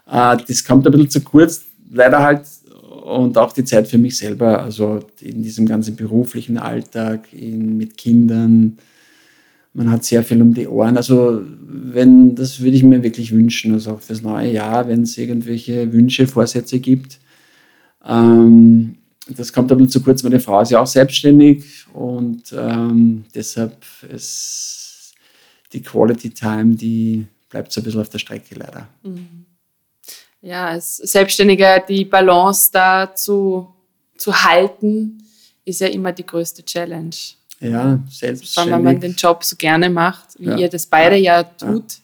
Äh, 0.09 0.37
das 0.47 0.63
kommt 0.63 0.87
ein 0.87 0.91
bisschen 0.93 1.11
zu 1.11 1.21
kurz, 1.21 1.65
leider 1.91 2.23
halt. 2.23 2.41
Und 3.03 3.37
auch 3.37 3.53
die 3.53 3.63
Zeit 3.63 3.87
für 3.87 3.99
mich 3.99 4.17
selber, 4.17 4.63
also 4.63 4.99
in 5.21 5.43
diesem 5.43 5.67
ganzen 5.67 5.95
beruflichen 5.95 6.57
Alltag, 6.57 7.31
in, 7.31 7.77
mit 7.77 7.95
Kindern, 7.95 8.79
man 9.77 9.91
hat 9.91 10.03
sehr 10.03 10.23
viel 10.23 10.41
um 10.41 10.55
die 10.55 10.67
Ohren. 10.67 10.97
Also 10.97 11.39
wenn, 11.59 12.33
das 12.33 12.59
würde 12.61 12.75
ich 12.75 12.83
mir 12.83 13.03
wirklich 13.03 13.31
wünschen, 13.31 13.73
also 13.73 13.91
auch 13.91 14.01
fürs 14.01 14.23
neue 14.23 14.51
Jahr, 14.51 14.87
wenn 14.87 15.03
es 15.03 15.15
irgendwelche 15.19 15.93
Wünsche, 15.93 16.25
Vorsätze 16.25 16.79
gibt. 16.79 17.19
Ähm, 18.03 18.97
das 19.29 19.53
kommt 19.53 19.71
ein 19.71 19.77
bisschen 19.77 19.91
zu 19.91 20.01
kurz, 20.01 20.23
meine 20.23 20.39
Frau 20.39 20.61
ist 20.61 20.71
ja 20.71 20.79
auch 20.79 20.87
selbstständig 20.87 21.85
und 21.93 22.51
ähm, 22.57 23.25
deshalb 23.35 23.77
ist 24.11 25.13
die 25.73 25.83
Quality 25.83 26.31
Time, 26.31 26.73
die 26.75 27.27
bleibt 27.47 27.71
so 27.71 27.79
ein 27.79 27.83
bisschen 27.83 28.01
auf 28.01 28.09
der 28.09 28.19
Strecke 28.19 28.55
leider. 28.55 28.87
Mhm. 29.03 29.45
Ja, 30.41 30.69
als 30.69 30.97
Selbstständiger 30.97 31.81
die 31.81 32.05
Balance 32.05 32.71
da 32.73 33.13
zu, 33.13 33.67
zu 34.17 34.43
halten, 34.43 35.23
ist 35.65 35.81
ja 35.81 35.87
immer 35.87 36.13
die 36.13 36.25
größte 36.25 36.65
Challenge. 36.65 37.15
Ja, 37.59 37.99
selbstständig. 38.09 38.73
Allem, 38.73 38.85
wenn 38.85 38.93
man 38.93 39.01
den 39.01 39.15
Job 39.15 39.43
so 39.43 39.55
gerne 39.55 39.89
macht, 39.89 40.39
wie 40.39 40.45
ja. 40.45 40.57
ihr 40.57 40.69
das 40.69 40.85
beide 40.85 41.15
ja, 41.15 41.41
ja 41.41 41.43
tut, 41.43 41.93
ja. 41.93 41.99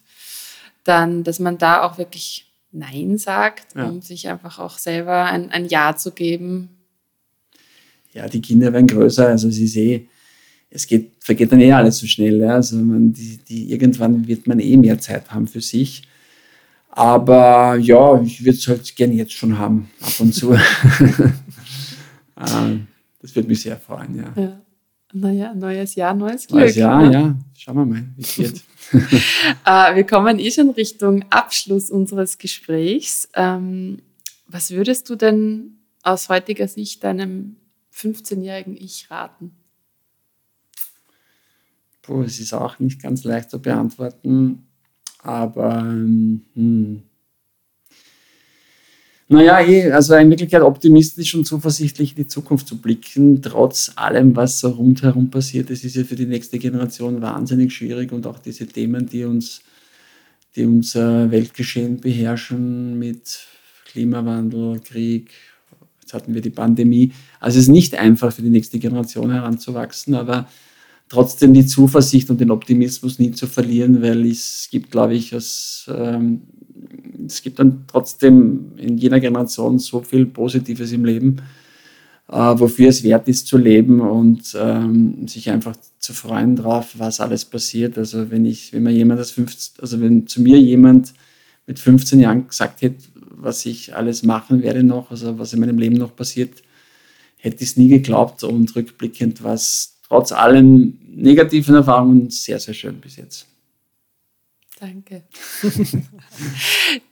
dann, 0.84 1.24
dass 1.24 1.39
man 1.39 1.58
da 1.58 1.84
auch 1.84 1.97
wirklich 1.97 2.51
Nein 2.72 3.20
sagt, 3.20 3.76
um 3.76 4.01
sich 4.01 4.28
einfach 4.28 4.58
auch 4.58 4.80
selber 4.80 5.26
ein, 5.26 5.51
ein 5.51 5.68
Ja 5.68 5.95
zu 5.95 6.12
geben. 6.12 6.70
Ja, 8.14 8.28
die 8.28 8.41
Kinder 8.41 8.74
werden 8.74 8.88
größer, 8.88 9.28
also 9.28 9.49
sie 9.51 9.68
sehen, 9.68 10.08
es 10.72 10.88
geht, 10.88 11.12
vergeht 11.20 11.51
dann 11.51 11.62
eh 11.62 11.72
alles 11.72 11.99
so 11.99 12.08
schnell. 12.08 12.39
Ja? 12.39 12.56
Also 12.56 12.78
man, 12.78 13.14
die, 13.14 13.38
die, 13.38 13.72
irgendwann 13.72 14.28
wird 14.28 14.47
man 14.47 14.60
eh 14.60 14.76
mehr 14.76 14.99
Zeit 14.99 15.30
haben 15.32 15.47
für 15.47 15.62
sich. 15.62 16.01
Aber 16.89 17.76
ja, 17.76 18.22
ich 18.22 18.43
würde 18.43 18.58
es 18.58 18.68
halt 18.68 18.95
gerne 18.95 19.14
jetzt 19.14 19.34
schon 19.34 19.58
haben, 19.58 19.89
ab 20.01 20.14
und 20.20 20.34
zu. 20.34 20.56
Ah, 22.36 22.72
das 23.22 23.36
würde 23.36 23.47
mich 23.47 23.62
sehr 23.62 23.78
freuen, 23.78 24.18
ja. 24.18 24.34
ja. 24.36 24.62
Naja, 25.14 25.53
neues 25.53 25.93
Jahr, 25.93 26.16
neues 26.16 26.47
Glück. 26.47 26.61
Neues 26.61 26.76
Jahr, 26.76 27.03
ne? 27.03 27.14
ja. 27.14 27.36
Schauen 27.55 27.76
wir 27.76 27.86
mal, 27.86 28.03
wie 28.16 28.22
es 28.22 28.38
wird. 28.39 28.61
äh, 29.66 29.95
wir 29.95 30.05
kommen 30.05 30.39
eh 30.39 30.51
schon 30.51 30.72
Richtung 30.72 31.24
Abschluss 31.30 31.91
unseres 31.91 32.39
Gesprächs. 32.39 33.30
Ähm, 33.36 34.01
was 34.47 34.72
würdest 34.72 35.09
du 35.09 35.16
denn 35.16 35.78
aus 36.01 36.30
heutiger 36.30 36.68
Sicht 36.68 37.03
deinem 37.03 37.57
15-jährigen 37.93 38.76
Ich 38.76 39.09
raten? 39.11 39.51
Puh, 42.01 42.24
es 42.24 42.39
ist 42.39 42.53
auch 42.53 42.80
nicht 42.80 43.01
ganz 43.01 43.24
leicht 43.24 43.51
zu 43.51 43.61
beantworten, 43.61 44.68
aber 45.20 45.82
hm. 45.82 47.03
Naja, 49.30 49.61
eh, 49.61 49.91
also 49.91 50.15
in 50.15 50.30
Wirklichkeit 50.30 50.61
optimistisch 50.61 51.34
und 51.36 51.45
zuversichtlich 51.45 52.11
in 52.11 52.24
die 52.24 52.28
Zukunft 52.28 52.67
zu 52.67 52.78
blicken, 52.78 53.41
trotz 53.41 53.91
allem, 53.95 54.36
was 54.36 54.59
so 54.59 54.69
rundherum 54.69 55.30
passiert. 55.30 55.69
Es 55.69 55.84
ist 55.84 55.95
ja 55.95 56.03
für 56.03 56.15
die 56.15 56.26
nächste 56.26 56.59
Generation 56.59 57.21
wahnsinnig 57.21 57.74
schwierig 57.74 58.11
und 58.11 58.28
auch 58.28 58.39
diese 58.39 58.67
Themen, 58.67 59.07
die 59.07 59.24
uns, 59.24 59.61
die 60.55 60.65
unser 60.65 61.32
Weltgeschehen 61.32 61.99
beherrschen 62.01 62.99
mit 62.99 63.47
Klimawandel, 63.86 64.80
Krieg, 64.82 65.32
jetzt 66.01 66.13
hatten 66.13 66.34
wir 66.34 66.41
die 66.41 66.49
Pandemie. 66.49 67.13
Also 67.39 67.59
es 67.59 67.65
ist 67.65 67.71
nicht 67.71 67.95
einfach 67.95 68.34
für 68.34 68.41
die 68.41 68.49
nächste 68.49 68.78
Generation 68.78 69.32
heranzuwachsen, 69.32 70.15
aber 70.15 70.47
trotzdem 71.09 71.53
die 71.53 71.65
Zuversicht 71.65 72.30
und 72.30 72.41
den 72.41 72.51
Optimismus 72.51 73.19
nie 73.19 73.32
zu 73.32 73.47
verlieren, 73.47 74.01
weil 74.01 74.26
es 74.26 74.67
gibt, 74.71 74.91
glaube 74.91 75.13
ich, 75.13 75.32
es, 75.32 75.89
ähm, 75.95 76.41
es 77.26 77.41
gibt 77.41 77.59
dann 77.59 77.86
trotzdem 77.88 78.71
in 78.78 78.97
jener 78.97 79.19
Generation 79.19 79.80
so 79.80 80.01
viel 80.01 80.26
Positives 80.26 80.91
im 80.91 81.05
Leben, 81.05 81.38
äh, 82.30 82.36
wofür 82.36 82.89
es 82.89 83.03
wert 83.03 83.28
ist 83.28 83.47
zu 83.47 83.57
leben 83.57 84.01
und 84.01 84.55
ähm, 84.59 85.28
sich 85.28 85.49
einfach 85.49 85.76
zu 85.99 86.13
freuen 86.13 86.55
drauf, 86.55 86.95
was 86.97 87.19
alles 87.19 87.45
passiert. 87.45 87.97
Also 87.97 88.32
wenn 88.32 88.45
ich, 88.45 88.74
wenn 88.74 88.84
mir 88.84 88.91
jemand 88.91 89.19
das 89.19 89.32
15, 89.32 89.82
also 89.82 90.01
wenn 90.01 90.28
zu 90.28 90.41
mir 90.41 90.59
jemand 90.59 91.13
mit 91.67 91.80
15 91.80 92.19
Jahren 92.19 92.47
gesagt 92.47 92.82
hätte, 92.82 93.03
was 93.36 93.65
ich 93.65 93.95
alles 93.95 94.24
machen 94.24 94.61
werde 94.63 94.84
noch, 94.84 95.11
also 95.11 95.38
was 95.38 95.53
in 95.53 95.59
meinem 95.59 95.78
Leben 95.78 95.95
noch 95.95 96.15
passiert, 96.15 96.63
hätte 97.38 97.63
ich 97.63 97.71
es 97.71 97.78
nie 97.78 97.89
geglaubt 97.89 98.43
und 98.43 98.74
rückblickend 98.76 99.43
war 99.43 99.53
es 99.53 99.97
trotz 100.07 100.32
allen 100.32 100.99
negativen 101.15 101.76
Erfahrungen 101.76 102.30
sehr, 102.30 102.59
sehr 102.59 102.74
schön 102.74 102.99
bis 103.01 103.17
jetzt. 103.17 103.47
Danke. 104.84 105.24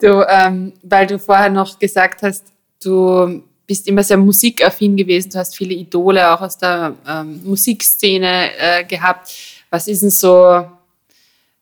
du, 0.02 0.26
ähm, 0.28 0.74
weil 0.84 1.08
du 1.08 1.18
vorher 1.18 1.50
noch 1.50 1.80
gesagt 1.80 2.22
hast, 2.22 2.48
du 2.84 3.44
bist 3.66 3.88
immer 3.88 4.04
sehr 4.04 4.18
musikaffin 4.18 4.98
gewesen, 4.98 5.30
du 5.30 5.40
hast 5.40 5.56
viele 5.56 5.74
Idole 5.74 6.30
auch 6.34 6.42
aus 6.42 6.58
der 6.58 6.96
ähm, 7.08 7.42
Musikszene 7.46 8.50
äh, 8.58 8.84
gehabt. 8.84 9.34
Was 9.70 9.88
ist 9.88 10.02
denn 10.02 10.10
so 10.10 10.66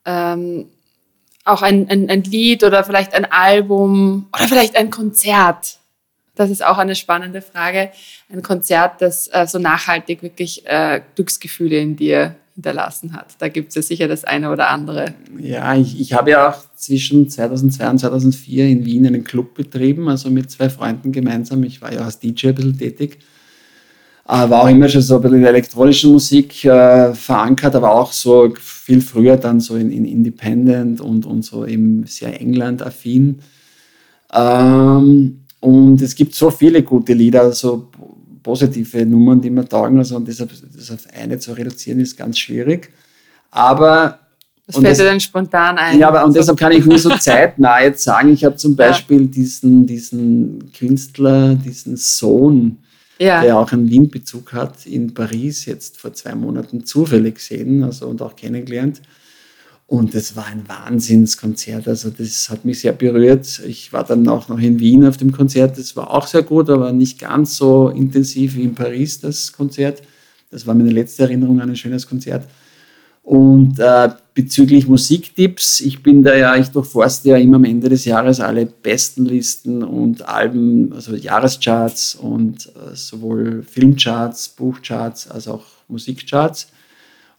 ähm, 0.03 0.65
auch 1.45 1.61
ein, 1.61 1.87
ein, 1.89 2.09
ein 2.09 2.23
Lied 2.23 2.63
oder 2.63 2.83
vielleicht 2.83 3.13
ein 3.13 3.31
Album 3.31 4.29
oder 4.33 4.47
vielleicht 4.47 4.77
ein 4.77 4.89
Konzert, 4.89 5.77
das 6.33 6.49
ist 6.49 6.65
auch 6.65 6.79
eine 6.79 6.95
spannende 6.95 7.43
Frage. 7.43 7.91
Ein 8.31 8.41
Konzert, 8.41 9.01
das 9.01 9.27
äh, 9.27 9.45
so 9.45 9.59
nachhaltig 9.59 10.23
wirklich 10.23 10.65
äh, 10.65 11.01
Glücksgefühle 11.13 11.77
in 11.77 11.97
dir 11.97 12.33
hinterlassen 12.59 13.13
hat. 13.13 13.35
Da 13.39 13.47
gibt 13.47 13.69
es 13.69 13.75
ja 13.75 13.81
sicher 13.81 14.07
das 14.09 14.25
eine 14.25 14.51
oder 14.51 14.69
andere. 14.69 15.13
Ja, 15.39 15.75
ich, 15.75 15.99
ich 15.99 16.13
habe 16.13 16.31
ja 16.31 16.49
auch 16.49 16.57
zwischen 16.75 17.29
2002 17.29 17.89
und 17.89 17.97
2004 17.99 18.67
in 18.67 18.85
Wien 18.85 19.07
einen 19.07 19.23
Club 19.23 19.53
betrieben, 19.53 20.09
also 20.09 20.29
mit 20.29 20.51
zwei 20.51 20.69
Freunden 20.69 21.13
gemeinsam. 21.13 21.63
Ich 21.63 21.81
war 21.81 21.93
ja 21.93 22.01
als 22.01 22.19
DJ 22.19 22.49
ein 22.49 22.55
bisschen 22.55 22.77
tätig. 22.77 23.19
Äh, 24.27 24.49
war 24.49 24.63
auch 24.63 24.69
immer 24.69 24.89
schon 24.89 25.01
so 25.01 25.15
ein 25.15 25.21
bisschen 25.21 25.37
in 25.37 25.41
der 25.41 25.51
elektronischen 25.51 26.11
Musik 26.11 26.65
äh, 26.65 27.13
verankert, 27.13 27.75
aber 27.75 27.91
auch 27.91 28.11
so 28.11 28.53
viel 28.59 29.01
früher 29.01 29.37
dann 29.37 29.61
so 29.61 29.77
in, 29.77 29.91
in 29.91 30.03
Independent 30.03 30.99
und, 30.99 31.25
und 31.25 31.45
so 31.45 31.65
eben 31.65 32.05
sehr 32.05 32.39
England-affin. 32.39 33.39
Ähm, 34.33 35.39
und 35.61 36.01
es 36.01 36.13
gibt 36.13 36.35
so 36.35 36.51
viele 36.51 36.83
gute 36.83 37.13
Lieder, 37.13 37.51
so 37.53 37.89
positive 38.49 39.05
Nummern, 39.05 39.39
die 39.39 39.51
man 39.51 39.69
taugen. 39.69 39.99
Also 39.99 40.15
und 40.15 40.27
deshalb 40.27 40.49
das 40.75 40.89
auf 40.89 41.05
eine 41.13 41.37
zu 41.37 41.53
reduzieren, 41.53 41.99
ist 41.99 42.17
ganz 42.17 42.39
schwierig. 42.39 42.89
Aber 43.51 44.19
was 44.65 44.77
fällt 44.77 44.99
dir 44.99 45.03
denn 45.03 45.19
spontan 45.19 45.77
ein? 45.77 45.99
Ja, 45.99 46.07
aber 46.07 46.25
und 46.25 46.35
deshalb 46.35 46.57
kann 46.57 46.71
ich 46.71 46.83
nur 46.85 46.97
so 46.97 47.09
zeitnah 47.19 47.81
jetzt 47.81 48.03
sagen, 48.03 48.33
ich 48.33 48.43
habe 48.43 48.55
zum 48.55 48.75
Beispiel 48.75 49.21
ja. 49.21 49.27
diesen, 49.27 49.85
diesen 49.85 50.71
Künstler, 50.77 51.55
diesen 51.55 51.95
Sohn, 51.95 52.79
ja. 53.19 53.41
der 53.41 53.57
auch 53.57 53.71
einen 53.71 53.87
Wien-Bezug 53.87 54.53
hat, 54.53 54.85
in 54.87 55.13
Paris 55.13 55.65
jetzt 55.65 55.97
vor 55.97 56.13
zwei 56.13 56.33
Monaten 56.33 56.85
zufällig 56.85 57.35
gesehen 57.35 57.83
also, 57.83 58.07
und 58.07 58.21
auch 58.23 58.35
kennengelernt. 58.35 59.01
Und 59.89 60.13
es 60.13 60.35
war 60.35 60.45
ein 60.45 60.69
Wahnsinnskonzert. 60.69 61.87
Also 61.87 62.11
das 62.11 62.51
hat 62.51 62.63
mich 62.63 62.81
sehr 62.81 62.93
berührt. 62.93 63.59
Ich 63.65 63.91
war 63.91 64.03
dann 64.03 64.27
auch 64.27 64.47
noch 64.47 64.59
in 64.59 64.79
Wien 64.79 65.03
auf 65.03 65.17
dem 65.17 65.31
Konzert. 65.31 65.79
Das 65.79 65.95
war 65.95 66.11
auch 66.11 66.27
sehr 66.27 66.43
gut, 66.43 66.69
aber 66.69 66.91
nicht 66.91 67.17
ganz 67.17 67.55
so 67.55 67.89
intensiv 67.89 68.55
wie 68.55 68.61
in 68.61 68.75
Paris, 68.75 69.19
das 69.19 69.51
Konzert. 69.51 70.03
Das 70.51 70.67
war 70.67 70.75
meine 70.75 70.91
letzte 70.91 71.23
Erinnerung 71.23 71.59
an 71.59 71.71
ein 71.71 71.75
schönes 71.75 72.07
Konzert. 72.07 72.47
Und 73.23 73.79
äh, 73.79 74.09
bezüglich 74.35 74.87
Musiktipps, 74.87 75.81
ich 75.81 76.03
bin 76.03 76.21
da 76.21 76.35
ja, 76.35 76.55
ich 76.55 76.67
durchforste 76.67 77.29
ja 77.29 77.37
immer 77.37 77.55
am 77.55 77.63
Ende 77.63 77.89
des 77.89 78.05
Jahres 78.05 78.39
alle 78.39 78.67
besten 78.67 79.25
Listen 79.25 79.81
und 79.81 80.21
Alben, 80.21 80.93
also 80.93 81.15
Jahrescharts 81.15 82.13
und 82.13 82.67
äh, 82.67 82.95
sowohl 82.95 83.63
Filmcharts, 83.63 84.49
Buchcharts 84.49 85.31
als 85.31 85.47
auch 85.47 85.65
Musikcharts. 85.87 86.67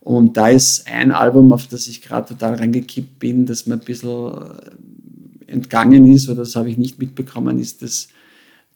Und 0.01 0.37
da 0.37 0.49
ist 0.49 0.87
ein 0.87 1.13
Album, 1.13 1.53
auf 1.53 1.67
das 1.67 1.87
ich 1.87 2.01
gerade 2.01 2.29
total 2.29 2.55
reingekippt 2.55 3.19
bin, 3.19 3.45
das 3.45 3.67
mir 3.67 3.75
ein 3.75 3.81
bisschen 3.81 4.33
äh, 4.33 5.53
entgangen 5.53 6.11
ist, 6.11 6.29
oder 6.29 6.41
das 6.41 6.57
habe 6.57 6.71
ich 6.71 6.79
nicht 6.79 6.99
mitbekommen, 6.99 7.59
ist 7.59 7.83
das, 7.83 8.09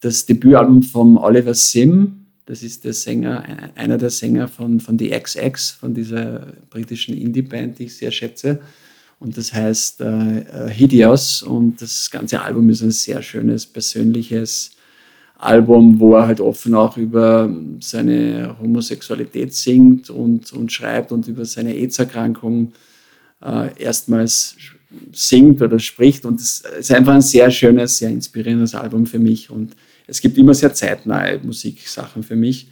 das 0.01 0.27
Debütalbum 0.27 0.83
von 0.83 1.17
Oliver 1.17 1.55
Sim. 1.55 2.21
Das 2.47 2.63
ist 2.63 2.85
der 2.85 2.93
Sänger, 2.93 3.71
einer 3.75 3.97
der 3.97 4.11
Sänger 4.11 4.49
von, 4.49 4.79
von 4.79 4.99
The 4.99 5.19
XX, 5.19 5.71
von 5.71 5.95
dieser 5.95 6.53
britischen 6.69 7.17
Indie-Band, 7.17 7.79
die 7.79 7.85
ich 7.85 7.97
sehr 7.97 8.11
schätze. 8.11 8.61
Und 9.19 9.39
das 9.39 9.55
heißt 9.55 10.03
äh, 10.03 10.41
äh 10.41 10.71
Hideous. 10.71 11.43
Und 11.43 11.81
das 11.81 12.11
ganze 12.11 12.43
Album 12.43 12.69
ist 12.69 12.83
ein 12.83 12.91
sehr 12.91 13.23
schönes, 13.23 13.65
persönliches, 13.65 14.73
Album, 15.37 15.99
wo 15.99 16.15
er 16.15 16.27
halt 16.27 16.41
offen 16.41 16.75
auch 16.75 16.97
über 16.97 17.51
seine 17.81 18.57
Homosexualität 18.61 19.53
singt 19.53 20.11
und, 20.11 20.53
und 20.53 20.73
schreibt 20.73 21.13
und 21.13 21.27
über 21.29 21.45
seine 21.45 21.75
AIDS-Erkrankung 21.75 22.73
äh, 23.43 23.71
erstmals 23.83 24.57
singt 25.13 25.61
oder 25.61 25.79
spricht. 25.79 26.25
Und 26.25 26.41
es 26.41 26.63
ist 26.79 26.93
einfach 26.93 27.15
ein 27.15 27.23
sehr 27.23 27.51
schönes, 27.51 27.99
sehr 27.99 28.11
inspirierendes 28.11 28.75
Album 28.75 29.07
für 29.07 29.19
mich. 29.19 29.51
Und 29.51 29.75
es 30.07 30.21
gibt 30.21 30.39
immer 30.39 30.55
sehr 30.55 30.73
zeitnahe 30.73 31.41
Musiksachen 31.43 32.23
für 32.23 32.37
mich. 32.37 32.71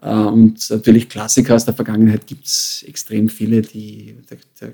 Äh, 0.00 0.10
und 0.10 0.70
natürlich 0.70 1.08
Klassiker 1.08 1.56
aus 1.56 1.64
der 1.64 1.74
Vergangenheit 1.74 2.26
gibt 2.26 2.46
es 2.46 2.84
extrem 2.86 3.28
viele, 3.28 3.62
die 3.62 4.16
da, 4.28 4.36
da, 4.60 4.72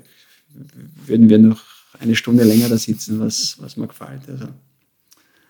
würden 1.05 1.27
wir 1.27 1.39
noch 1.39 1.61
eine 1.99 2.15
Stunde 2.15 2.43
länger 2.43 2.69
da 2.69 2.77
sitzen, 2.77 3.19
was, 3.19 3.57
was 3.59 3.77
mir 3.77 3.87
gefällt. 3.87 4.21
Also, 4.27 4.47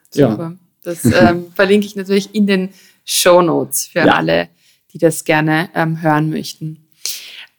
Super. 0.09 0.38
Ja. 0.39 0.55
Das 0.86 1.04
ähm, 1.06 1.48
verlinke 1.56 1.86
ich 1.86 1.96
natürlich 1.96 2.34
in 2.34 2.48
den 2.48 2.70
Show 3.04 3.42
Notes 3.42 3.88
für 3.88 4.00
ja. 4.00 4.16
alle, 4.16 4.50
die 4.94 4.98
das 4.98 5.24
gerne 5.24 5.70
ähm, 5.76 6.02
hören 6.02 6.30
möchten. 6.30 6.86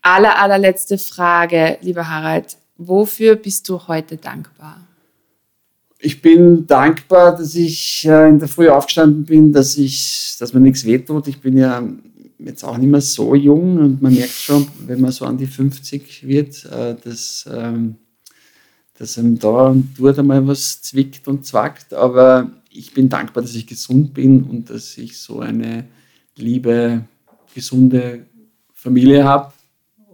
Aller, 0.03 0.41
allerletzte 0.41 0.99
Frage, 0.99 1.79
lieber 1.81 2.09
Harald. 2.09 2.57
Wofür 2.77 3.37
bist 3.37 3.68
du 3.68 3.89
heute 3.89 4.16
dankbar? 4.16 4.87
Ich 5.99 6.20
bin 6.20 6.66
dankbar, 6.66 7.37
dass 7.37 7.55
ich 7.55 8.07
äh, 8.07 8.29
in 8.29 8.39
der 8.39 8.49
Früh 8.49 8.68
aufgestanden 8.68 9.24
bin, 9.24 9.53
dass, 9.53 9.77
ich, 9.77 10.37
dass 10.39 10.53
mir 10.53 10.61
nichts 10.61 10.85
wehtut. 10.85 11.27
Ich 11.27 11.41
bin 11.41 11.57
ja 11.57 11.83
jetzt 12.39 12.64
auch 12.64 12.77
nicht 12.77 12.91
mehr 12.91 13.01
so 13.01 13.35
jung 13.35 13.79
und 13.79 14.03
man 14.03 14.14
merkt 14.14 14.33
schon, 14.33 14.68
wenn 14.87 15.01
man 15.01 15.11
so 15.11 15.24
an 15.24 15.39
die 15.39 15.47
50 15.47 16.27
wird, 16.27 16.64
äh, 16.66 16.95
dass, 17.03 17.49
ähm, 17.53 17.97
dass 18.99 19.18
einem 19.18 19.39
da 19.39 19.68
und 19.68 19.95
dort 19.99 20.18
einmal 20.18 20.47
was 20.47 20.83
zwickt 20.83 21.27
und 21.29 21.47
zwackt. 21.47 21.95
Aber 21.95 22.51
ich 22.79 22.93
bin 22.93 23.09
dankbar, 23.09 23.43
dass 23.43 23.55
ich 23.55 23.66
gesund 23.66 24.14
bin 24.14 24.43
und 24.43 24.70
dass 24.70 24.99
ich 24.99 25.18
so 25.18 25.41
eine 25.41 25.87
liebe, 26.37 27.05
gesunde 27.55 28.27
Familie 28.72 29.24
habe. 29.24 29.53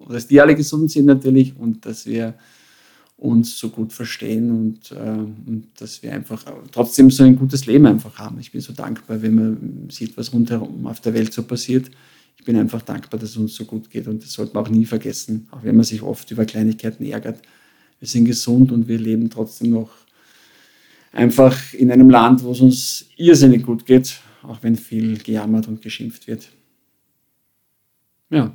Dass 0.09 0.27
die 0.27 0.41
alle 0.41 0.55
gesund 0.55 0.91
sind 0.91 1.07
natürlich 1.07 1.57
und 1.57 1.87
dass 1.87 2.07
wir 2.07 2.35
uns 3.17 3.57
so 3.57 3.69
gut 3.69 3.93
verstehen 3.93 4.51
und, 4.51 4.91
äh, 4.91 4.97
und 4.97 5.69
dass 5.77 6.03
wir 6.03 6.13
einfach 6.13 6.45
trotzdem 6.73 7.09
so 7.11 7.23
ein 7.23 7.37
gutes 7.37 7.67
Leben 7.67 7.87
einfach 7.87 8.19
haben. 8.19 8.41
Ich 8.41 8.51
bin 8.51 8.61
so 8.61 8.73
dankbar, 8.73 9.23
wenn 9.23 9.35
man 9.35 9.91
sieht, 9.91 10.17
was 10.17 10.33
rundherum 10.33 10.87
auf 10.87 11.01
der 11.01 11.15
Welt 11.15 11.33
so 11.33 11.45
passiert. 11.45 11.89
Ich 12.37 12.45
bin 12.45 12.57
einfach 12.57 12.83
dankbar, 12.83 13.21
dass 13.21 13.31
es 13.31 13.37
uns 13.37 13.55
so 13.55 13.65
gut 13.65 13.91
geht 13.91 14.09
und 14.09 14.25
das 14.25 14.33
sollte 14.33 14.55
man 14.55 14.65
auch 14.65 14.71
nie 14.71 14.87
vergessen, 14.87 15.47
auch 15.53 15.63
wenn 15.63 15.77
man 15.77 15.85
sich 15.85 16.03
oft 16.03 16.29
über 16.33 16.45
Kleinigkeiten 16.45 17.05
ärgert. 17.05 17.41
Wir 18.01 18.09
sind 18.09 18.25
gesund 18.25 18.73
und 18.73 18.89
wir 18.89 18.99
leben 18.99 19.31
trotzdem 19.31 19.71
noch 19.71 19.91
einfach 21.13 21.75
in 21.75 21.93
einem 21.93 22.11
Land, 22.11 22.43
wo 22.43 22.53
es 22.53 22.61
uns 22.61 23.07
irrsinnig 23.17 23.65
gut 23.65 23.87
geht, 23.87 24.21
auch 24.43 24.59
wenn 24.63 24.77
viel 24.77 25.19
gejammert 25.19 25.69
und 25.69 25.83
geschimpft 25.83 26.27
wird. 26.27 26.49
Ja. 28.31 28.53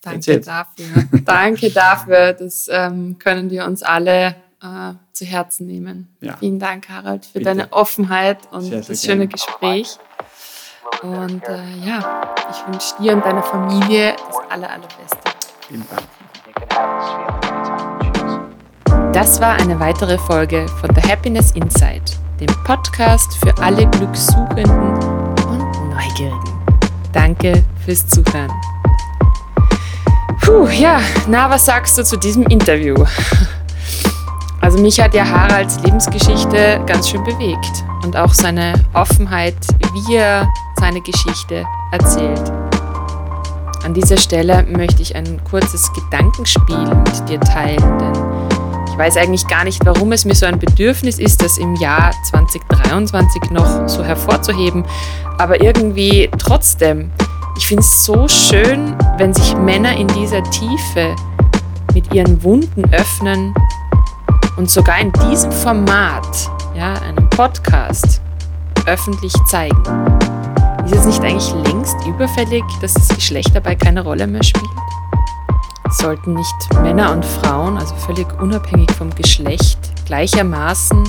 Danke 0.00 0.40
dafür. 0.40 1.08
Danke 1.24 1.70
dafür. 1.74 2.32
Das 2.32 2.68
ähm, 2.70 3.18
können 3.18 3.50
wir 3.50 3.64
uns 3.64 3.82
alle 3.82 4.36
äh, 4.62 4.94
zu 5.12 5.24
Herzen 5.24 5.66
nehmen. 5.66 6.16
Ja. 6.20 6.36
Vielen 6.36 6.58
Dank, 6.58 6.88
Harald, 6.88 7.26
für 7.26 7.34
Bitte. 7.34 7.44
deine 7.46 7.72
Offenheit 7.72 8.38
und 8.52 8.62
sehr, 8.62 8.82
sehr 8.82 8.94
das 8.94 9.02
schöne 9.02 9.26
gerne. 9.26 9.28
Gespräch. 9.28 9.98
Und 11.02 11.44
äh, 11.44 11.86
ja, 11.86 12.34
ich 12.50 12.72
wünsche 12.72 13.02
dir 13.02 13.12
und 13.14 13.24
deiner 13.24 13.42
Familie 13.42 14.14
das 14.16 14.36
aller, 14.50 14.70
allerbeste. 14.70 15.18
Vielen 15.68 15.84
Dank. 15.90 17.47
Das 19.12 19.40
war 19.40 19.54
eine 19.60 19.80
weitere 19.80 20.18
Folge 20.18 20.66
von 20.80 20.90
The 20.94 21.02
Happiness 21.10 21.52
Insight, 21.52 22.18
dem 22.40 22.48
Podcast 22.64 23.38
für 23.38 23.56
alle 23.58 23.86
Glückssuchenden 23.88 24.70
und 24.70 25.90
Neugierigen. 25.90 26.52
Danke 27.12 27.64
fürs 27.84 28.06
Zuhören. 28.06 28.52
Puh, 30.42 30.66
ja, 30.68 31.00
na, 31.26 31.48
was 31.48 31.66
sagst 31.66 31.96
du 31.98 32.04
zu 32.04 32.16
diesem 32.16 32.44
Interview? 32.44 32.94
Also 34.60 34.78
mich 34.82 35.00
hat 35.00 35.14
ja 35.14 35.26
Haralds 35.26 35.80
Lebensgeschichte 35.84 36.82
ganz 36.86 37.08
schön 37.08 37.24
bewegt 37.24 37.84
und 38.04 38.16
auch 38.16 38.34
seine 38.34 38.74
Offenheit, 38.92 39.56
wie 39.94 40.16
er 40.16 40.46
seine 40.78 41.00
Geschichte 41.00 41.64
erzählt. 41.92 42.52
An 43.84 43.94
dieser 43.94 44.18
Stelle 44.18 44.64
möchte 44.64 45.00
ich 45.00 45.16
ein 45.16 45.42
kurzes 45.44 45.90
Gedankenspiel 45.94 46.84
mit 46.86 47.28
dir 47.28 47.40
teilen, 47.40 47.98
denn 47.98 48.37
weiß 48.98 49.16
eigentlich 49.16 49.46
gar 49.46 49.64
nicht, 49.64 49.86
warum 49.86 50.12
es 50.12 50.24
mir 50.24 50.34
so 50.34 50.46
ein 50.46 50.58
Bedürfnis 50.58 51.18
ist, 51.18 51.42
das 51.42 51.56
im 51.56 51.76
Jahr 51.76 52.12
2023 52.30 53.50
noch 53.50 53.88
so 53.88 54.04
hervorzuheben, 54.04 54.84
aber 55.38 55.60
irgendwie 55.62 56.28
trotzdem, 56.38 57.10
ich 57.56 57.68
finde 57.68 57.82
es 57.82 58.04
so 58.04 58.26
schön, 58.26 58.96
wenn 59.16 59.32
sich 59.32 59.56
Männer 59.56 59.96
in 59.96 60.08
dieser 60.08 60.42
Tiefe 60.50 61.14
mit 61.94 62.12
ihren 62.12 62.42
Wunden 62.42 62.84
öffnen 62.92 63.54
und 64.56 64.68
sogar 64.68 64.98
in 64.98 65.12
diesem 65.30 65.52
Format, 65.52 66.50
ja, 66.76 66.94
einem 66.94 67.30
Podcast, 67.30 68.20
öffentlich 68.86 69.32
zeigen. 69.46 69.80
Ist 70.84 70.94
es 70.94 71.06
nicht 71.06 71.22
eigentlich 71.22 71.52
längst 71.66 71.96
überfällig, 72.06 72.64
dass 72.80 72.94
das 72.94 73.08
Geschlecht 73.08 73.54
dabei 73.54 73.76
keine 73.76 74.02
Rolle 74.02 74.26
mehr 74.26 74.42
spielt? 74.42 74.66
Sollten 75.90 76.34
nicht 76.34 76.74
Männer 76.82 77.12
und 77.12 77.24
Frauen, 77.24 77.78
also 77.78 77.94
völlig 77.96 78.26
unabhängig 78.40 78.90
vom 78.92 79.14
Geschlecht, 79.14 79.78
gleichermaßen 80.06 81.02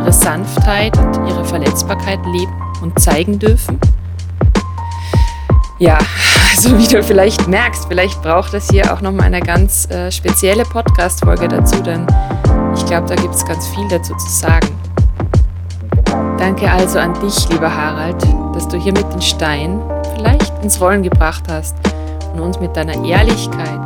ihre 0.00 0.12
Sanftheit 0.12 0.96
und 0.96 1.28
ihre 1.28 1.44
Verletzbarkeit 1.44 2.18
leben 2.26 2.52
und 2.80 2.98
zeigen 2.98 3.38
dürfen? 3.38 3.78
Ja, 5.78 5.98
also 6.50 6.78
wie 6.78 6.86
du 6.86 7.02
vielleicht 7.02 7.46
merkst, 7.48 7.86
vielleicht 7.88 8.22
braucht 8.22 8.54
es 8.54 8.70
hier 8.70 8.92
auch 8.92 9.00
nochmal 9.00 9.26
eine 9.26 9.40
ganz 9.40 9.90
äh, 9.90 10.10
spezielle 10.10 10.64
Podcast-Folge 10.64 11.48
dazu, 11.48 11.82
denn 11.82 12.06
ich 12.74 12.86
glaube, 12.86 13.08
da 13.08 13.14
gibt 13.16 13.34
es 13.34 13.44
ganz 13.44 13.66
viel 13.68 13.86
dazu 13.88 14.14
zu 14.14 14.28
sagen. 14.28 14.68
Danke 16.38 16.70
also 16.70 16.98
an 16.98 17.14
dich, 17.20 17.48
lieber 17.48 17.74
Harald, 17.74 18.22
dass 18.54 18.66
du 18.68 18.76
hier 18.76 18.92
mit 18.92 19.12
den 19.12 19.22
Stein 19.22 19.80
vielleicht 20.16 20.52
ins 20.62 20.80
Rollen 20.80 21.02
gebracht 21.02 21.44
hast 21.48 21.74
und 22.32 22.40
uns 22.40 22.60
mit 22.60 22.76
deiner 22.76 23.04
Ehrlichkeit, 23.04 23.80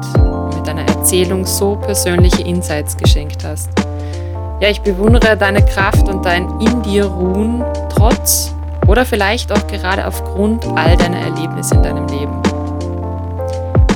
deiner 0.67 0.87
Erzählung 0.87 1.47
so 1.47 1.77
persönliche 1.77 2.43
Insights 2.43 2.97
geschenkt 2.97 3.45
hast. 3.45 3.71
Ja, 4.61 4.69
ich 4.69 4.81
bewundere 4.81 5.37
deine 5.37 5.65
Kraft 5.65 6.09
und 6.09 6.25
dein 6.25 6.49
in 6.61 6.83
dir 6.83 7.05
ruhen, 7.07 7.65
trotz 7.89 8.55
oder 8.87 9.05
vielleicht 9.05 9.53
auch 9.53 9.67
gerade 9.67 10.07
aufgrund 10.07 10.65
all 10.77 10.97
deiner 10.97 11.19
Erlebnisse 11.19 11.75
in 11.75 11.83
deinem 11.83 12.07
Leben. 12.09 12.43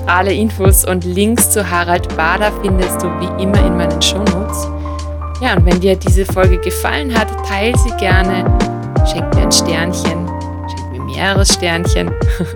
Alle 0.07 0.33
Infos 0.33 0.85
und 0.85 1.05
Links 1.05 1.51
zu 1.51 1.71
Harald 1.71 2.15
Bader 2.17 2.53
findest 2.63 3.03
du 3.03 3.07
wie 3.21 3.43
immer 3.43 3.65
in 3.65 3.77
meinen 3.77 4.03
Shownotes. 4.03 4.69
Ja, 5.41 5.55
und 5.55 5.65
wenn 5.65 5.81
dir 5.81 5.97
diese 5.97 6.27
Folge 6.27 6.59
gefallen 6.59 7.17
hat, 7.17 7.29
teile 7.47 7.77
sie 7.79 7.97
gerne, 7.97 8.45
schenk 9.11 9.35
mir 9.35 9.43
ein 9.43 9.53
Sternchen, 9.53 10.29
schenk 10.69 10.93
mir 10.93 11.03
mehrere 11.05 11.47
Sternchen 11.47 12.11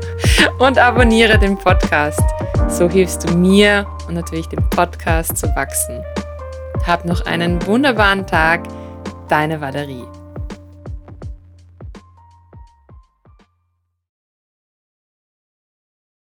und 0.59 0.79
abonniere 0.79 1.39
den 1.39 1.57
Podcast. 1.57 2.23
So 2.69 2.89
hilfst 2.89 3.29
du 3.29 3.35
mir 3.37 3.87
und 4.07 4.15
natürlich 4.15 4.49
dem 4.49 4.63
Podcast 4.71 5.37
zu 5.37 5.47
wachsen. 5.57 6.03
Hab 6.87 7.05
noch 7.05 7.25
einen 7.27 7.65
wunderbaren 7.67 8.27
Tag, 8.27 8.63
deine 9.29 9.61
Valerie. 9.61 10.05